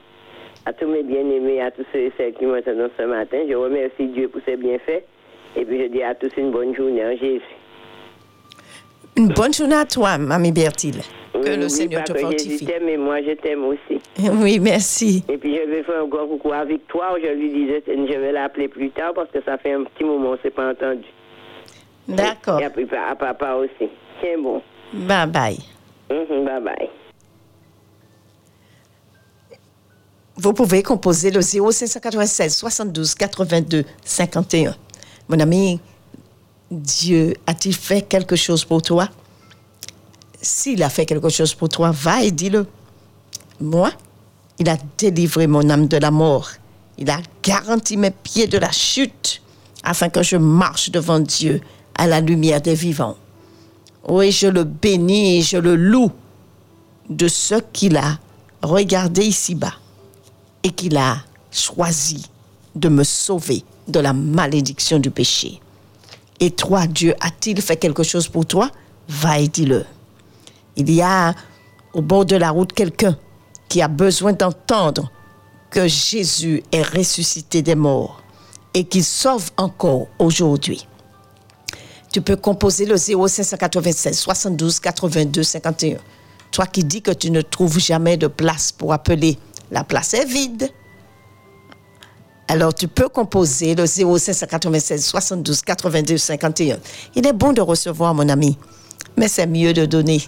[0.65, 4.07] À tous mes bien-aimés, à tous ceux et celles qui m'entendent ce matin, je remercie
[4.07, 5.03] Dieu pour ses bienfaits.
[5.55, 7.41] Et puis, je dis à tous une bonne journée en Jésus.
[9.17, 11.01] Une bonne journée à toi, Mamie Bertile.
[11.33, 12.65] Que le Seigneur pas te fortifie.
[12.65, 14.01] t'aime et moi, je t'aime aussi.
[14.41, 15.23] Oui, merci.
[15.29, 17.15] Et puis, je vais faire un grand coucou à Victoire.
[17.21, 20.29] Je lui disais, je vais l'appeler plus tard parce que ça fait un petit moment,
[20.29, 21.05] on ne s'est pas entendu.
[22.07, 22.59] D'accord.
[22.59, 23.89] Et à, papa aussi.
[24.19, 24.61] Tiens bon.
[24.93, 25.59] Bye bye.
[26.09, 26.89] Mhm, bye bye.
[30.35, 34.75] Vous pouvez composer le 0596 72 82 51.
[35.27, 35.79] Mon ami,
[36.71, 39.09] Dieu a-t-il fait quelque chose pour toi?
[40.41, 42.65] S'il a fait quelque chose pour toi, va et dis-le.
[43.59, 43.91] Moi,
[44.57, 46.49] il a délivré mon âme de la mort.
[46.97, 49.41] Il a garanti mes pieds de la chute
[49.83, 51.61] afin que je marche devant Dieu
[51.95, 53.17] à la lumière des vivants.
[54.07, 56.11] Oui, je le bénis et je le loue
[57.09, 58.17] de ce qu'il a
[58.61, 59.73] regardé ici-bas
[60.63, 61.17] et qu'il a
[61.51, 62.25] choisi
[62.75, 65.59] de me sauver de la malédiction du péché.
[66.39, 68.69] Et toi, Dieu a-t-il fait quelque chose pour toi?
[69.09, 69.85] Va et dis-le.
[70.79, 71.35] Il y a
[71.93, 73.17] au bord de la route quelqu'un
[73.67, 75.11] qui a besoin d'entendre
[75.69, 78.21] que Jésus est ressuscité des morts
[78.73, 80.87] et qu'il sauve encore aujourd'hui.
[82.13, 85.97] Tu peux composer le 0596 72 82 51.
[86.49, 89.37] Toi qui dis que tu ne trouves jamais de place pour appeler,
[89.71, 90.69] la place est vide.
[92.47, 96.77] Alors tu peux composer le 0596 72 82 51.
[97.15, 98.57] Il est bon de recevoir, mon ami,
[99.17, 100.21] mais c'est mieux de donner.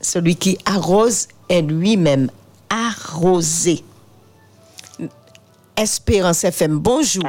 [0.00, 2.30] Celui qui arrose est lui-même
[2.70, 3.80] arrosé.
[5.76, 7.24] Espérance FM, bonjour.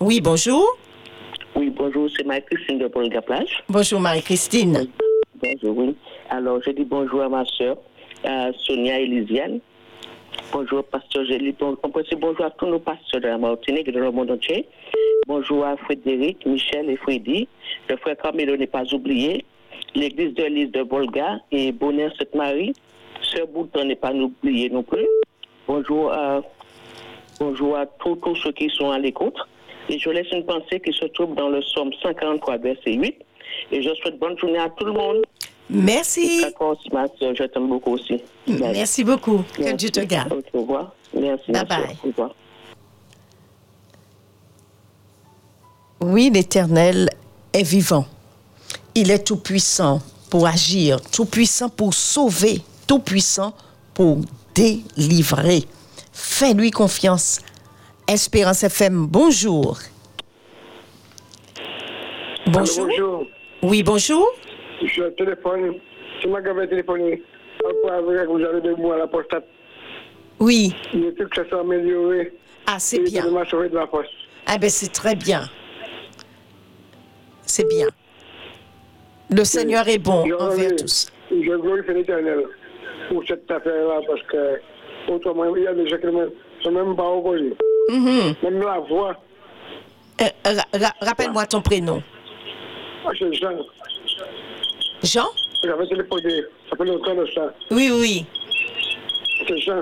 [0.00, 0.64] Oui, bonjour.
[1.54, 3.62] Oui, bonjour, c'est Marie-Christine de Paul Gaplage.
[3.68, 4.88] Bonjour Marie-Christine.
[5.42, 5.96] Bonjour, oui.
[6.30, 7.76] Alors, je dis bonjour à ma soeur,
[8.24, 9.60] à Sonia et Lisiane.
[10.52, 11.52] Bonjour, pasteur Gély.
[11.52, 14.10] Bon, on peut dire bonjour à tous nos pasteurs de la Martinique et de le
[14.10, 14.66] monde entier.
[15.26, 17.46] Bonjour à Frédéric, Michel et Freddy.
[17.88, 19.44] Le frère Carmelo n'est pas oublié.
[19.94, 22.72] L'église de l'île de Volga et Bonheur Sainte-Marie.
[23.22, 25.06] Sœur Bouton n'est pas oublié non plus.
[25.66, 26.40] Bonjour à,
[27.38, 29.36] bonjour à tous, tous ceux qui sont à l'écoute.
[29.88, 33.14] Et je laisse une pensée qui se trouve dans le psaume 143, verset 8.
[33.72, 35.24] Et je souhaite bonne journée à tout le monde.
[35.68, 36.40] Merci.
[36.40, 38.22] Je t'aime beaucoup aussi.
[38.46, 39.42] Merci beaucoup.
[39.54, 40.42] Que Dieu te garde.
[40.52, 40.92] Au revoir.
[41.14, 41.52] Merci.
[41.52, 41.96] Bye bye.
[42.04, 42.34] Au revoir.
[46.00, 47.10] Oui, l'Éternel
[47.52, 48.04] est vivant.
[48.94, 50.00] Il est tout-puissant
[50.30, 53.54] pour agir, tout-puissant pour sauver, tout-puissant
[53.94, 54.18] pour
[54.54, 55.64] délivrer.
[56.12, 57.40] Fais-lui confiance.
[58.08, 59.78] Espérance FM, bonjour.
[62.46, 62.86] Bonjour.
[62.86, 63.26] bonjour.
[63.62, 64.26] Oui, bonjour.
[64.82, 65.74] Je téléphone.
[66.20, 67.22] C'est moi qui avais téléphoné.
[67.62, 69.46] Vous avez de moi à la postate.
[70.40, 70.74] Oui.
[70.94, 72.32] Le truc, ça s'est amélioré.
[72.66, 73.24] Ah, c'est bien.
[73.26, 74.10] Il de la poste.
[74.46, 75.48] Ah ben c'est très bien.
[77.42, 77.86] C'est bien.
[79.30, 81.06] Le Seigneur est bon Je envers tous.
[81.30, 82.44] Je glorifie l'éternel
[83.08, 84.60] pour cette affaire-là parce que,
[85.12, 86.26] autrement, il y a des gens qui ne
[86.62, 87.54] sont même pas opposés.
[87.90, 88.34] Mhm.
[88.42, 89.16] Même la voix,
[90.20, 92.02] Euh, ra- ra- Rappelle-moi ton prénom.
[93.06, 93.56] ah, c'est Jean.
[95.02, 95.26] Jean?
[95.64, 97.54] J'avais téléphoné, ça fait longtemps de ça.
[97.70, 98.26] Oui, oui.
[99.48, 99.80] C'est Jean.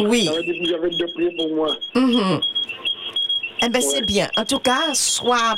[0.00, 0.24] Oui.
[0.26, 1.68] J'avais dit que j'avais de prier pour moi.
[1.94, 2.40] Mhm.
[3.62, 4.28] Eh bien, c'est bien.
[4.36, 5.54] En tout cas, sois...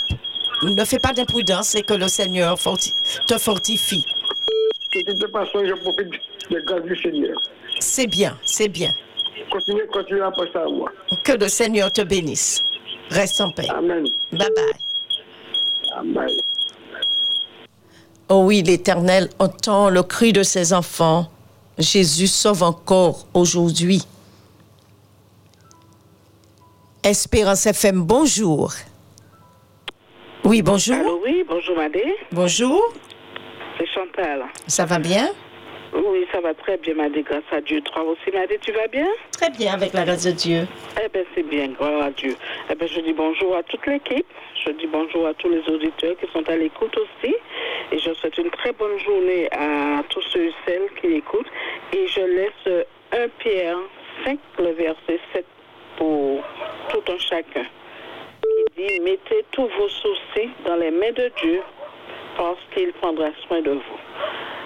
[0.62, 2.94] Ne fais pas d'imprudence et que le Seigneur forti-
[3.26, 4.05] te fortifie.
[4.94, 6.10] De toute façon, je profite
[6.51, 7.36] des grâces du Seigneur.
[7.80, 8.90] C'est bien, c'est bien.
[9.51, 10.90] Continuez, continuez à passer à moi.
[11.24, 12.60] Que le Seigneur te bénisse.
[13.10, 13.68] Reste en paix.
[13.70, 14.05] Amen.
[14.32, 15.98] Bye bye.
[15.98, 16.28] Amen.
[18.28, 21.28] Oh oui, l'Éternel entend le cri de ses enfants.
[21.78, 24.02] Jésus sauve encore aujourd'hui.
[27.02, 28.72] Espérance FM, bonjour.
[30.44, 30.97] Oui, bonjour.
[30.97, 32.02] Allô, oui, bonjour Madé.
[32.32, 32.93] Bonjour.
[33.78, 34.44] C'est Chantal.
[34.66, 35.28] Ça va bien?
[35.94, 37.81] Oui, ça va très bien Madé, grâce à Dieu.
[37.82, 39.06] Toi aussi Madé, tu vas bien?
[39.31, 40.66] Très bien, avec la grâce de Dieu.
[41.02, 42.35] Eh bien, c'est bien, gloire à Dieu.
[42.70, 44.27] Eh bien, je dis bonjour à toute l'équipe.
[44.64, 47.35] Je dis bonjour à tous les auditeurs qui sont à l'écoute aussi.
[47.93, 51.51] Et je souhaite une très bonne journée à tous ceux et celles qui écoutent.
[51.93, 53.77] Et je laisse euh, 1 Pierre
[54.24, 55.44] 5, le verset 7
[55.98, 56.43] pour
[56.90, 57.64] tout un chacun.
[58.77, 61.61] Dit, mettez tous vos soucis dans les mains de Dieu
[62.36, 63.99] parce qu'il prendra soin de vous.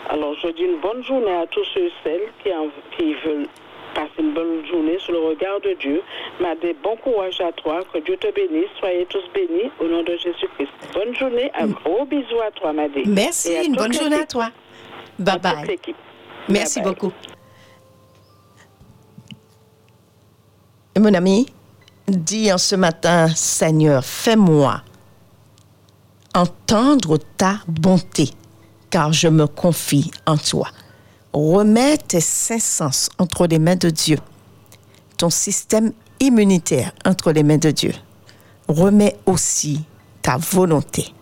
[0.09, 3.49] Alors, je dis une bonne journée à tous ceux et celles qui, en- qui veulent
[3.95, 6.03] passer une bonne journée sous le regard de Dieu.
[6.39, 7.81] Madé, bon courage à toi.
[7.93, 8.69] Que Dieu te bénisse.
[8.78, 10.70] Soyez tous bénis au nom de Jésus-Christ.
[10.95, 11.51] Bonne journée.
[11.59, 13.03] Un gros bisou à toi, Madé.
[13.07, 14.51] Merci, une bonne journée à toi.
[15.19, 15.78] Bye bye.
[16.49, 16.95] Merci Bye bye.
[16.95, 17.12] beaucoup.
[20.95, 21.47] Et mon ami,
[22.09, 24.83] dis en ce matin, Seigneur, fais-moi
[26.35, 28.31] entendre ta bonté,
[28.91, 30.69] car je me confie en toi.
[31.33, 34.19] Remets tes cinq sens entre les mains de Dieu,
[35.16, 37.93] ton système immunitaire entre les mains de Dieu.
[38.69, 39.85] Remets aussi
[40.23, 41.15] ta volonté.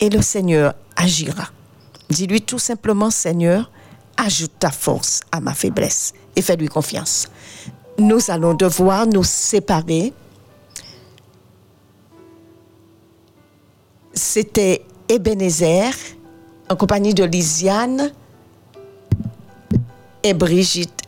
[0.00, 1.48] Et le Seigneur agira.
[2.10, 3.70] Dis-lui tout simplement, Seigneur,
[4.16, 7.28] ajoute ta force à ma faiblesse et fais-lui confiance.
[7.98, 10.12] Nous allons devoir nous séparer.
[14.12, 15.92] C'était Ebenezer
[16.68, 18.12] en compagnie de Lisiane
[20.22, 21.03] et Brigitte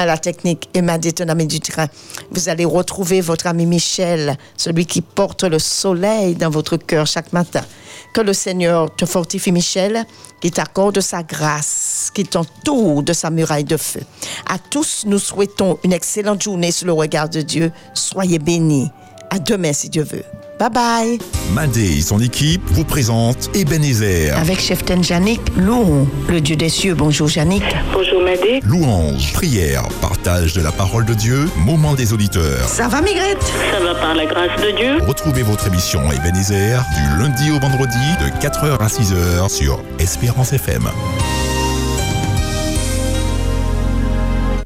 [0.00, 1.86] à la technique et ma détonamée du train.
[2.30, 7.32] Vous allez retrouver votre ami Michel, celui qui porte le soleil dans votre cœur chaque
[7.32, 7.62] matin.
[8.14, 10.04] Que le Seigneur te fortifie, Michel,
[10.40, 14.00] qui t'accorde sa grâce, qui t'entoure de sa muraille de feu.
[14.48, 17.70] À tous, nous souhaitons une excellente journée sous le regard de Dieu.
[17.94, 18.90] Soyez bénis.
[19.30, 20.24] À demain, si Dieu veut.
[20.58, 21.18] Bye bye.
[21.54, 24.36] Madé et son équipe vous présentent Ebenezer.
[24.36, 26.94] Avec Chef Janik, louons le Dieu des cieux.
[26.94, 27.62] Bonjour, Janik.
[27.94, 28.60] Bonjour, Madé.
[28.64, 32.68] Louange, prière, partage de la parole de Dieu, moment des auditeurs.
[32.68, 33.42] Ça va, Migrette?
[33.72, 34.98] Ça va par la grâce de Dieu.
[35.06, 40.82] Retrouvez votre émission Ebenezer du lundi au vendredi de 4h à 6h sur Espérance FM.